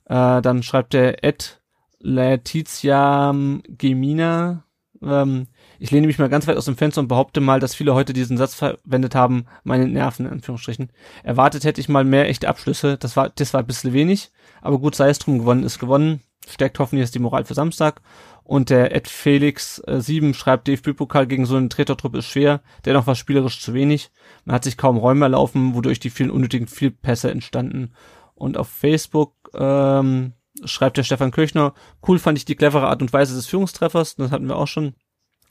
Äh, 0.06 0.42
dann 0.42 0.62
schreibt 0.62 0.92
der 0.92 1.22
Ed 1.24 1.60
Letizia 2.00 3.32
Gemina, 3.68 4.64
ähm, 5.02 5.48
ich 5.78 5.90
lehne 5.90 6.06
mich 6.06 6.18
mal 6.18 6.28
ganz 6.28 6.46
weit 6.46 6.56
aus 6.56 6.64
dem 6.66 6.76
Fenster 6.76 7.00
und 7.00 7.08
behaupte 7.08 7.40
mal, 7.40 7.60
dass 7.60 7.74
viele 7.74 7.94
heute 7.94 8.12
diesen 8.12 8.36
Satz 8.36 8.54
verwendet 8.54 9.14
haben, 9.14 9.46
meine 9.64 9.88
Nerven, 9.88 10.26
in 10.26 10.32
Anführungsstrichen. 10.32 10.90
Erwartet 11.24 11.64
hätte 11.64 11.80
ich 11.80 11.88
mal 11.88 12.04
mehr 12.04 12.28
echte 12.28 12.48
Abschlüsse, 12.48 12.96
das 12.98 13.16
war, 13.16 13.30
das 13.30 13.52
war 13.52 13.60
ein 13.60 13.66
bisschen 13.66 13.92
wenig, 13.92 14.30
aber 14.62 14.78
gut 14.78 14.94
sei 14.94 15.10
es 15.10 15.18
drum, 15.18 15.38
gewonnen 15.38 15.64
ist 15.64 15.78
gewonnen, 15.78 16.20
stärkt 16.48 16.78
hoffentlich 16.78 17.04
jetzt 17.04 17.14
die 17.14 17.18
Moral 17.18 17.44
für 17.44 17.54
Samstag. 17.54 18.00
Und 18.44 18.70
der 18.70 18.94
Ed 18.94 19.08
Felix 19.08 19.80
äh, 19.86 20.00
7 20.00 20.34
schreibt, 20.34 20.66
DFB-Pokal 20.66 21.26
gegen 21.26 21.46
so 21.46 21.56
einen 21.56 21.70
Tretertruppe 21.70 22.18
ist 22.18 22.26
schwer, 22.26 22.60
dennoch 22.84 23.06
war 23.06 23.14
spielerisch 23.14 23.60
zu 23.60 23.72
wenig. 23.74 24.10
Man 24.44 24.54
hat 24.54 24.64
sich 24.64 24.76
kaum 24.76 24.96
Räume 24.96 25.26
erlaufen, 25.26 25.74
wodurch 25.74 26.00
die 26.00 26.10
vielen 26.10 26.30
unnötigen 26.30 26.66
Vielpässe 26.66 27.30
entstanden. 27.30 27.92
Und 28.34 28.56
auf 28.56 28.68
Facebook 28.68 29.34
ähm, 29.54 30.32
schreibt 30.64 30.96
der 30.96 31.04
Stefan 31.04 31.30
Kirchner, 31.30 31.74
cool 32.06 32.18
fand 32.18 32.38
ich 32.38 32.44
die 32.44 32.56
clevere 32.56 32.88
Art 32.88 33.02
und 33.02 33.12
Weise 33.12 33.34
des 33.34 33.46
Führungstreffers, 33.46 34.16
das 34.16 34.30
hatten 34.30 34.48
wir 34.48 34.56
auch 34.56 34.68
schon. 34.68 34.94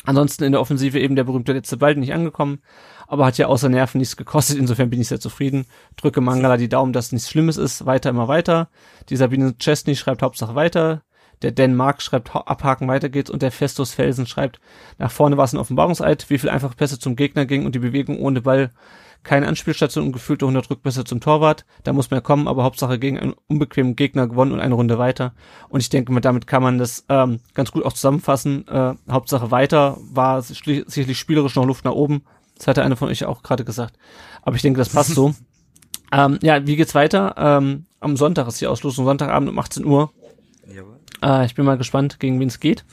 Ansonsten 0.03 0.43
in 0.45 0.51
der 0.51 0.61
Offensive 0.61 0.99
eben 0.99 1.15
der 1.15 1.25
berühmte 1.25 1.53
letzte 1.53 1.77
Ball 1.77 1.95
nicht 1.95 2.13
angekommen, 2.13 2.59
aber 3.07 3.25
hat 3.25 3.37
ja 3.37 3.47
außer 3.47 3.69
Nerven 3.69 3.99
nichts 3.99 4.17
gekostet, 4.17 4.57
insofern 4.57 4.89
bin 4.89 5.01
ich 5.01 5.09
sehr 5.09 5.19
zufrieden. 5.19 5.65
Drücke 5.95 6.21
Mangala 6.21 6.57
die 6.57 6.69
Daumen, 6.69 6.93
dass 6.93 7.11
nichts 7.11 7.29
Schlimmes 7.29 7.57
ist, 7.57 7.85
weiter 7.85 8.09
immer 8.09 8.27
weiter. 8.27 8.69
Die 9.09 9.15
Sabine 9.15 9.57
Chesney 9.57 9.95
schreibt 9.95 10.23
Hauptsache 10.23 10.55
weiter. 10.55 11.03
Der 11.41 11.51
Dan 11.51 11.75
Mark 11.75 12.01
schreibt 12.01 12.35
abhaken, 12.35 12.87
weiter 12.87 13.09
geht's 13.09 13.31
und 13.31 13.41
der 13.41 13.51
Festus 13.51 13.93
Felsen 13.93 14.27
schreibt, 14.27 14.59
nach 14.99 15.11
vorne 15.11 15.37
war 15.37 15.45
es 15.45 15.53
ein 15.53 15.57
Offenbarungseid, 15.57 16.29
wie 16.29 16.37
viel 16.37 16.49
einfache 16.49 16.75
Pässe 16.75 16.99
zum 16.99 17.15
Gegner 17.15 17.45
ging 17.45 17.65
und 17.65 17.73
die 17.73 17.79
Bewegung 17.79 18.19
ohne 18.19 18.41
Ball 18.41 18.71
keine 19.23 19.47
Anspielstation 19.47 20.05
und 20.05 20.11
gefühlte 20.11 20.45
100 20.45 20.69
Rückpässe 20.69 21.03
zum 21.03 21.19
Torwart. 21.19 21.65
Da 21.83 21.93
muss 21.93 22.11
mehr 22.11 22.21
kommen, 22.21 22.47
aber 22.47 22.63
Hauptsache 22.63 22.97
gegen 22.97 23.19
einen 23.19 23.35
unbequemen 23.47 23.95
Gegner 23.95 24.27
gewonnen 24.27 24.51
und 24.51 24.59
eine 24.59 24.73
Runde 24.73 24.97
weiter. 24.97 25.33
Und 25.69 25.81
ich 25.81 25.89
denke, 25.89 26.19
damit 26.21 26.47
kann 26.47 26.63
man 26.63 26.77
das 26.77 27.05
ähm, 27.09 27.39
ganz 27.53 27.71
gut 27.71 27.85
auch 27.85 27.93
zusammenfassen. 27.93 28.67
Äh, 28.67 28.95
Hauptsache 29.09 29.51
weiter 29.51 29.97
war 29.99 30.41
sicherlich 30.41 31.19
spielerisch 31.19 31.55
noch 31.55 31.65
Luft 31.65 31.85
nach 31.85 31.91
oben. 31.91 32.23
Das 32.57 32.67
hatte 32.67 32.83
einer 32.83 32.95
von 32.95 33.09
euch 33.09 33.25
auch 33.25 33.43
gerade 33.43 33.65
gesagt. 33.65 33.97
Aber 34.41 34.55
ich 34.55 34.61
denke, 34.61 34.79
das 34.79 34.89
passt 34.89 35.13
so. 35.13 35.35
ähm, 36.11 36.39
ja, 36.41 36.65
wie 36.65 36.75
geht's 36.75 36.95
weiter? 36.95 37.35
Ähm, 37.37 37.85
am 37.99 38.17
Sonntag 38.17 38.47
ist 38.47 38.61
die 38.61 38.67
Auslosung, 38.67 39.05
Sonntagabend 39.05 39.49
um 39.49 39.59
18 39.59 39.85
Uhr. 39.85 40.11
Äh, 41.23 41.45
ich 41.45 41.55
bin 41.55 41.65
mal 41.65 41.77
gespannt, 41.77 42.19
gegen 42.19 42.39
wen 42.39 42.47
es 42.47 42.59
geht. 42.59 42.85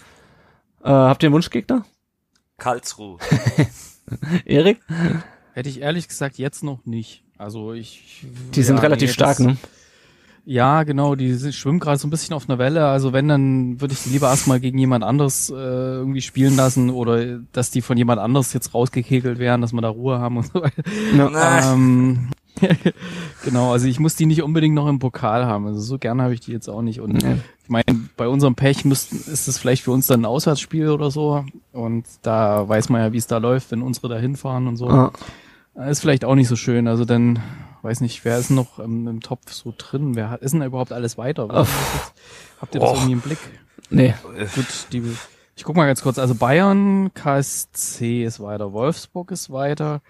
Äh, 0.84 0.90
habt 0.90 1.22
ihr 1.22 1.28
einen 1.28 1.34
Wunschgegner? 1.34 1.84
Karlsruhe. 2.58 3.18
Erik? 4.44 4.80
Hätte 5.54 5.68
ich 5.68 5.80
ehrlich 5.80 6.08
gesagt 6.08 6.38
jetzt 6.38 6.62
noch 6.62 6.84
nicht. 6.86 7.22
Also 7.36 7.72
ich. 7.72 8.26
Die 8.54 8.62
sind 8.62 8.78
relativ 8.78 9.12
stark, 9.12 9.40
ne? 9.40 9.56
Ja, 10.50 10.84
genau, 10.84 11.14
die 11.14 11.52
schwimmen 11.52 11.78
gerade 11.78 11.98
so 11.98 12.06
ein 12.06 12.10
bisschen 12.10 12.34
auf 12.34 12.48
einer 12.48 12.58
Welle. 12.58 12.86
Also 12.86 13.12
wenn, 13.12 13.28
dann 13.28 13.82
würde 13.82 13.92
ich 13.92 14.00
sie 14.00 14.08
lieber 14.08 14.28
erstmal 14.28 14.60
gegen 14.60 14.78
jemand 14.78 15.04
anderes 15.04 15.50
äh, 15.50 15.54
irgendwie 15.54 16.22
spielen 16.22 16.56
lassen 16.56 16.88
oder 16.88 17.40
dass 17.52 17.70
die 17.70 17.82
von 17.82 17.98
jemand 17.98 18.18
anderes 18.18 18.54
jetzt 18.54 18.72
rausgekegelt 18.72 19.38
werden, 19.38 19.60
dass 19.60 19.74
wir 19.74 19.82
da 19.82 19.90
Ruhe 19.90 20.18
haben 20.18 20.38
und 20.38 20.46
so 20.46 20.62
weiter. 20.62 20.82
No. 21.12 21.30
Ähm, 21.36 22.30
genau, 23.44 23.72
also 23.72 23.88
ich 23.88 24.00
muss 24.00 24.16
die 24.16 24.24
nicht 24.24 24.42
unbedingt 24.42 24.74
noch 24.74 24.88
im 24.88 24.98
Pokal 24.98 25.44
haben. 25.44 25.66
Also 25.66 25.80
so 25.80 25.98
gerne 25.98 26.22
habe 26.22 26.32
ich 26.32 26.40
die 26.40 26.52
jetzt 26.52 26.68
auch 26.68 26.80
nicht. 26.80 27.00
Und 27.02 27.22
nee. 27.22 27.36
Ich 27.68 27.70
meine, 27.70 28.08
bei 28.16 28.26
unserem 28.26 28.54
Pech 28.54 28.86
müssten, 28.86 29.16
ist 29.30 29.46
es 29.46 29.58
vielleicht 29.58 29.82
für 29.82 29.90
uns 29.90 30.06
dann 30.06 30.22
ein 30.22 30.24
Auswärtsspiel 30.24 30.88
oder 30.88 31.10
so. 31.10 31.44
Und 31.72 32.06
da 32.22 32.66
weiß 32.66 32.88
man 32.88 33.02
ja, 33.02 33.12
wie 33.12 33.18
es 33.18 33.26
da 33.26 33.36
läuft, 33.36 33.70
wenn 33.70 33.82
unsere 33.82 34.08
da 34.08 34.16
hinfahren 34.16 34.66
und 34.66 34.78
so. 34.78 34.88
Ah. 34.88 35.12
Ist 35.86 36.00
vielleicht 36.00 36.24
auch 36.24 36.34
nicht 36.34 36.48
so 36.48 36.56
schön. 36.56 36.88
Also 36.88 37.04
dann, 37.04 37.40
weiß 37.82 38.00
nicht, 38.00 38.24
wer 38.24 38.38
ist 38.38 38.48
noch 38.48 38.78
im, 38.78 39.06
im 39.06 39.20
Topf 39.20 39.52
so 39.52 39.74
drin? 39.76 40.16
Wer 40.16 40.30
hat, 40.30 40.40
ist 40.40 40.52
denn 40.52 40.60
da 40.60 40.66
überhaupt 40.66 40.92
alles 40.92 41.18
weiter? 41.18 41.46
Habt 42.58 42.74
ihr 42.74 42.80
das 42.80 42.88
oh. 42.88 42.94
irgendwie 42.94 43.12
im 43.12 43.20
Blick? 43.20 43.38
Nee. 43.90 44.14
Gut, 44.54 44.66
die, 44.90 45.02
ich 45.54 45.62
guck 45.62 45.76
mal 45.76 45.86
ganz 45.86 46.00
kurz. 46.00 46.18
Also 46.18 46.36
Bayern, 46.36 47.12
KSC 47.12 48.24
ist 48.24 48.40
weiter, 48.40 48.72
Wolfsburg 48.72 49.30
ist 49.30 49.50
weiter, 49.50 50.00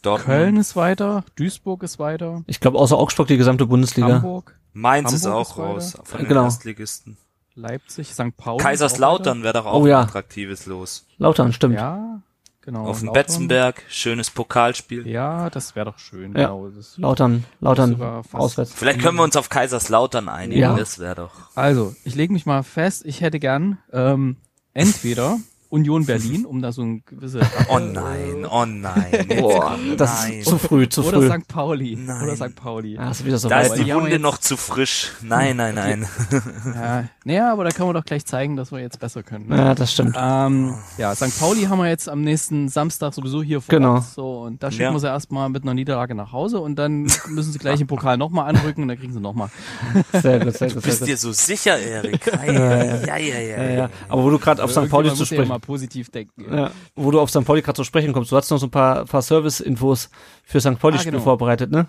Dortmund. 0.00 0.24
Köln 0.24 0.56
ist 0.56 0.76
weiter, 0.76 1.24
Duisburg 1.36 1.82
ist 1.82 1.98
weiter. 1.98 2.42
Ich 2.46 2.58
glaube 2.58 2.78
außer 2.78 2.96
Augsburg 2.96 3.28
die 3.28 3.36
gesamte 3.36 3.66
Bundesliga. 3.66 4.14
Hamburg. 4.14 4.58
Mainz 4.72 5.06
Hamburg 5.06 5.20
ist 5.20 5.26
auch 5.26 5.50
ist 5.50 5.58
raus 5.58 5.98
von 6.04 6.18
den 6.20 6.28
genau. 6.28 6.44
Erstligisten. 6.44 7.16
Leipzig, 7.54 8.12
St. 8.14 8.36
Pauli. 8.36 8.62
Kaiserslautern 8.62 9.42
wäre 9.42 9.54
doch 9.54 9.66
auch 9.66 9.82
oh, 9.82 9.86
ja. 9.86 10.00
ein 10.00 10.06
attraktives 10.06 10.66
Los. 10.66 11.06
Lautern, 11.18 11.52
stimmt. 11.52 11.74
Ja, 11.74 12.22
Genau. 12.64 12.86
Auf 12.86 13.00
dem 13.00 13.12
Betzenberg, 13.12 13.82
schönes 13.88 14.30
Pokalspiel. 14.30 15.04
Ja, 15.08 15.50
das 15.50 15.74
wäre 15.74 15.86
doch 15.86 15.98
schön. 15.98 16.32
Ja. 16.36 16.46
Genau. 16.46 16.68
Das 16.68 16.96
Lautern, 16.96 17.44
Lautern 17.60 18.00
auswärts. 18.32 18.72
Vielleicht 18.72 19.00
können 19.00 19.16
wir 19.16 19.24
uns 19.24 19.36
auf 19.36 19.48
Kaiserslautern 19.48 20.28
einigen, 20.28 20.60
ja. 20.60 20.76
das 20.76 21.00
wäre 21.00 21.16
doch. 21.16 21.32
Also, 21.56 21.92
ich 22.04 22.14
lege 22.14 22.32
mich 22.32 22.46
mal 22.46 22.62
fest, 22.62 23.04
ich 23.04 23.20
hätte 23.20 23.40
gern 23.40 23.78
ähm, 23.92 24.36
entweder 24.74 25.38
Union 25.72 26.04
Berlin, 26.04 26.44
um 26.44 26.60
da 26.60 26.70
so 26.70 26.82
ein 26.82 27.02
gewisse. 27.06 27.40
Oh 27.68 27.78
nein, 27.78 28.44
oh 28.50 28.66
nein. 28.66 29.26
Boah, 29.38 29.78
das 29.96 30.24
nein. 30.24 30.40
ist 30.40 30.48
zu 30.48 30.58
früh, 30.58 30.86
zu 30.88 31.02
früh. 31.02 31.16
Oder 31.16 31.38
St. 31.38 31.48
Pauli. 31.48 31.96
Nein. 31.96 32.22
Oder 32.22 32.36
St. 32.36 32.54
Pauli. 32.54 32.98
Ah, 32.98 33.10
ist 33.10 33.24
wieder 33.24 33.38
so 33.38 33.48
da 33.48 33.56
weit. 33.56 33.66
ist 33.66 33.76
die 33.76 33.94
Wunde 33.94 34.18
noch 34.18 34.36
zu 34.36 34.58
frisch. 34.58 35.12
Nein, 35.22 35.56
nein, 35.56 35.74
nein. 35.74 36.06
ja, 36.74 37.04
naja, 37.24 37.52
aber 37.52 37.64
da 37.64 37.70
kann 37.70 37.86
man 37.86 37.94
doch 37.94 38.04
gleich 38.04 38.26
zeigen, 38.26 38.56
dass 38.56 38.70
wir 38.70 38.80
jetzt 38.80 39.00
besser 39.00 39.22
können. 39.22 39.48
Ne? 39.48 39.56
Ja, 39.56 39.74
das 39.74 39.92
stimmt. 39.92 40.14
Ähm, 40.18 40.74
ja, 40.98 41.14
St. 41.14 41.38
Pauli 41.40 41.62
haben 41.62 41.78
wir 41.78 41.88
jetzt 41.88 42.08
am 42.08 42.20
nächsten 42.20 42.68
Samstag 42.68 43.14
sowieso 43.14 43.42
hier 43.42 43.62
vor 43.62 43.74
genau. 43.74 43.94
Ort. 43.94 44.04
So, 44.04 44.42
und 44.42 44.62
da 44.62 44.70
schicken 44.70 44.82
ja. 44.82 44.92
wir 44.92 45.00
sie 45.00 45.06
erstmal 45.06 45.48
mit 45.48 45.62
einer 45.62 45.72
Niederlage 45.72 46.14
nach 46.14 46.32
Hause 46.32 46.60
und 46.60 46.76
dann 46.76 47.02
müssen 47.28 47.52
sie 47.52 47.58
gleich 47.58 47.80
im 47.80 47.86
Pokal 47.86 48.18
nochmal 48.18 48.48
anrücken 48.50 48.82
und 48.82 48.88
dann 48.88 48.98
kriegen 48.98 49.14
sie 49.14 49.20
nochmal. 49.20 49.48
Sehr 50.12 50.38
gut, 50.40 50.54
sehr 50.54 50.68
gut. 50.68 50.76
Du 50.76 50.82
bist 50.82 51.06
dir 51.06 51.16
so 51.16 51.32
sicher, 51.32 51.78
Erik. 51.78 52.26
Ja, 52.26 52.52
ja, 52.52 53.16
ja, 53.16 53.38
ja, 53.38 53.62
ja. 53.62 53.90
Aber 54.08 54.24
wo 54.24 54.30
du 54.30 54.38
gerade 54.38 54.62
auf 54.62 54.70
St. 54.70 54.88
Pauli 54.90 55.14
zu 55.14 55.24
sprechen. 55.24 55.61
Positiv 55.62 56.10
denken. 56.10 56.54
Ja, 56.54 56.70
wo 56.94 57.10
du 57.10 57.18
auf 57.18 57.30
St. 57.30 57.44
Pauli 57.44 57.62
gerade 57.62 57.76
zu 57.76 57.84
sprechen 57.84 58.12
kommst. 58.12 58.30
Du 58.30 58.36
hast 58.36 58.50
noch 58.50 58.58
so 58.58 58.66
ein 58.66 58.70
paar, 58.70 59.06
paar 59.06 59.22
Service-Infos 59.22 60.10
für 60.44 60.60
St. 60.60 60.78
Pauli-Spiele 60.78 61.16
ah, 61.16 61.18
genau. 61.18 61.24
vorbereitet, 61.24 61.70
ne? 61.70 61.88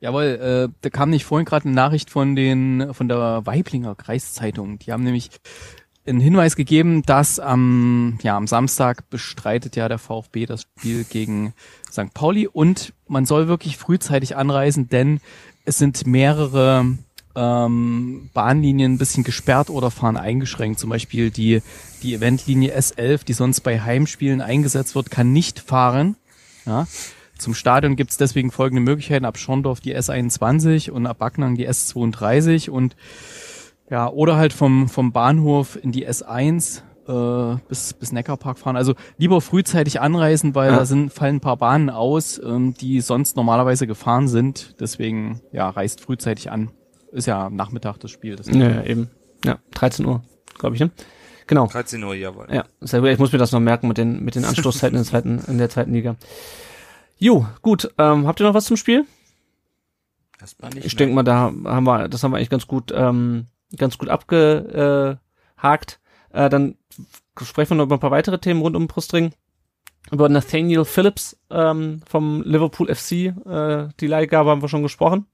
Jawohl, 0.00 0.68
äh, 0.70 0.74
da 0.82 0.90
kam 0.90 1.08
nicht 1.10 1.24
vorhin 1.24 1.46
gerade 1.46 1.64
eine 1.64 1.74
Nachricht 1.74 2.10
von 2.10 2.36
den 2.36 2.92
von 2.92 3.08
der 3.08 3.46
Weiblinger 3.46 3.94
Kreiszeitung. 3.94 4.78
Die 4.80 4.92
haben 4.92 5.04
nämlich 5.04 5.30
einen 6.06 6.20
Hinweis 6.20 6.56
gegeben, 6.56 7.02
dass 7.02 7.38
am, 7.38 8.18
ja, 8.22 8.36
am 8.36 8.46
Samstag 8.46 9.08
bestreitet 9.08 9.76
ja 9.76 9.88
der 9.88 9.98
VfB 9.98 10.46
das 10.46 10.62
Spiel 10.62 11.04
gegen 11.04 11.54
St. 11.90 12.12
Pauli 12.12 12.48
und 12.48 12.92
man 13.06 13.24
soll 13.24 13.46
wirklich 13.48 13.76
frühzeitig 13.76 14.36
anreisen, 14.36 14.88
denn 14.88 15.20
es 15.64 15.78
sind 15.78 16.06
mehrere 16.06 16.98
ähm, 17.34 18.30
Bahnlinien 18.34 18.94
ein 18.94 18.98
bisschen 18.98 19.24
gesperrt 19.24 19.70
oder 19.70 19.90
fahren 19.90 20.16
eingeschränkt. 20.16 20.78
Zum 20.78 20.90
Beispiel 20.90 21.30
die, 21.30 21.62
die 22.02 22.14
Eventlinie 22.14 22.76
S11, 22.76 23.24
die 23.24 23.32
sonst 23.32 23.60
bei 23.60 23.80
Heimspielen 23.80 24.40
eingesetzt 24.40 24.94
wird, 24.94 25.10
kann 25.10 25.32
nicht 25.32 25.60
fahren. 25.60 26.16
Ja. 26.66 26.86
Zum 27.38 27.54
Stadion 27.54 27.96
gibt 27.96 28.10
es 28.10 28.16
deswegen 28.16 28.50
folgende 28.50 28.82
Möglichkeiten. 28.82 29.24
Ab 29.24 29.38
Schorndorf 29.38 29.80
die 29.80 29.96
S21 29.96 30.90
und 30.90 31.06
ab 31.06 31.18
Backnang 31.18 31.56
die 31.56 31.68
S32 31.68 32.70
und 32.70 32.96
ja, 33.90 34.08
oder 34.08 34.36
halt 34.36 34.52
vom, 34.52 34.88
vom 34.88 35.12
Bahnhof 35.12 35.78
in 35.82 35.92
die 35.92 36.08
S1 36.08 36.82
äh, 37.08 37.58
bis, 37.68 37.94
bis 37.94 38.12
Neckarpark 38.12 38.58
fahren. 38.58 38.76
Also 38.76 38.94
lieber 39.18 39.40
frühzeitig 39.40 40.00
anreisen, 40.00 40.54
weil 40.54 40.70
ja. 40.70 40.78
da 40.78 40.84
sind, 40.86 41.12
fallen 41.12 41.36
ein 41.36 41.40
paar 41.40 41.56
Bahnen 41.56 41.90
aus, 41.90 42.40
ähm, 42.42 42.74
die 42.74 43.00
sonst 43.00 43.36
normalerweise 43.36 43.86
gefahren 43.86 44.28
sind. 44.28 44.76
Deswegen, 44.80 45.40
ja, 45.50 45.68
reist 45.68 46.00
frühzeitig 46.00 46.50
an 46.50 46.70
ist 47.12 47.26
ja 47.26 47.46
am 47.46 47.56
Nachmittag 47.56 47.98
das 47.98 48.10
Spiel. 48.10 48.36
Das 48.36 48.48
ja, 48.48 48.68
ja, 48.68 48.82
eben. 48.84 49.10
Ja, 49.44 49.58
13 49.74 50.06
Uhr, 50.06 50.22
glaube 50.58 50.76
ich, 50.76 50.80
ne? 50.80 50.90
Genau. 51.46 51.66
13 51.66 52.02
Uhr, 52.02 52.14
jawohl. 52.14 52.46
Ja, 52.50 52.64
sehr 52.80 53.00
gut. 53.00 53.10
Ich 53.10 53.18
muss 53.18 53.32
mir 53.32 53.38
das 53.38 53.52
noch 53.52 53.60
merken 53.60 53.88
mit 53.88 53.98
den, 53.98 54.24
mit 54.24 54.34
den 54.34 54.44
Anstoßzeiten 54.44 54.96
in 54.96 55.02
der 55.02 55.10
zweiten, 55.10 55.38
in 55.46 55.58
der 55.58 55.70
zweiten 55.70 55.92
Liga. 55.92 56.16
Jo, 57.18 57.46
gut. 57.62 57.92
Ähm, 57.98 58.26
habt 58.26 58.40
ihr 58.40 58.46
noch 58.46 58.54
was 58.54 58.64
zum 58.64 58.76
Spiel? 58.76 59.04
Ich 60.82 60.96
denke 60.96 61.14
mal, 61.14 61.22
da 61.22 61.52
haben 61.64 61.84
wir, 61.84 62.08
das 62.08 62.22
haben 62.22 62.32
wir 62.32 62.38
eigentlich 62.38 62.50
ganz 62.50 62.66
gut 62.66 62.92
ähm, 62.92 63.46
ganz 63.76 63.98
gut 63.98 64.08
abgehakt. 64.08 65.18
Äh, 66.30 66.48
dann 66.48 66.76
sprechen 67.40 67.70
wir 67.70 67.76
noch 67.76 67.84
über 67.84 67.96
ein 67.96 68.00
paar 68.00 68.10
weitere 68.10 68.38
Themen 68.38 68.60
rund 68.60 68.76
um 68.76 68.86
Brustring. 68.86 69.32
Über 70.10 70.28
Nathaniel 70.28 70.84
Phillips 70.84 71.38
ähm, 71.50 72.00
vom 72.08 72.42
Liverpool 72.42 72.92
FC, 72.92 73.12
äh, 73.12 73.88
die 74.00 74.08
Leihgabe 74.08 74.50
haben 74.50 74.60
wir 74.60 74.68
schon 74.68 74.82
gesprochen. 74.82 75.26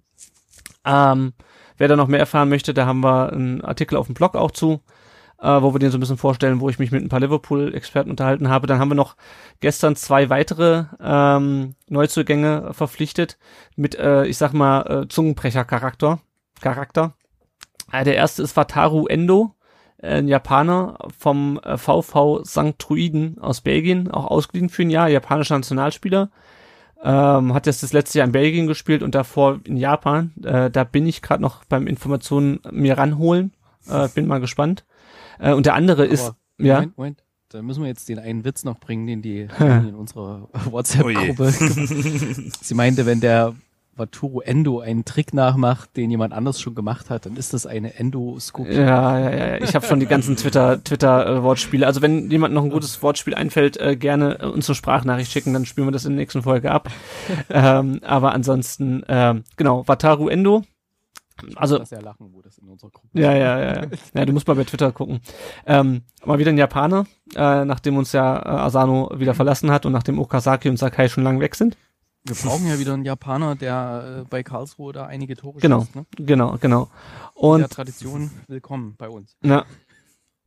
Ähm, 0.85 1.33
wer 1.79 1.89
da 1.89 1.97
noch 1.97 2.07
mehr 2.07 2.21
erfahren 2.21 2.51
möchte, 2.51 2.75
da 2.75 2.87
haben 2.87 3.01
wir 3.01 3.33
einen 3.33 3.63
Artikel 3.63 3.97
auf 3.97 4.07
dem 4.07 4.15
Blog 4.15 4.37
auch 4.37 4.51
zu, 4.51 4.81
äh, 5.41 5.63
wo 5.63 5.73
wir 5.73 5.79
den 5.79 5.91
so 5.91 5.99
ein 5.99 6.01
bisschen 6.01 6.19
vorstellen, 6.19 6.61
wo 6.61 6.69
ich 6.69 6.79
mich 6.79 6.91
mit 6.91 7.03
ein 7.03 7.09
paar 7.09 7.21
Liverpool-Experten 7.21 8.11
unterhalten 8.11 8.49
habe. 8.49 8.67
Dann 8.67 8.79
haben 8.79 8.91
wir 8.91 8.95
noch 8.95 9.17
gestern 9.61 9.97
zwei 9.97 10.31
weitere 10.31 10.85
ähm, 11.01 11.75
Neuzugänge 11.89 12.73
verpflichtet 12.73 13.39
mit, 13.77 13.97
äh, 13.97 14.27
ich 14.27 14.37
sag 14.37 14.53
mal, 14.53 15.05
äh, 15.05 15.09
Zungenbrecher-Charakter. 15.09 16.21
Charakter. 16.61 17.15
Äh, 17.93 18.05
der 18.05 18.17
erste 18.17 18.43
ist 18.43 18.57
Wataru 18.57 19.07
Endo, 19.07 19.55
ein 20.03 20.29
Japaner 20.29 20.99
vom 21.17 21.61
VV 21.77 22.41
äh, 22.41 22.45
St. 22.45 22.79
Truiden 22.79 23.39
aus 23.41 23.61
Belgien, 23.61 24.11
auch 24.11 24.27
ausgeliehen 24.27 24.69
für 24.69 24.83
ein 24.83 24.91
Jahr, 24.91 25.09
japanischer 25.09 25.57
Nationalspieler. 25.57 26.31
Ähm, 27.03 27.55
hat 27.55 27.67
jetzt 27.67 27.85
das 27.85 27.93
letzte 27.93 28.19
Jahr 28.19 28.27
in 28.27 28.33
Belgien 28.33 28.67
gespielt 28.67 29.05
und 29.05 29.15
davor 29.15 29.61
in 29.65 29.77
Japan. 29.77 30.33
Äh, 30.43 30.71
da 30.71 30.83
bin 30.83 31.07
ich 31.07 31.23
gerade 31.23 31.43
noch 31.43 31.65
beim 31.65 31.87
Informationen 31.87 32.61
mir 32.73 32.99
ranholen. 32.99 33.53
Äh, 33.89 34.09
bin 34.09 34.27
mal 34.27 34.41
gespannt. 34.41 34.85
Äh, 35.39 35.53
und 35.53 35.67
der 35.67 35.75
andere 35.75 36.05
Aber 36.05 36.13
ist, 36.13 36.33
ja. 36.59 36.77
Moment, 36.77 36.99
Moment. 36.99 37.25
Da 37.51 37.63
müssen 37.63 37.83
wir 37.83 37.89
jetzt 37.89 38.09
den 38.11 38.19
einen 38.19 38.45
Witz 38.45 38.65
noch 38.65 38.79
bringen, 38.79 39.07
den 39.07 39.23
die 39.23 39.49
in 39.59 39.95
unserer 39.95 40.49
WhatsApp-Gruppe. 40.53 41.55
Oh 41.61 42.51
Sie 42.61 42.75
meinte, 42.75 43.07
wenn 43.07 43.21
der 43.21 43.55
Waturo 43.99 44.41
Endo 44.41 44.81
einen 44.81 45.05
Trick 45.05 45.35
nachmacht, 45.35 45.97
den 45.97 46.11
jemand 46.11 46.33
anders 46.33 46.61
schon 46.61 46.75
gemacht 46.75 47.11
hat, 47.11 47.27
dann 47.27 47.37
ist 47.37 47.53
das 47.53 47.67
eine 47.67 47.95
Endoskopie. 47.95 48.75
Ja, 48.75 49.19
ja, 49.19 49.31
ja. 49.31 49.57
Ich 49.63 49.75
habe 49.75 49.87
schon 49.87 50.01
die 50.01 50.07
ganzen 50.07 50.37
Twitter 50.37 50.83
Twitter 50.83 51.27
äh, 51.27 51.43
Wortspiele. 51.43 51.87
Also 51.87 52.01
wenn 52.01 52.31
jemand 52.31 52.55
noch 52.55 52.65
ein 52.65 52.71
gutes 52.71 53.03
Wortspiel 53.03 53.35
einfällt, 53.35 53.77
äh, 53.79 53.97
gerne 53.97 54.41
äh, 54.41 54.47
uns 54.47 54.69
eine 54.69 54.77
Sprachnachricht 54.77 55.33
schicken, 55.33 55.53
dann 55.53 55.67
spielen 55.67 55.87
wir 55.87 55.93
das 55.93 56.05
in 56.05 56.13
der 56.13 56.21
nächsten 56.21 56.43
Folge 56.43 56.71
ab. 56.71 56.91
ähm, 57.51 58.01
aber 58.03 58.33
ansonsten 58.33 59.03
ähm, 59.09 59.45
genau, 59.57 59.87
Wataru 59.87 60.29
Endo. 60.29 60.63
Also 61.57 61.79
ja 61.79 62.01
lachen, 62.01 62.33
wo 62.33 62.43
das 62.43 62.59
in 62.59 62.69
unserer 62.69 62.91
Gruppe 62.91 63.09
ja, 63.13 63.33
ja, 63.33 63.59
ja, 63.61 63.83
ja. 63.83 63.89
Ja, 64.15 64.25
du 64.25 64.33
musst 64.33 64.47
mal 64.49 64.55
bei 64.55 64.65
Twitter 64.65 64.93
gucken. 64.93 65.21
Ähm, 65.67 66.03
mal 66.25 66.39
wieder 66.39 66.51
ein 66.51 66.59
Japaner, 66.59 67.07
äh, 67.35 67.65
nachdem 67.65 67.97
uns 67.97 68.13
ja 68.13 68.39
äh, 68.39 68.49
Asano 68.49 69.11
wieder 69.17 69.35
verlassen 69.35 69.71
hat 69.71 69.87
und 69.87 69.93
nachdem 69.93 70.19
Okazaki 70.19 70.69
und 70.69 70.79
Sakai 70.79 71.09
schon 71.09 71.25
lange 71.25 71.41
weg 71.41 71.55
sind. 71.55 71.77
Wir 72.25 72.35
brauchen 72.35 72.67
ja 72.67 72.79
wieder 72.79 72.95
einen 72.95 73.05
Japaner, 73.05 73.55
der 73.57 74.21
äh, 74.21 74.25
bei 74.29 74.43
Karlsruhe 74.43 74.93
da 74.93 75.07
einige 75.07 75.37
Tore 75.37 75.61
genau, 75.61 75.81
schießt. 75.83 75.97
Ne? 75.97 76.07
Genau, 76.17 76.59
genau. 76.61 76.89
Und 77.35 77.61
der 77.61 77.69
Tradition 77.69 78.31
willkommen 78.49 78.97
bei 78.99 79.09
uns. 79.09 79.37
Ja. 79.43 79.65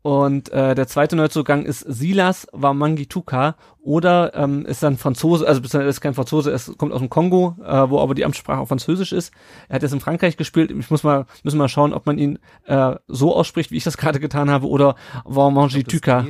Und 0.04 0.49
äh, 0.52 0.74
der 0.74 0.88
zweite 0.88 1.16
Neuzugang 1.16 1.64
ist 1.64 1.82
Silas 1.82 2.47
Wamangituka 2.54 3.56
oder 3.82 4.34
ähm, 4.36 4.66
ist 4.66 4.82
dann 4.82 4.97
Franzose, 4.97 5.47
also 5.47 5.62
ist 5.80 6.02
kein 6.02 6.16
Franzose, 6.16 6.52
es 6.52 6.76
kommt 6.78 6.91
aus 6.91 6.99
dem 6.99 7.10
Kongo, 7.10 7.56
äh, 7.64 7.89
wo 7.89 7.99
aber 7.99 8.16
die 8.16 8.26
Amtssprache 8.26 8.60
auch 8.60 8.68
Französisch 8.68 9.12
ist. 9.12 9.32
Er 9.70 9.76
hat 9.76 9.84
jetzt 9.84 9.93
in 9.93 9.99
Frankreich 9.99 10.38
gespielt. 10.38 10.72
Ich 10.72 10.89
muss 10.89 11.04
mal 11.04 11.26
müssen 11.43 11.58
mal 11.58 11.70
schauen, 11.70 11.93
ob 11.93 12.08
man 12.08 12.18
ihn 12.18 12.39
äh, 12.66 12.95
so 13.08 13.36
ausspricht, 13.36 13.72
wie 13.72 13.78
ich 13.78 13.84
das 13.84 13.97
gerade 14.02 14.20
getan 14.20 14.49
habe, 14.49 14.68
oder 14.68 14.95
Wamangituka. 15.24 16.26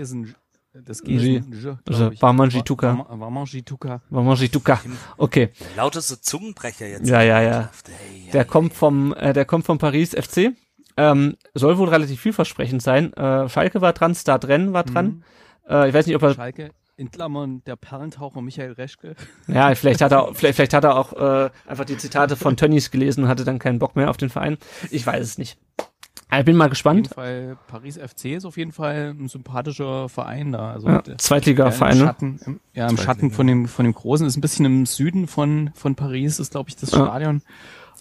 Das 0.74 1.04
G 1.04 1.16
ist 1.16 2.22
Warmanjituka. 2.22 3.06
Warmanjituka. 3.10 4.02
Warmanjituka. 4.10 4.80
Okay. 5.18 5.50
Lauteste 5.76 6.22
Zungenbrecher 6.22 6.88
jetzt. 6.88 7.10
Ja, 7.10 7.22
ja, 7.22 7.42
ja. 7.42 7.70
Der 8.32 8.46
kommt 8.46 8.74
vom, 8.74 9.14
äh, 9.14 9.34
der 9.34 9.44
kommt 9.44 9.66
vom 9.66 9.78
Paris 9.80 10.12
FC. 10.12 10.54
Ähm, 10.98 11.38
soll 11.54 11.78
wohl 11.78 11.90
relativ 11.90 12.20
vielversprechend 12.20 12.82
sein. 12.82 13.14
Äh, 13.14 13.50
Schalke 13.50 13.82
war 13.82 13.94
dran, 13.94 14.16
Start 14.16 14.48
Rennen 14.48 14.74
war 14.74 14.84
dran. 14.84 15.06
Mhm. 15.06 15.24
Äh, 15.70 15.90
ich 15.90 15.94
weiß 15.94 16.08
nicht, 16.08 16.16
ob 16.16 16.24
er. 16.24 16.34
Schalke 16.34 16.72
in 17.02 17.10
Klammern 17.10 17.64
der 17.66 17.76
Perlentaucher 17.76 18.42
Michael 18.42 18.74
Reschke. 18.74 19.16
Ja, 19.48 19.74
vielleicht 19.74 20.02
hat 20.02 20.12
er, 20.12 20.34
vielleicht, 20.36 20.56
vielleicht 20.56 20.74
hat 20.74 20.84
er 20.84 20.96
auch 20.96 21.14
äh, 21.14 21.50
einfach 21.66 21.86
die 21.86 21.98
Zitate 21.98 22.36
von 22.36 22.56
Tönnies 22.56 22.92
gelesen 22.92 23.24
und 23.24 23.30
hatte 23.30 23.44
dann 23.44 23.58
keinen 23.58 23.80
Bock 23.80 23.96
mehr 23.96 24.10
auf 24.10 24.18
den 24.18 24.30
Verein. 24.30 24.58
Ich 24.92 25.06
weiß 25.06 25.26
es 25.26 25.38
nicht. 25.40 25.58
Ich 26.34 26.46
bin 26.46 26.56
mal 26.56 26.70
gespannt. 26.70 27.10
Auf 27.12 27.26
jeden 27.26 27.56
Fall 27.56 27.58
Paris 27.68 27.98
FC 27.98 28.26
ist 28.26 28.46
auf 28.46 28.56
jeden 28.56 28.72
Fall 28.72 29.16
ein 29.20 29.28
sympathischer 29.28 30.08
Verein 30.08 30.54
da. 30.54 30.72
Also 30.72 30.88
ja, 30.88 31.04
Zweitliga-Verein. 31.18 32.00
Ja, 32.00 32.16
im, 32.22 32.60
ja, 32.74 32.88
im 32.88 32.98
Schatten 32.98 33.32
von 33.32 33.48
dem 33.48 33.68
von 33.68 33.84
dem 33.84 33.94
großen 33.94 34.26
ist 34.26 34.38
ein 34.38 34.42
bisschen 34.42 34.66
im 34.66 34.86
Süden 34.86 35.28
von 35.28 35.72
von 35.74 35.96
Paris 35.96 36.40
ist 36.40 36.52
glaube 36.52 36.70
ich 36.70 36.78
das 36.78 36.92
ja. 36.92 37.00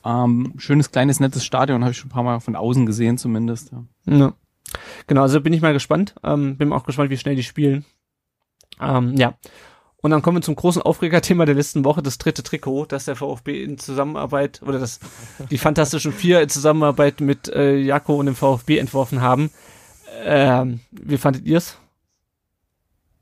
Ähm, 0.04 0.54
schönes 0.56 0.90
kleines 0.90 1.20
nettes 1.20 1.44
Stadion 1.44 1.82
habe 1.82 1.92
ich 1.92 1.98
schon 1.98 2.08
ein 2.08 2.12
paar 2.12 2.22
Mal 2.22 2.40
von 2.40 2.56
außen 2.56 2.86
gesehen 2.86 3.18
zumindest. 3.18 3.72
Ja. 3.72 4.16
ja. 4.16 4.32
Genau, 5.06 5.22
also 5.22 5.40
bin 5.40 5.52
ich 5.52 5.62
mal 5.62 5.72
gespannt. 5.72 6.14
Ähm, 6.22 6.56
bin 6.56 6.72
auch 6.72 6.84
gespannt, 6.84 7.10
wie 7.10 7.18
schnell 7.18 7.36
die 7.36 7.42
spielen. 7.42 7.84
Ähm, 8.80 9.14
ja. 9.16 9.34
Und 10.02 10.12
dann 10.12 10.22
kommen 10.22 10.38
wir 10.38 10.42
zum 10.42 10.56
großen 10.56 10.80
Aufregerthema 10.80 11.44
der 11.44 11.54
letzten 11.54 11.84
Woche, 11.84 12.02
das 12.02 12.16
dritte 12.16 12.42
Trikot, 12.42 12.86
das 12.86 13.04
der 13.04 13.16
VfB 13.16 13.62
in 13.62 13.76
Zusammenarbeit 13.76 14.62
oder 14.62 14.78
das 14.78 14.98
die 15.50 15.58
Fantastischen 15.58 16.12
Vier 16.12 16.40
in 16.40 16.48
Zusammenarbeit 16.48 17.20
mit 17.20 17.48
äh, 17.48 17.76
Jako 17.76 18.14
und 18.14 18.26
dem 18.26 18.34
VfB 18.34 18.78
entworfen 18.78 19.20
haben. 19.20 19.50
Ähm, 20.24 20.80
wie 20.90 21.18
fandet 21.18 21.44
ihr's? 21.44 21.76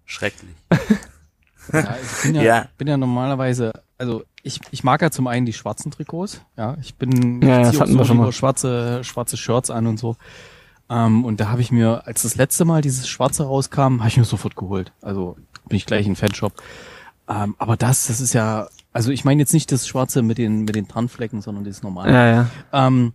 Schrecklich. 0.05 0.55
ja, 1.73 1.97
ich 2.01 2.23
bin 2.23 2.35
ja, 2.37 2.43
ja, 2.43 2.69
bin 2.79 2.89
ja 2.89 2.97
normalerweise, 2.97 3.73
also 3.99 4.23
ich, 4.43 4.61
ich 4.71 4.85
mag 4.85 5.03
ja 5.03 5.11
zum 5.11 5.27
einen 5.27 5.45
die 5.45 5.53
schwarzen 5.53 5.91
Trikots, 5.91 6.41
ja, 6.57 6.77
ich 6.81 6.95
bin 6.95 7.43
ja, 7.43 7.69
ich 7.69 7.79
ja, 7.79 7.87
so 7.87 8.05
schon 8.05 8.17
mal. 8.17 8.33
schwarze 8.33 9.03
schwarze 9.05 9.37
Shirts 9.37 9.71
an 9.71 9.87
und 9.87 9.99
so. 9.99 10.17
Ähm, 10.89 11.25
und 11.25 11.41
da 11.41 11.51
habe 11.51 11.61
ich 11.61 11.71
mir, 11.71 12.07
als 12.07 12.23
das 12.23 12.37
letzte 12.37 12.65
Mal 12.65 12.81
dieses 12.81 13.09
Schwarze 13.09 13.45
rauskam, 13.45 13.99
habe 13.99 14.09
ich 14.09 14.17
mir 14.17 14.25
sofort 14.25 14.57
geholt. 14.57 14.93
Also 15.03 15.37
bin 15.69 15.77
ich 15.77 15.85
gleich 15.85 16.07
in 16.07 16.17
Fanshop. 16.17 16.55
Ähm, 17.29 17.55
aber 17.59 17.77
das, 17.77 18.07
das 18.07 18.21
ist 18.21 18.33
ja, 18.33 18.69
also 18.93 19.11
ich 19.11 19.25
meine 19.25 19.41
jetzt 19.41 19.53
nicht 19.53 19.71
das 19.71 19.87
Schwarze 19.87 20.23
mit 20.23 20.39
den 20.39 20.65
mit 20.65 20.75
den 20.75 20.89
Tarnflecken, 20.89 21.43
sondern 21.43 21.65
das 21.65 21.83
normale. 21.83 22.13
Ja, 22.13 22.27
ja. 22.27 22.47
Ähm, 22.73 23.13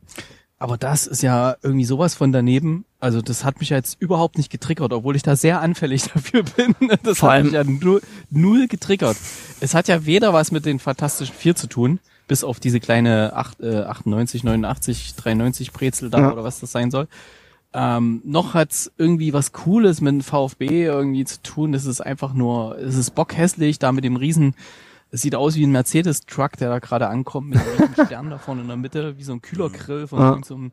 aber 0.64 0.78
das 0.78 1.08
ist 1.08 1.22
ja 1.22 1.58
irgendwie 1.62 1.84
sowas 1.84 2.16
von 2.16 2.32
daneben. 2.32 2.86
Also 3.02 3.22
das 3.22 3.44
hat 3.44 3.60
mich 3.60 3.68
jetzt 3.68 4.00
überhaupt 4.00 4.38
nicht 4.38 4.50
getriggert, 4.50 4.94
obwohl 4.94 5.18
ich 5.18 5.22
da 5.22 5.36
sehr 5.36 5.60
anfällig 5.60 6.04
dafür 6.14 6.44
bin. 6.44 6.74
Das 7.04 7.18
Vor 7.18 7.34
hat 7.34 7.44
mich 7.44 7.52
ja 7.52 7.66
null, 7.66 8.02
null 8.30 8.70
getriggert. 8.70 9.18
Es 9.60 9.76
hat 9.76 9.90
ja 9.90 10.06
weder 10.06 10.32
was 10.32 10.54
mit 10.54 10.66
den 10.66 10.80
Fantastischen 10.80 11.36
Vier 11.36 11.58
zu 11.58 11.68
tun, 11.68 12.00
bis 12.30 12.46
auf 12.46 12.62
diese 12.62 12.80
kleine 12.80 13.34
8, 13.36 13.60
äh, 13.60 13.82
98, 13.82 14.46
89, 14.46 15.16
93 15.16 15.74
Brezel 15.74 16.10
da 16.10 16.20
ja. 16.20 16.32
oder 16.32 16.46
was 16.46 16.62
das 16.62 16.72
sein 16.72 16.92
soll. 16.92 17.10
Ähm, 17.74 18.22
noch 18.24 18.54
hat's 18.54 18.90
irgendwie 18.98 19.34
was 19.34 19.52
Cooles 19.52 20.00
mit 20.00 20.14
dem 20.14 20.22
VfB 20.22 20.86
irgendwie 20.86 21.26
zu 21.26 21.42
tun. 21.44 21.74
Das 21.74 21.84
ist 21.84 22.00
einfach 22.00 22.34
nur, 22.34 22.78
es 22.78 22.96
ist 22.96 23.16
bockhässlich, 23.16 23.80
da 23.80 23.92
mit 23.92 24.06
dem 24.06 24.16
riesen, 24.16 24.56
es 25.14 25.22
sieht 25.22 25.36
aus 25.36 25.56
wie 25.56 25.66
ein 25.66 25.72
Mercedes-Truck, 25.72 26.58
der 26.58 26.70
da 26.70 26.80
gerade 26.80 27.08
ankommt, 27.08 27.50
mit 27.50 27.60
einem 27.60 27.94
Stern 27.94 28.30
da 28.32 28.40
vorne 28.40 28.62
in 28.62 28.68
der 28.68 28.78
Mitte, 28.78 29.16
wie 29.20 29.24
so 29.24 29.34
ein 29.34 29.44
Kühlergrill 29.44 30.08
von 30.08 30.20
ja. 30.20 30.40
so 30.44 30.56
einem 30.56 30.72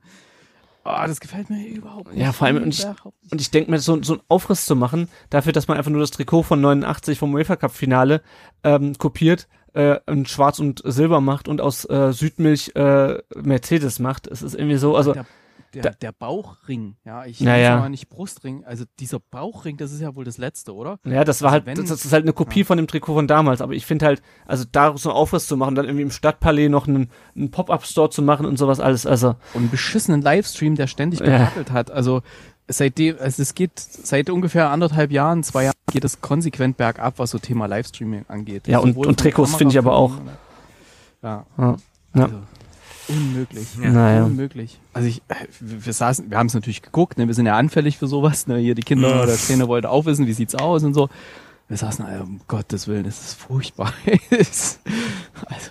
Oh, 0.83 1.07
das 1.07 1.21
gefällt 1.21 1.51
mir 1.51 1.63
überhaupt 1.69 2.11
nicht. 2.11 2.23
Ja, 2.23 2.33
vor 2.33 2.47
allem, 2.47 2.63
und 2.63 2.73
ich, 2.73 2.87
und 3.31 3.39
ich 3.39 3.51
denke 3.51 3.71
mir, 3.71 3.79
so, 3.81 4.03
so 4.03 4.15
einen 4.15 4.23
Aufriss 4.29 4.65
zu 4.65 4.75
machen, 4.75 5.11
dafür, 5.29 5.53
dass 5.53 5.69
man 5.69 5.77
einfach 5.77 5.91
nur 5.91 6.01
das 6.01 6.11
Trikot 6.11 6.43
von 6.43 6.59
89 6.63 7.19
vom 7.19 7.35
UEFA 7.35 7.57
Cup 7.57 7.73
Finale 7.73 8.23
ähm, 8.65 8.97
kopiert, 8.97 9.47
äh, 9.75 9.99
in 10.07 10.25
Schwarz 10.25 10.59
und 10.59 10.81
Silber 10.83 11.21
macht 11.21 11.49
und 11.49 11.61
aus 11.61 11.85
äh, 11.85 12.15
Südmilch 12.15 12.73
äh, 12.77 13.19
Mercedes 13.37 13.99
macht. 13.99 14.27
Es 14.27 14.41
ist 14.41 14.55
irgendwie 14.55 14.79
so, 14.79 14.97
also. 14.97 15.15
Der 15.75 15.83
der, 15.83 15.93
der 15.93 16.13
Bauchring, 16.13 16.97
ja, 17.05 17.25
ich 17.25 17.41
naja. 17.41 17.79
mal 17.79 17.89
nicht 17.89 18.09
Brustring, 18.09 18.65
also 18.65 18.85
dieser 18.99 19.21
Bauchring, 19.21 19.77
das 19.77 19.93
ist 19.93 20.01
ja 20.01 20.17
wohl 20.17 20.25
das 20.25 20.37
letzte, 20.37 20.75
oder? 20.75 20.99
Ja, 21.05 21.23
das 21.25 21.43
war 21.43 21.53
also 21.53 21.67
halt, 21.67 21.67
wenn, 21.67 21.87
das, 21.87 22.05
ist 22.05 22.13
halt 22.13 22.25
eine 22.25 22.33
Kopie 22.33 22.61
ja. 22.61 22.67
von 22.67 22.77
dem 22.77 22.89
Trikot 22.89 23.15
von 23.15 23.29
damals, 23.29 23.61
aber 23.61 23.75
ich 23.75 23.87
finde 23.87 24.07
halt, 24.07 24.23
also 24.47 24.65
da 24.71 24.97
so 24.97 25.11
einen 25.11 25.17
Aufriss 25.17 25.47
zu 25.47 25.57
machen, 25.57 25.77
dann 25.77 25.85
irgendwie 25.85 26.03
im 26.03 26.11
Stadtpalais 26.11 26.69
noch 26.69 26.89
einen, 26.89 27.11
einen 27.37 27.51
Pop-Up-Store 27.51 28.11
zu 28.11 28.23
machen 28.23 28.47
und 28.47 28.59
sowas 28.59 28.81
alles, 28.81 29.07
also. 29.07 29.37
Und 29.55 29.61
einen 29.61 29.71
beschissenen 29.71 30.23
Livestream, 30.23 30.75
der 30.75 30.89
ständig 30.89 31.21
gewackelt 31.21 31.69
ja. 31.69 31.75
hat, 31.75 31.91
also 31.91 32.23
seitdem, 32.73 33.17
also 33.21 33.43
es 33.43 33.55
geht 33.55 33.79
seit 33.79 34.31
ungefähr 34.31 34.71
anderthalb 34.71 35.13
Jahren, 35.13 35.43
zwei 35.43 35.65
Jahren 35.65 35.75
geht 35.93 36.05
es 36.05 36.21
konsequent 36.21 36.77
bergab, 36.77 37.19
was 37.19 37.31
so 37.31 37.39
Thema 37.39 37.67
Livestreaming 37.67 38.25
angeht. 38.29 38.69
Ja, 38.69 38.79
und, 38.79 38.97
und 38.97 39.21
Trikots 39.21 39.57
finde 39.57 39.73
ich 39.73 39.79
aber 39.79 39.93
auch. 39.93 40.13
Ja. 41.23 41.45
ja. 41.59 41.77
Also, 42.13 42.37
Unmöglich. 43.11 43.69
Ja. 43.83 43.91
Naja. 43.91 44.25
Unmöglich. 44.25 44.79
Also 44.93 45.09
ich, 45.09 45.23
wir 45.61 45.93
saßen, 45.93 46.31
wir 46.31 46.39
haben 46.39 46.47
es 46.47 46.55
natürlich 46.55 46.83
geguckt, 46.83 47.19
ne? 47.19 47.27
wir 47.27 47.35
sind 47.35 47.47
ja 47.47 47.57
anfällig 47.57 47.99
für 47.99 48.07
sowas, 48.07 48.47
ne? 48.47 48.59
Hier 48.59 48.75
die 48.75 48.83
Kinder 48.83 49.23
oder 49.23 49.35
Szene 49.35 49.69
wollten 49.69 49.87
auch 49.87 50.05
wissen, 50.05 50.27
wie 50.27 50.33
sieht's 50.33 50.55
aus 50.55 50.85
und 50.85 50.95
so. 50.95 51.09
Wir 51.69 51.77
saßen, 51.77 52.05
also, 52.05 52.25
um 52.25 52.41
Gottes 52.49 52.89
Willen, 52.89 53.05
das 53.05 53.21
ist 53.21 53.35
furchtbar. 53.35 53.93
also, 54.37 55.71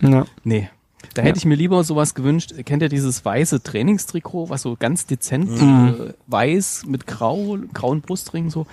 ja. 0.00 0.24
nee. 0.44 0.68
Da 1.14 1.22
hätte 1.22 1.38
ich 1.38 1.44
mir 1.44 1.56
lieber 1.56 1.82
sowas 1.82 2.14
gewünscht. 2.14 2.54
Kennt 2.64 2.82
ihr 2.82 2.88
dieses 2.88 3.24
weiße 3.24 3.62
Trainingstrikot, 3.62 4.48
was 4.48 4.62
so 4.62 4.76
ganz 4.78 5.06
dezent 5.06 5.60
mhm. 5.60 6.08
äh, 6.10 6.12
weiß 6.28 6.84
mit 6.86 7.06
grau, 7.06 7.58
grauen 7.72 8.00
Brustring 8.00 8.50
so? 8.50 8.66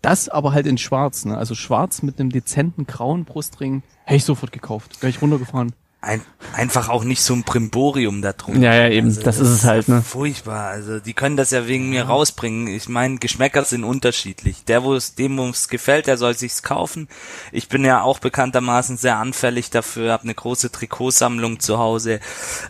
Das 0.00 0.28
aber 0.28 0.52
halt 0.52 0.66
in 0.66 0.78
schwarz, 0.78 1.24
ne? 1.24 1.36
Also 1.36 1.54
schwarz 1.54 2.02
mit 2.02 2.20
einem 2.20 2.30
dezenten 2.30 2.86
grauen 2.86 3.24
Brustring. 3.24 3.82
Hätte 4.04 4.16
ich 4.16 4.24
sofort 4.24 4.52
gekauft. 4.52 5.02
Wäre 5.02 5.10
ich 5.10 5.20
runtergefahren. 5.20 5.72
Ein, 6.00 6.22
einfach 6.52 6.88
auch 6.88 7.02
nicht 7.02 7.22
so 7.22 7.34
ein 7.34 7.42
Primborium 7.42 8.22
da 8.22 8.32
drum. 8.32 8.62
Ja, 8.62 8.72
ja, 8.72 8.88
eben, 8.88 9.08
also, 9.08 9.20
das, 9.20 9.38
das, 9.38 9.48
ist 9.48 9.54
es 9.54 9.64
halt, 9.64 9.88
ne? 9.88 10.02
Furchtbar. 10.02 10.68
Also, 10.68 11.00
die 11.00 11.12
können 11.12 11.36
das 11.36 11.50
ja 11.50 11.66
wegen 11.66 11.90
mir 11.90 12.04
rausbringen. 12.04 12.68
Ich 12.68 12.88
meine, 12.88 13.16
Geschmäcker 13.16 13.64
sind 13.64 13.82
unterschiedlich. 13.82 14.64
Der, 14.64 14.84
wo 14.84 14.94
es, 14.94 15.16
dem, 15.16 15.36
wo 15.38 15.48
es 15.48 15.68
gefällt, 15.68 16.06
der 16.06 16.16
soll 16.16 16.34
sich's 16.34 16.62
kaufen. 16.62 17.08
Ich 17.50 17.68
bin 17.68 17.84
ja 17.84 18.02
auch 18.02 18.20
bekanntermaßen 18.20 18.96
sehr 18.96 19.16
anfällig 19.16 19.70
dafür, 19.70 20.12
habe 20.12 20.22
eine 20.22 20.34
große 20.34 20.70
Trikotsammlung 20.70 21.58
zu 21.58 21.78
Hause. 21.78 22.20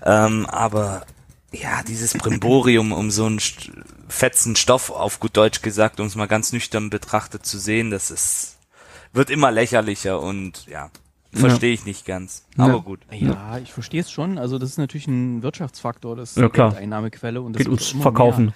Ähm, 0.04 0.46
aber 0.46 1.04
ja, 1.52 1.82
dieses 1.82 2.14
Primborium, 2.14 2.92
um 2.92 3.10
so 3.10 3.26
einen 3.26 3.40
fetzen 4.08 4.56
Stoff, 4.56 4.90
auf 4.90 5.20
gut 5.20 5.36
Deutsch 5.36 5.60
gesagt, 5.60 6.00
um 6.00 6.06
es 6.06 6.14
mal 6.14 6.28
ganz 6.28 6.52
nüchtern 6.52 6.88
betrachtet 6.88 7.44
zu 7.44 7.58
sehen, 7.58 7.90
das 7.90 8.10
ist, 8.10 8.56
wird 9.12 9.28
immer 9.28 9.50
lächerlicher 9.50 10.20
und 10.20 10.66
ja, 10.66 10.90
Verstehe 11.40 11.72
ich 11.72 11.84
nicht 11.84 12.06
ganz. 12.06 12.46
Aber 12.56 12.74
ja. 12.74 12.78
gut. 12.78 13.00
Ja, 13.10 13.58
ich 13.58 13.72
verstehe 13.72 14.00
es 14.00 14.10
schon. 14.10 14.38
Also 14.38 14.58
das 14.58 14.70
ist 14.70 14.78
natürlich 14.78 15.06
ein 15.06 15.42
Wirtschaftsfaktor, 15.42 16.16
das 16.16 16.32
ist 16.32 16.36
ja, 16.38 16.48
klar. 16.48 16.70
eine 16.70 16.78
Einnahmequelle 16.78 17.40
und 17.40 17.54
das 17.54 17.60
geht 17.60 17.68
uns 17.68 17.88
verkaufen. 17.88 18.52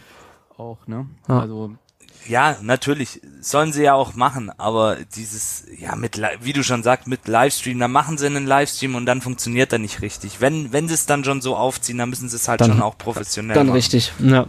Auch, 0.56 0.86
ne? 0.86 1.06
Ja. 1.28 1.40
Also 1.40 1.72
ja, 2.28 2.56
natürlich 2.62 3.20
sollen 3.40 3.72
sie 3.72 3.82
ja 3.82 3.94
auch 3.94 4.14
machen, 4.14 4.50
aber 4.56 4.96
dieses 5.16 5.66
ja 5.76 5.96
mit 5.96 6.20
wie 6.40 6.52
du 6.52 6.62
schon 6.62 6.82
sagst 6.82 7.08
mit 7.08 7.26
Livestream, 7.26 7.78
dann 7.78 7.90
machen 7.90 8.16
sie 8.16 8.26
einen 8.26 8.46
Livestream 8.46 8.94
und 8.94 9.06
dann 9.06 9.20
funktioniert 9.20 9.72
er 9.72 9.78
nicht 9.78 10.02
richtig. 10.02 10.40
Wenn 10.40 10.72
wenn 10.72 10.88
sie 10.88 10.94
es 10.94 11.06
dann 11.06 11.24
schon 11.24 11.40
so 11.40 11.56
aufziehen, 11.56 11.98
dann 11.98 12.10
müssen 12.10 12.28
sie 12.28 12.36
es 12.36 12.46
halt 12.48 12.60
dann, 12.60 12.72
schon 12.72 12.82
auch 12.82 12.96
professionell 12.96 13.54
dann 13.54 13.68
machen. 13.68 13.76
richtig. 13.76 14.12
Ja. 14.20 14.46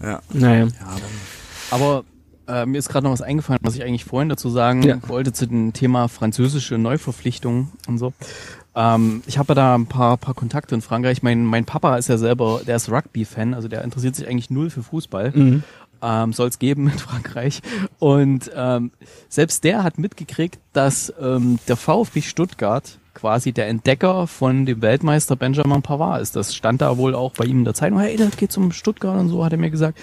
Ja. 0.00 0.20
Naja. 0.32 0.66
Ja, 0.66 0.96
aber 1.70 2.04
äh, 2.48 2.66
mir 2.66 2.78
ist 2.78 2.88
gerade 2.88 3.04
noch 3.04 3.12
was 3.12 3.22
eingefallen, 3.22 3.60
was 3.62 3.74
ich 3.74 3.82
eigentlich 3.82 4.04
vorhin 4.04 4.28
dazu 4.28 4.50
sagen 4.50 4.82
ja. 4.82 4.98
wollte 5.08 5.32
zu 5.32 5.46
dem 5.46 5.72
Thema 5.72 6.08
französische 6.08 6.78
Neuverpflichtung 6.78 7.72
und 7.88 7.98
so. 7.98 8.12
Ähm, 8.74 9.22
ich 9.26 9.38
habe 9.38 9.54
da 9.54 9.74
ein 9.74 9.86
paar, 9.86 10.16
paar 10.18 10.34
Kontakte 10.34 10.74
in 10.74 10.82
Frankreich. 10.82 11.22
Mein, 11.22 11.44
mein 11.44 11.64
Papa 11.64 11.96
ist 11.96 12.08
ja 12.08 12.18
selber, 12.18 12.60
der 12.66 12.76
ist 12.76 12.90
Rugby-Fan, 12.90 13.54
also 13.54 13.68
der 13.68 13.82
interessiert 13.82 14.14
sich 14.14 14.28
eigentlich 14.28 14.50
null 14.50 14.70
für 14.70 14.82
Fußball. 14.82 15.32
Mhm. 15.34 15.62
Ähm, 16.02 16.32
Soll 16.34 16.48
es 16.48 16.58
geben 16.58 16.88
in 16.88 16.98
Frankreich. 16.98 17.62
Und 17.98 18.50
ähm, 18.54 18.90
selbst 19.30 19.64
der 19.64 19.82
hat 19.82 19.98
mitgekriegt, 19.98 20.58
dass 20.74 21.12
ähm, 21.20 21.58
der 21.68 21.76
VfB 21.76 22.20
Stuttgart 22.20 22.98
quasi 23.14 23.52
der 23.52 23.68
Entdecker 23.68 24.26
von 24.26 24.66
dem 24.66 24.82
Weltmeister 24.82 25.36
Benjamin 25.36 25.80
Pavard 25.80 26.20
ist. 26.20 26.36
Das 26.36 26.54
stand 26.54 26.82
da 26.82 26.98
wohl 26.98 27.14
auch 27.14 27.32
bei 27.32 27.46
ihm 27.46 27.60
in 27.60 27.64
der 27.64 27.72
Zeitung. 27.72 27.98
Hey, 27.98 28.16
das 28.18 28.36
geht 28.36 28.52
zum 28.52 28.72
Stuttgart 28.72 29.18
und 29.18 29.30
so, 29.30 29.42
hat 29.42 29.52
er 29.52 29.58
mir 29.58 29.70
gesagt. 29.70 29.98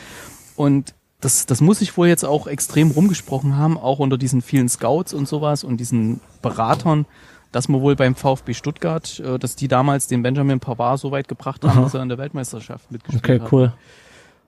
Und 0.55 0.95
das, 1.23 1.45
das 1.45 1.61
muss 1.61 1.79
sich 1.79 1.95
wohl 1.97 2.07
jetzt 2.07 2.25
auch 2.25 2.47
extrem 2.47 2.91
rumgesprochen 2.91 3.55
haben, 3.55 3.77
auch 3.77 3.99
unter 3.99 4.17
diesen 4.17 4.41
vielen 4.41 4.67
Scouts 4.67 5.13
und 5.13 5.27
sowas 5.27 5.63
und 5.63 5.77
diesen 5.77 6.19
Beratern, 6.41 7.05
dass 7.53 7.69
man 7.69 7.81
wohl 7.81 7.95
beim 7.95 8.15
VfB 8.15 8.53
Stuttgart, 8.53 9.19
äh, 9.19 9.39
dass 9.39 9.55
die 9.55 9.67
damals 9.67 10.07
den 10.07 10.21
Benjamin 10.21 10.59
Pavard 10.59 10.99
so 10.99 11.11
weit 11.11 11.27
gebracht 11.27 11.63
haben, 11.63 11.71
Aha. 11.71 11.81
dass 11.83 11.93
er 11.93 12.01
in 12.03 12.09
der 12.09 12.17
Weltmeisterschaft 12.17 12.91
mitgespielt 12.91 13.23
okay, 13.23 13.39
hat. 13.39 13.47
Okay, 13.47 13.55
cool. 13.55 13.73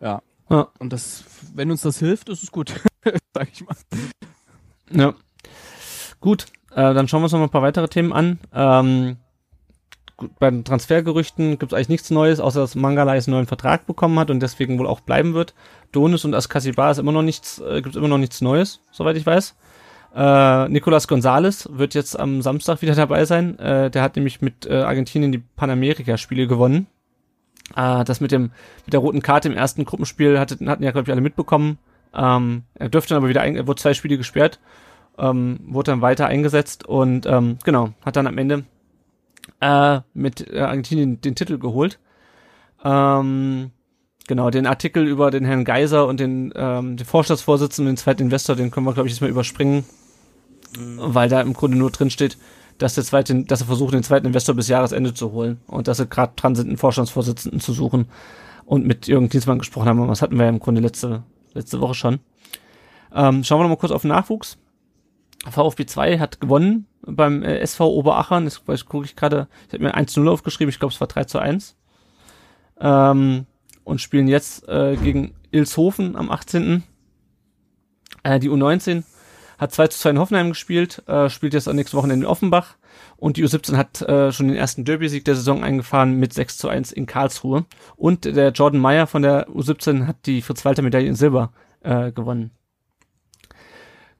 Ja. 0.01 0.21
ja. 0.49 0.67
Und 0.79 0.91
das, 0.91 1.23
wenn 1.53 1.71
uns 1.71 1.81
das 1.81 1.99
hilft, 1.99 2.27
ist 2.29 2.43
es 2.43 2.51
gut, 2.51 2.73
sag 3.33 3.47
ich 3.51 3.65
mal. 3.65 3.75
Ja. 4.91 5.13
Gut, 6.19 6.47
äh, 6.71 6.93
dann 6.93 7.07
schauen 7.07 7.21
wir 7.21 7.25
uns 7.25 7.31
noch 7.31 7.39
mal 7.39 7.45
ein 7.45 7.51
paar 7.51 7.61
weitere 7.61 7.87
Themen 7.87 8.11
an. 8.11 8.39
Ähm, 8.53 9.17
bei 10.39 10.49
den 10.49 10.63
Transfergerüchten 10.63 11.59
gibt 11.59 11.71
es 11.71 11.75
eigentlich 11.75 11.89
nichts 11.89 12.09
Neues, 12.09 12.39
außer 12.39 12.61
dass 12.61 12.75
Mangala 12.75 13.15
jetzt 13.15 13.27
einen 13.27 13.35
neuen 13.35 13.47
Vertrag 13.47 13.85
bekommen 13.85 14.17
hat 14.19 14.31
und 14.31 14.39
deswegen 14.39 14.79
wohl 14.79 14.87
auch 14.87 15.01
bleiben 15.01 15.33
wird. 15.33 15.53
Donis 15.91 16.25
und 16.25 16.33
Askasibar 16.33 16.91
ist 16.91 16.99
immer 16.99 17.11
noch 17.11 17.21
nichts, 17.21 17.59
äh, 17.59 17.81
gibt 17.81 17.95
immer 17.95 18.07
noch 18.07 18.17
nichts 18.17 18.41
Neues, 18.41 18.81
soweit 18.91 19.17
ich 19.17 19.25
weiß. 19.25 19.55
Äh, 20.15 20.69
Nicolas 20.69 21.07
Gonzalez 21.09 21.67
wird 21.71 21.93
jetzt 21.93 22.17
am 22.17 22.41
Samstag 22.41 22.81
wieder 22.81 22.95
dabei 22.95 23.25
sein. 23.25 23.59
Äh, 23.59 23.91
der 23.91 24.01
hat 24.01 24.15
nämlich 24.15 24.41
mit 24.41 24.65
äh, 24.65 24.81
Argentinien 24.83 25.33
die 25.33 25.43
Panamerika-Spiele 25.57 26.47
gewonnen. 26.47 26.87
Äh, 27.75 28.05
das 28.05 28.21
mit 28.21 28.31
dem 28.31 28.51
mit 28.85 28.93
der 28.93 29.01
roten 29.01 29.21
Karte 29.21 29.49
im 29.49 29.57
ersten 29.57 29.83
Gruppenspiel 29.83 30.39
hatten, 30.39 30.69
hatten 30.69 30.83
ja 30.83 30.91
glaube 30.91 31.09
ich 31.09 31.11
alle 31.11 31.21
mitbekommen. 31.21 31.77
Ähm, 32.13 32.63
er 32.75 32.87
dürfte 32.87 33.09
dann 33.09 33.17
aber 33.17 33.29
wieder, 33.29 33.41
ein, 33.41 33.57
er 33.57 33.67
wurde 33.67 33.81
zwei 33.81 33.93
Spiele 33.93 34.17
gesperrt, 34.17 34.59
ähm, 35.17 35.59
wurde 35.65 35.91
dann 35.91 36.01
weiter 36.01 36.27
eingesetzt 36.27 36.85
und 36.85 37.25
ähm, 37.25 37.57
genau 37.65 37.89
hat 38.05 38.15
dann 38.15 38.27
am 38.27 38.37
Ende 38.37 38.63
äh, 39.59 40.01
mit 40.13 40.51
äh, 40.51 40.59
Argentinien 40.59 41.21
den 41.21 41.35
Titel 41.35 41.57
geholt. 41.57 41.99
Ähm, 42.83 43.71
genau, 44.27 44.49
den 44.49 44.67
Artikel 44.67 45.07
über 45.07 45.31
den 45.31 45.45
Herrn 45.45 45.65
Geiser 45.65 46.07
und 46.07 46.19
den, 46.19 46.53
ähm, 46.55 46.97
den 46.97 47.05
Vorstandsvorsitzenden, 47.05 47.93
den 47.93 47.97
zweiten 47.97 48.23
Investor, 48.23 48.55
den 48.55 48.71
können 48.71 48.85
wir, 48.85 48.93
glaube 48.93 49.07
ich, 49.07 49.13
jetzt 49.13 49.21
mal 49.21 49.29
überspringen, 49.29 49.85
mhm. 50.77 50.99
weil 50.99 51.29
da 51.29 51.41
im 51.41 51.53
Grunde 51.53 51.77
nur 51.77 51.91
drin 51.91 52.09
steht, 52.09 52.37
dass 52.77 52.95
der 52.95 53.03
zweite, 53.03 53.43
dass 53.43 53.61
er 53.61 53.67
versucht, 53.67 53.93
den 53.93 54.03
zweiten 54.03 54.27
Investor 54.27 54.55
bis 54.55 54.67
Jahresende 54.67 55.13
zu 55.13 55.31
holen 55.31 55.59
und 55.67 55.87
dass 55.87 55.97
sie 55.97 56.07
gerade 56.07 56.33
dran 56.35 56.55
sind, 56.55 56.67
einen 56.67 56.77
Vorstandsvorsitzenden 56.77 57.59
zu 57.59 57.73
suchen 57.73 58.07
und 58.65 58.85
mit 58.85 59.07
Jürgen 59.07 59.29
Dienstmann 59.29 59.59
gesprochen 59.59 59.87
haben. 59.87 60.07
Das 60.07 60.21
hatten 60.21 60.35
wir 60.35 60.43
ja 60.43 60.49
im 60.49 60.59
Grunde 60.59 60.81
letzte, 60.81 61.23
letzte 61.53 61.79
Woche 61.79 61.93
schon. 61.93 62.19
Ähm, 63.13 63.43
schauen 63.43 63.59
wir 63.59 63.63
noch 63.63 63.69
mal 63.69 63.77
kurz 63.77 63.93
auf 63.93 64.01
den 64.01 64.09
Nachwuchs. 64.09 64.57
VfB 65.49 65.85
2 65.85 66.19
hat 66.19 66.39
gewonnen 66.39 66.87
beim 67.01 67.43
äh, 67.43 67.59
SV 67.59 67.87
Oberachern. 67.87 68.45
Das, 68.45 68.63
das 68.65 68.85
gucke 68.85 69.05
ich 69.05 69.15
gerade, 69.15 69.47
ich 69.67 69.73
habe 69.73 69.83
mir 69.83 69.95
1-0 69.95 70.27
aufgeschrieben, 70.29 70.69
ich 70.69 70.79
glaube 70.79 70.93
es 70.93 70.99
war 70.99 71.07
3 71.07 71.25
zu 71.25 71.39
1. 71.39 71.77
Ähm, 72.79 73.45
und 73.83 74.01
spielen 74.01 74.27
jetzt 74.27 74.67
äh, 74.67 74.95
gegen 74.97 75.35
Ilshofen 75.51 76.15
am 76.15 76.31
18. 76.31 76.83
Äh, 78.23 78.39
die 78.39 78.49
U19 78.49 79.03
hat 79.57 79.71
2 79.71 79.87
zu 79.87 79.99
2 79.99 80.09
in 80.09 80.19
Hoffenheim 80.19 80.49
gespielt, 80.49 81.03
äh, 81.07 81.29
spielt 81.29 81.53
jetzt 81.53 81.67
am 81.67 81.75
nächsten 81.75 81.97
Wochenende 81.97 82.25
in 82.25 82.29
Offenbach. 82.29 82.75
Und 83.17 83.37
die 83.37 83.45
U17 83.45 83.77
hat 83.77 84.01
äh, 84.01 84.31
schon 84.31 84.47
den 84.47 84.57
ersten 84.57 84.83
Derby-Sieg 84.83 85.23
der 85.25 85.35
Saison 85.35 85.63
eingefahren 85.63 86.19
mit 86.19 86.33
6 86.33 86.57
zu 86.57 86.67
1 86.67 86.91
in 86.91 87.05
Karlsruhe. 87.05 87.65
Und 87.95 88.25
der 88.25 88.51
Jordan 88.51 88.81
Meyer 88.81 89.07
von 89.07 89.21
der 89.21 89.47
U17 89.49 90.07
hat 90.07 90.17
die 90.25 90.41
Fritz-Walter-Medaille 90.41 91.07
in 91.07 91.15
Silber 91.15 91.53
äh, 91.81 92.11
gewonnen. 92.11 92.51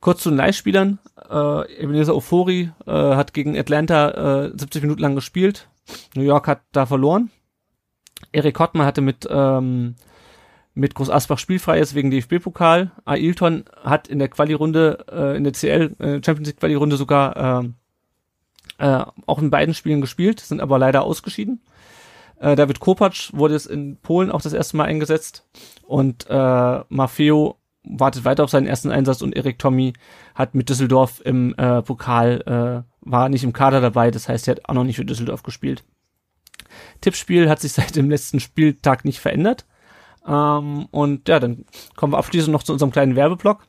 Kurz 0.05 0.21
zu 0.21 0.29
den 0.29 0.37
Leihspielern. 0.37 0.99
Äh, 1.31 1.81
Ebenezer 1.81 2.15
Ofori 2.15 2.69
äh, 2.85 2.91
hat 2.91 3.33
gegen 3.33 3.57
Atlanta 3.57 4.43
äh, 4.45 4.51
70 4.55 4.83
Minuten 4.83 5.01
lang 5.01 5.15
gespielt. 5.15 5.67
New 6.13 6.21
York 6.21 6.47
hat 6.47 6.61
da 6.73 6.85
verloren. 6.85 7.31
Erik 8.31 8.59
Hottmann 8.59 8.85
hatte 8.85 9.01
mit, 9.01 9.27
ähm, 9.27 9.95
mit 10.75 10.93
Groß 10.93 11.09
Asbach 11.09 11.39
spielfrei 11.39 11.79
jetzt 11.79 11.95
wegen 11.95 12.11
DFB-Pokal. 12.11 12.91
Ailton 13.03 13.65
hat 13.83 14.07
in 14.07 14.19
der 14.19 14.27
Quali-Runde, 14.27 15.05
äh, 15.11 15.37
in 15.37 15.43
der 15.43 15.53
CL 15.53 15.95
äh, 15.97 16.21
Champions 16.23 16.49
League 16.49 16.59
Quali-Runde 16.59 16.97
sogar 16.97 17.63
äh, 17.63 18.87
äh, 18.87 19.05
auch 19.25 19.39
in 19.39 19.49
beiden 19.49 19.73
Spielen 19.73 20.01
gespielt, 20.01 20.39
sind 20.39 20.61
aber 20.61 20.77
leider 20.77 21.01
ausgeschieden. 21.01 21.63
Äh, 22.39 22.55
David 22.55 22.79
Kopacz 22.79 23.31
wurde 23.33 23.55
es 23.55 23.65
in 23.65 23.97
Polen 23.97 24.29
auch 24.29 24.43
das 24.43 24.53
erste 24.53 24.77
Mal 24.77 24.83
eingesetzt 24.83 25.47
und 25.87 26.27
äh, 26.29 26.79
Maffeo 26.89 27.57
wartet 27.87 28.25
weiter 28.25 28.43
auf 28.43 28.49
seinen 28.49 28.67
ersten 28.67 28.91
Einsatz 28.91 29.21
und 29.21 29.35
Erik 29.35 29.59
Tommy 29.59 29.93
hat 30.33 30.55
mit 30.55 30.69
Düsseldorf 30.69 31.21
im 31.23 31.53
äh, 31.55 31.81
Pokal, 31.81 32.41
äh, 32.85 33.09
war 33.09 33.29
nicht 33.29 33.43
im 33.43 33.53
Kader 33.53 33.81
dabei, 33.81 34.11
das 34.11 34.27
heißt, 34.27 34.47
er 34.47 34.55
hat 34.55 34.69
auch 34.69 34.73
noch 34.73 34.83
nicht 34.83 34.97
für 34.97 35.05
Düsseldorf 35.05 35.43
gespielt. 35.43 35.83
Tippspiel 37.01 37.49
hat 37.49 37.59
sich 37.59 37.73
seit 37.73 37.95
dem 37.95 38.09
letzten 38.09 38.39
Spieltag 38.39 39.05
nicht 39.05 39.19
verändert. 39.19 39.65
Ähm, 40.27 40.87
und 40.91 41.27
ja, 41.29 41.39
dann 41.39 41.65
kommen 41.95 42.13
wir 42.13 42.17
abschließend 42.17 42.51
noch 42.51 42.63
zu 42.63 42.73
unserem 42.73 42.91
kleinen 42.91 43.15
Werbeblock. 43.15 43.65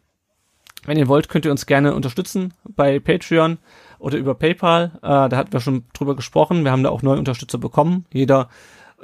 Wenn 0.84 0.98
ihr 0.98 1.08
wollt, 1.08 1.28
könnt 1.28 1.44
ihr 1.44 1.50
uns 1.50 1.66
gerne 1.66 1.94
unterstützen 1.94 2.54
bei 2.64 3.00
Patreon 3.00 3.58
oder 3.98 4.18
über 4.18 4.34
PayPal. 4.34 4.92
Äh, 5.02 5.28
da 5.28 5.36
hatten 5.36 5.52
wir 5.52 5.60
schon 5.60 5.84
drüber 5.92 6.14
gesprochen. 6.14 6.64
Wir 6.64 6.70
haben 6.70 6.84
da 6.84 6.90
auch 6.90 7.02
neue 7.02 7.18
Unterstützer 7.18 7.58
bekommen. 7.58 8.06
Jeder 8.12 8.48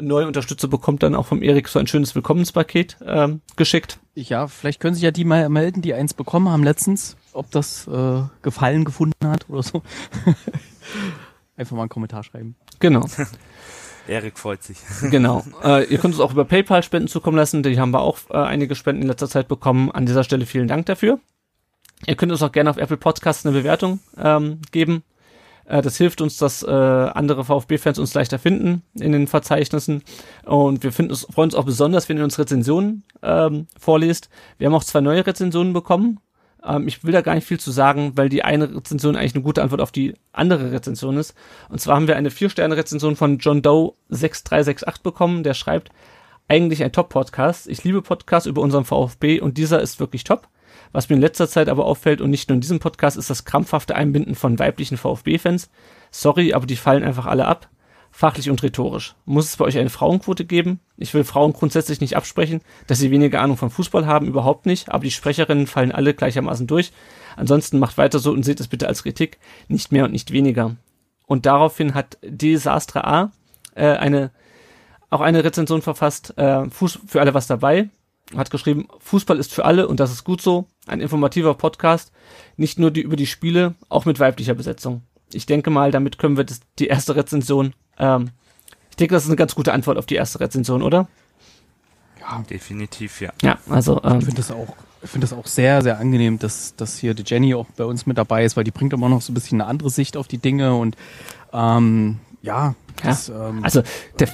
neue 0.01 0.27
Unterstützer 0.27 0.69
bekommt 0.69 1.03
dann 1.03 1.15
auch 1.15 1.27
vom 1.27 1.43
Erik 1.43 1.69
so 1.69 1.79
ein 1.79 1.87
schönes 1.87 2.15
Willkommenspaket 2.15 2.97
ähm, 3.05 3.41
geschickt. 3.57 3.99
Ja, 4.15 4.47
vielleicht 4.47 4.81
können 4.81 4.95
sich 4.95 5.05
ja 5.05 5.11
die 5.11 5.25
mal 5.25 5.49
melden, 5.49 5.83
die 5.83 5.95
eins 5.95 6.15
bekommen 6.15 6.49
haben 6.49 6.65
letztens, 6.65 7.17
ob 7.33 7.51
das 7.51 7.87
äh, 7.89 8.23
Gefallen 8.43 8.85
gefunden 8.85 9.27
hat 9.27 9.49
oder 9.49 9.63
so. 9.63 9.83
Einfach 11.57 11.77
mal 11.77 11.83
einen 11.83 11.89
Kommentar 11.89 12.23
schreiben. 12.23 12.57
Genau. 12.79 13.07
Erik 14.09 14.39
freut 14.39 14.63
sich. 14.63 14.79
Genau. 15.11 15.45
Äh, 15.63 15.85
ihr 15.85 15.99
könnt 15.99 16.15
uns 16.15 16.21
auch 16.21 16.33
über 16.33 16.45
PayPal 16.45 16.83
Spenden 16.83 17.09
zukommen 17.09 17.37
lassen. 17.37 17.63
Die 17.63 17.79
haben 17.79 17.93
wir 17.93 18.01
auch 18.01 18.19
äh, 18.31 18.37
einige 18.37 18.75
Spenden 18.75 19.03
in 19.03 19.09
letzter 19.09 19.29
Zeit 19.29 19.49
bekommen. 19.49 19.91
An 19.91 20.07
dieser 20.07 20.25
Stelle 20.25 20.47
vielen 20.47 20.69
Dank 20.69 20.87
dafür. 20.87 21.21
Ihr 22.07 22.17
könnt 22.17 22.33
uns 22.33 22.43
auch 22.43 22.51
gerne 22.51 22.71
auf 22.71 22.79
Apple 22.79 22.97
Podcasts 22.97 23.47
eine 23.47 23.57
Bewertung 23.57 24.01
ähm, 24.19 24.61
geben. 24.73 25.05
Äh, 25.67 25.83
das 25.83 25.97
hilft 25.97 26.21
uns, 26.21 26.37
dass 26.37 26.63
äh, 26.63 26.71
andere 26.71 27.45
VfB-Fans 27.45 27.99
uns 27.99 28.15
leichter 28.15 28.39
finden 28.39 28.83
in 28.95 29.13
den 29.13 29.27
Verzeichnissen. 29.27 30.03
Und 30.45 30.83
wir 30.83 30.93
finden 30.93 31.13
uns, 31.13 31.27
freuen 31.31 31.49
uns 31.49 31.55
auch 31.55 31.65
besonders, 31.65 32.09
wenn 32.09 32.19
ihr 32.19 32.25
uns 32.25 32.39
Rezensionen 32.39 33.05
ähm, 33.23 33.67
vorlest. 33.79 34.29
Wir 34.59 34.67
haben 34.67 34.75
auch 34.75 34.85
zwei 34.85 35.01
neue 35.01 35.27
Rezensionen 35.27 35.73
bekommen. 35.73 36.21
Ähm, 36.65 36.87
ich 36.89 37.05
will 37.05 37.13
da 37.13 37.21
gar 37.21 37.35
nicht 37.35 37.47
viel 37.47 37.61
zu 37.61 37.71
sagen, 37.71 38.13
weil 38.17 38.29
die 38.29 38.45
eine 38.45 38.75
Rezension 38.75 39.17
eigentlich 39.17 39.35
eine 39.35 39.45
gute 39.45 39.63
Antwort 39.63 39.81
auf 39.81 39.93
die 39.93 40.15
andere 40.33 40.73
Rezension 40.73 41.17
ist. 41.17 41.35
Und 41.69 41.81
zwar 41.81 41.97
haben 41.97 42.09
wir 42.09 42.17
eine 42.17 42.31
Vier-Sterne-Rezension 42.31 43.17
von 43.17 43.39
John 43.39 43.63
Doe 43.63 43.95
6368 44.09 45.03
bekommen, 45.03 45.43
der 45.43 45.55
schreibt, 45.55 45.91
eigentlich 46.49 46.83
ein 46.85 46.93
Top-Podcast. 46.93 47.69
Ich 47.69 47.85
liebe 47.85 48.03
Podcasts 48.03 48.47
über 48.47 48.61
unseren 48.63 48.85
VfB 48.85 49.41
und 49.41 49.59
dieser 49.59 49.81
ist 49.81 50.01
wirklich 50.01 50.25
top. 50.25 50.49
Was 50.93 51.09
mir 51.09 51.17
in 51.17 51.23
letzter 51.23 51.49
Zeit 51.49 51.69
aber 51.69 51.87
auffällt 51.87 52.21
und 52.21 52.31
nicht 52.31 52.49
nur 52.49 52.55
in 52.55 52.61
diesem 52.61 52.79
Podcast, 52.79 53.17
ist 53.17 53.31
das 53.31 53.45
krampfhafte 53.45 53.95
Einbinden 53.95 54.35
von 54.35 54.59
weiblichen 54.59 54.97
VfB-Fans. 54.97 55.71
Sorry, 56.11 56.53
aber 56.53 56.67
die 56.67 56.77
fallen 56.77 57.03
einfach 57.03 57.27
alle 57.27 57.47
ab. 57.47 57.69
fachlich 58.15 58.51
und 58.51 58.63
rhetorisch. 58.63 59.15
Muss 59.25 59.47
es 59.47 59.57
bei 59.57 59.65
euch 59.65 59.79
eine 59.79 59.89
Frauenquote 59.89 60.45
geben? 60.45 60.81
Ich 60.99 61.15
will 61.15 61.25
Frauen 61.25 61.55
grundsätzlich 61.55 62.03
nicht 62.03 62.15
absprechen, 62.15 62.61
dass 62.87 62.99
sie 62.99 63.11
weniger 63.11 63.41
Ahnung 63.41 63.57
von 63.57 63.71
Fußball 63.71 64.07
haben, 64.07 64.27
überhaupt 64.27 64.67
nicht, 64.67 64.91
aber 64.91 65.05
die 65.05 65.11
Sprecherinnen 65.11 65.67
fallen 65.67 65.93
alle 65.93 66.13
gleichermaßen 66.13 66.67
durch. 66.67 66.93
Ansonsten 67.37 67.79
macht 67.79 67.97
weiter 67.97 68.19
so 68.19 68.33
und 68.33 68.43
seht 68.43 68.61
es 68.61 68.69
bitte 68.69 68.87
als 68.87 69.03
Kritik, 69.03 69.39
nicht 69.69 69.93
mehr 69.93 70.05
und 70.05 70.13
nicht 70.13 70.31
weniger. 70.31 70.77
Und 71.27 71.47
daraufhin 71.47 71.95
hat 71.95 72.19
Desastre 72.23 73.07
A 73.07 73.33
äh, 73.75 73.87
eine 73.87 74.31
auch 75.13 75.21
eine 75.21 75.45
Rezension 75.45 75.83
verfasst, 75.83 76.37
äh, 76.39 76.69
Fuß 76.71 77.01
für 77.07 77.21
alle 77.21 77.35
was 77.35 77.47
dabei, 77.47 77.91
hat 78.37 78.51
geschrieben, 78.51 78.89
Fußball 79.01 79.39
ist 79.39 79.53
für 79.53 79.65
alle 79.65 79.89
und 79.89 80.01
das 80.01 80.13
ist 80.13 80.25
gut 80.25 80.41
so, 80.41 80.67
ein 80.87 81.01
informativer 81.01 81.55
Podcast, 81.55 82.13
nicht 82.57 82.79
nur 82.79 82.91
die 82.91 83.03
über 83.03 83.17
die 83.17 83.27
Spiele, 83.27 83.75
auch 83.89 84.05
mit 84.05 84.21
weiblicher 84.21 84.55
Besetzung. 84.55 85.03
Ich 85.33 85.47
denke 85.47 85.71
mal, 85.71 85.91
damit 85.91 86.19
können 86.19 86.37
wir 86.37 86.45
das, 86.45 86.61
die 86.79 86.87
erste 86.87 87.17
Rezension, 87.17 87.75
ähm, 87.99 88.31
ich 88.91 88.97
denke, 88.97 89.15
das 89.15 89.25
ist 89.25 89.31
eine 89.31 89.37
ganz 89.37 89.55
gute 89.55 89.73
Antwort 89.73 89.97
auf 89.97 90.07
die 90.07 90.17
erste 90.17 90.41
Rezension, 90.41 90.83
oder? 90.83 91.09
Ja, 92.21 92.43
definitiv, 92.49 93.21
ja. 93.21 93.33
Ja, 93.41 93.59
also 93.69 94.03
ähm, 94.05 94.19
ich 94.19 94.27
finde 94.27 94.43
das 94.43 94.51
auch, 94.51 94.77
ich 95.03 95.11
finde 95.11 95.27
das 95.27 95.33
auch 95.37 95.47
sehr, 95.47 95.83
sehr 95.83 95.99
angenehm, 95.99 96.39
dass, 96.39 96.77
dass 96.77 96.99
hier 96.99 97.15
die 97.15 97.25
Jenny 97.27 97.55
auch 97.55 97.67
bei 97.77 97.85
uns 97.85 98.07
mit 98.07 98.19
dabei 98.19 98.45
ist, 98.45 98.57
weil 98.57 98.65
die 98.65 98.71
bringt 98.71 98.93
immer 98.93 99.09
noch 99.09 99.23
so 99.23 99.33
ein 99.33 99.35
bisschen 99.35 99.61
eine 99.61 99.69
andere 99.69 99.91
Sicht 99.91 100.17
auf 100.17 100.29
die 100.29 100.39
Dinge 100.39 100.75
und 100.77 100.97
ähm, 101.53 102.21
ja, 102.43 102.75
das, 103.03 103.29
ja. 103.29 103.49
Ähm, 103.49 103.65
also 103.65 103.83
der, 104.19 104.29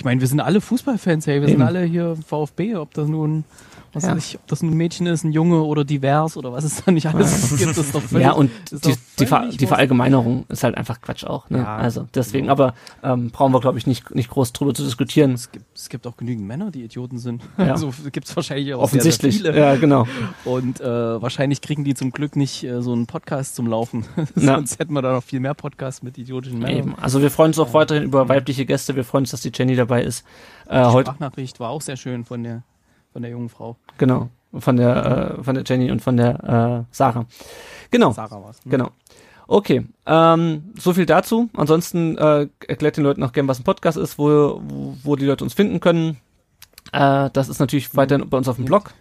ich 0.00 0.04
meine, 0.04 0.18
wir 0.18 0.28
sind 0.28 0.40
alle 0.40 0.62
Fußballfans, 0.62 1.26
hey, 1.26 1.42
wir 1.42 1.48
Eben. 1.48 1.58
sind 1.58 1.62
alle 1.66 1.82
hier 1.82 2.16
VfB, 2.26 2.76
ob 2.76 2.94
das 2.94 3.06
nun 3.06 3.44
was 3.92 4.04
ja. 4.04 4.16
ich, 4.16 4.36
ob 4.36 4.46
das 4.46 4.62
ein 4.62 4.70
Mädchen 4.70 5.06
ist, 5.06 5.24
ein 5.24 5.32
Junge 5.32 5.62
oder 5.62 5.84
divers 5.84 6.36
oder 6.36 6.52
was 6.52 6.64
es 6.64 6.84
da 6.84 6.92
nicht 6.92 7.06
alles 7.06 7.56
gibt, 7.58 7.76
ist 7.76 7.94
doch 7.94 8.02
völlig, 8.02 8.24
Ja, 8.26 8.32
und 8.32 8.50
die, 8.70 8.94
die, 9.18 9.26
Ver, 9.26 9.48
die 9.48 9.66
Verallgemeinerung 9.66 10.44
ist 10.48 10.62
halt 10.62 10.76
einfach 10.76 11.00
Quatsch 11.00 11.24
auch. 11.24 11.50
Ne? 11.50 11.58
Ja, 11.58 11.76
also 11.76 12.06
deswegen, 12.14 12.44
genau. 12.44 12.52
aber 12.52 12.74
ähm, 13.02 13.30
brauchen 13.30 13.52
wir, 13.52 13.60
glaube 13.60 13.78
ich, 13.78 13.86
nicht, 13.86 14.14
nicht 14.14 14.30
groß 14.30 14.52
drüber 14.52 14.74
zu 14.74 14.84
diskutieren. 14.84 15.32
Es 15.32 15.50
gibt, 15.50 15.64
es 15.76 15.88
gibt 15.88 16.06
auch 16.06 16.16
genügend 16.16 16.46
Männer, 16.46 16.70
die 16.70 16.84
Idioten 16.84 17.18
sind. 17.18 17.42
Ja. 17.58 17.72
Also 17.72 17.92
gibt 18.12 18.28
es 18.28 18.36
wahrscheinlich 18.36 18.74
auch 18.74 18.82
Offensichtlich. 18.82 19.36
Sehr, 19.36 19.52
sehr 19.52 19.52
viele. 19.54 19.66
Ja, 19.66 19.76
genau. 19.76 20.06
Und 20.44 20.80
äh, 20.80 20.84
wahrscheinlich 20.84 21.60
kriegen 21.60 21.84
die 21.84 21.94
zum 21.94 22.12
Glück 22.12 22.36
nicht 22.36 22.62
äh, 22.62 22.82
so 22.82 22.92
einen 22.92 23.06
Podcast 23.06 23.56
zum 23.56 23.66
Laufen. 23.66 24.04
Sonst 24.34 24.78
hätten 24.78 24.92
wir 24.92 25.02
da 25.02 25.12
noch 25.12 25.24
viel 25.24 25.40
mehr 25.40 25.54
Podcasts 25.54 26.02
mit 26.02 26.16
idiotischen 26.16 26.60
Männern. 26.60 26.78
Eben. 26.78 26.94
Also 27.00 27.20
wir 27.22 27.30
freuen 27.30 27.48
uns 27.48 27.58
auch 27.58 27.74
weiterhin 27.74 28.04
über 28.04 28.28
weibliche 28.28 28.66
Gäste. 28.66 28.94
Wir 28.94 29.04
freuen 29.04 29.22
uns, 29.22 29.30
dass 29.30 29.40
die 29.40 29.52
Jenny 29.52 29.74
dabei 29.74 30.02
ist. 30.02 30.24
Äh, 30.68 30.84
die 30.84 31.00
Sprachnachricht 31.00 31.58
war 31.58 31.70
auch 31.70 31.82
sehr 31.82 31.96
schön 31.96 32.24
von 32.24 32.42
der 32.42 32.62
von 33.12 33.22
der 33.22 33.30
jungen 33.30 33.48
Frau. 33.48 33.76
Genau 33.98 34.28
von 34.58 34.76
der 34.76 35.36
äh, 35.38 35.42
von 35.44 35.54
der 35.54 35.64
Jenny 35.64 35.90
und 35.90 36.00
von 36.00 36.16
der 36.16 36.84
äh, 36.88 36.94
Sarah. 36.94 37.26
Genau. 37.90 38.12
Sarah 38.12 38.42
war's. 38.42 38.64
Ne? 38.64 38.70
Genau. 38.72 38.90
Okay, 39.46 39.84
ähm, 40.06 40.72
so 40.78 40.92
viel 40.92 41.06
dazu. 41.06 41.50
Ansonsten 41.54 42.16
äh, 42.18 42.46
erklärt 42.68 42.96
den 42.96 43.04
Leuten 43.04 43.22
auch 43.24 43.32
gerne, 43.32 43.48
was 43.48 43.58
ein 43.58 43.64
Podcast 43.64 43.98
ist, 43.98 44.16
wo, 44.16 44.60
wo, 44.62 44.96
wo 45.02 45.16
die 45.16 45.26
Leute 45.26 45.42
uns 45.42 45.54
finden 45.54 45.80
können. 45.80 46.18
Äh, 46.92 47.30
das 47.32 47.48
ist 47.48 47.58
natürlich 47.58 47.96
weiterhin 47.96 48.28
bei 48.28 48.38
uns 48.38 48.46
auf 48.46 48.56
dem 48.56 48.64
Blog 48.64 48.92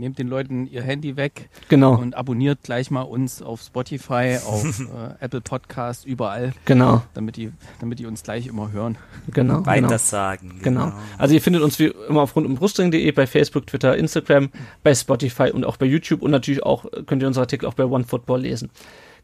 nehmt 0.00 0.18
den 0.18 0.28
Leuten 0.28 0.66
ihr 0.66 0.82
Handy 0.82 1.16
weg 1.16 1.48
genau. 1.68 1.96
und 1.96 2.16
abonniert 2.16 2.62
gleich 2.62 2.90
mal 2.90 3.02
uns 3.02 3.42
auf 3.42 3.60
Spotify, 3.60 4.38
auf 4.44 4.80
äh, 5.20 5.24
Apple 5.24 5.42
Podcast, 5.42 6.06
überall. 6.06 6.52
Genau. 6.64 7.02
Damit 7.14 7.36
die, 7.36 7.52
damit 7.80 7.98
die 7.98 8.06
uns 8.06 8.22
gleich 8.22 8.46
immer 8.46 8.72
hören. 8.72 8.98
Genau. 9.32 9.64
Weiter 9.66 9.98
sagen. 9.98 10.60
Genau. 10.62 10.86
genau. 10.86 10.96
Also 11.18 11.34
ihr 11.34 11.42
findet 11.42 11.62
uns 11.62 11.78
wie 11.78 11.92
immer 12.08 12.22
auf 12.22 12.34
rundumbrustring.de 12.34 13.12
bei 13.12 13.26
Facebook, 13.26 13.66
Twitter, 13.66 13.96
Instagram, 13.96 14.50
bei 14.82 14.94
Spotify 14.94 15.50
und 15.50 15.64
auch 15.64 15.76
bei 15.76 15.86
YouTube 15.86 16.22
und 16.22 16.30
natürlich 16.30 16.62
auch 16.62 16.86
könnt 17.06 17.22
ihr 17.22 17.28
unsere 17.28 17.44
Artikel 17.44 17.66
auch 17.66 17.74
bei 17.74 17.84
OneFootball 17.84 18.40
lesen. 18.40 18.70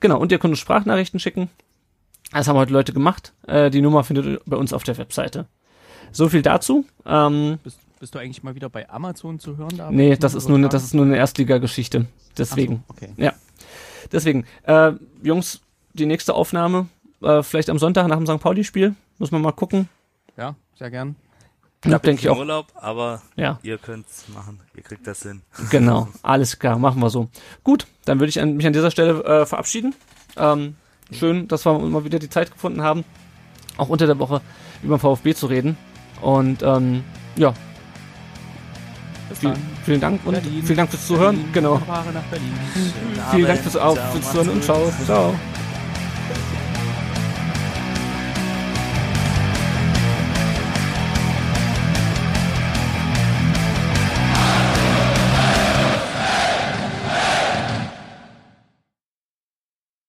Genau. 0.00 0.18
Und 0.18 0.30
ihr 0.30 0.38
könnt 0.38 0.52
uns 0.52 0.60
Sprachnachrichten 0.60 1.18
schicken. 1.18 1.48
Das 2.32 2.48
haben 2.48 2.58
heute 2.58 2.72
Leute 2.72 2.92
gemacht. 2.92 3.32
Äh, 3.46 3.70
die 3.70 3.80
Nummer 3.80 4.04
findet 4.04 4.26
ihr 4.26 4.40
bei 4.44 4.56
uns 4.56 4.72
auf 4.74 4.82
der 4.84 4.98
Webseite. 4.98 5.46
So 6.12 6.28
viel 6.28 6.42
dazu. 6.42 6.84
Ähm, 7.06 7.58
Bist 7.64 7.78
bist 7.98 8.14
du 8.14 8.18
eigentlich 8.18 8.42
mal 8.42 8.54
wieder 8.54 8.68
bei 8.68 8.88
Amazon 8.88 9.38
zu 9.38 9.56
hören? 9.56 9.76
Da 9.76 9.90
nee, 9.90 10.16
das 10.16 10.34
ist, 10.34 10.48
nur 10.48 10.58
eine, 10.58 10.68
das 10.68 10.84
ist 10.84 10.94
nur 10.94 11.04
eine 11.04 11.16
Erstligageschichte. 11.16 12.06
Deswegen. 12.36 12.84
So, 12.88 12.94
okay. 12.94 13.12
Ja. 13.16 13.32
Deswegen. 14.12 14.44
Äh, 14.64 14.92
Jungs, 15.22 15.60
die 15.94 16.06
nächste 16.06 16.34
Aufnahme, 16.34 16.88
äh, 17.22 17.42
vielleicht 17.42 17.70
am 17.70 17.78
Sonntag 17.78 18.06
nach 18.08 18.16
dem 18.16 18.26
St. 18.26 18.40
Pauli-Spiel. 18.40 18.94
Muss 19.18 19.30
man 19.30 19.40
mal 19.40 19.52
gucken. 19.52 19.88
Ja, 20.36 20.54
sehr 20.78 20.90
gern. 20.90 21.16
Ich 21.84 21.96
denke 21.98 22.22
ich 22.22 22.28
auch. 22.28 22.38
Urlaub, 22.38 22.66
aber 22.74 23.22
ja. 23.36 23.58
ihr 23.62 23.78
könnt's 23.78 24.24
machen. 24.28 24.60
Ihr 24.74 24.82
kriegt 24.82 25.06
das 25.06 25.22
hin. 25.22 25.42
Genau, 25.70 26.08
alles 26.22 26.58
klar, 26.58 26.78
machen 26.78 27.00
wir 27.00 27.10
so. 27.10 27.28
Gut, 27.62 27.86
dann 28.04 28.18
würde 28.18 28.30
ich 28.30 28.40
an, 28.40 28.56
mich 28.56 28.66
an 28.66 28.72
dieser 28.72 28.90
Stelle 28.90 29.22
äh, 29.24 29.46
verabschieden. 29.46 29.94
Ähm, 30.36 30.76
schön, 31.12 31.48
dass 31.48 31.64
wir 31.64 31.78
mal 31.78 32.04
wieder 32.04 32.18
die 32.18 32.28
Zeit 32.28 32.50
gefunden 32.50 32.82
haben, 32.82 33.04
auch 33.76 33.88
unter 33.88 34.06
der 34.06 34.18
Woche 34.18 34.40
über 34.82 34.98
VfB 34.98 35.34
zu 35.34 35.46
reden. 35.46 35.76
Und 36.20 36.62
ähm, 36.62 37.04
ja, 37.36 37.54
Vielen, 39.34 39.56
vielen, 39.84 40.00
Dank 40.00 40.20
und 40.24 40.34
Berlin. 40.34 40.62
vielen 40.62 40.76
Dank 40.76 40.90
fürs 40.90 41.06
Zuhören. 41.06 41.36
Berlin. 41.36 41.52
Genau. 41.52 41.82
Vielen 43.32 43.46
Dank 43.46 43.60
fürs, 43.60 43.76
Auf, 43.76 43.98
fürs 44.12 44.30
Zuhören 44.30 44.50
und 44.50 44.64
ciao. 44.64 44.92
Ciao. 45.04 45.34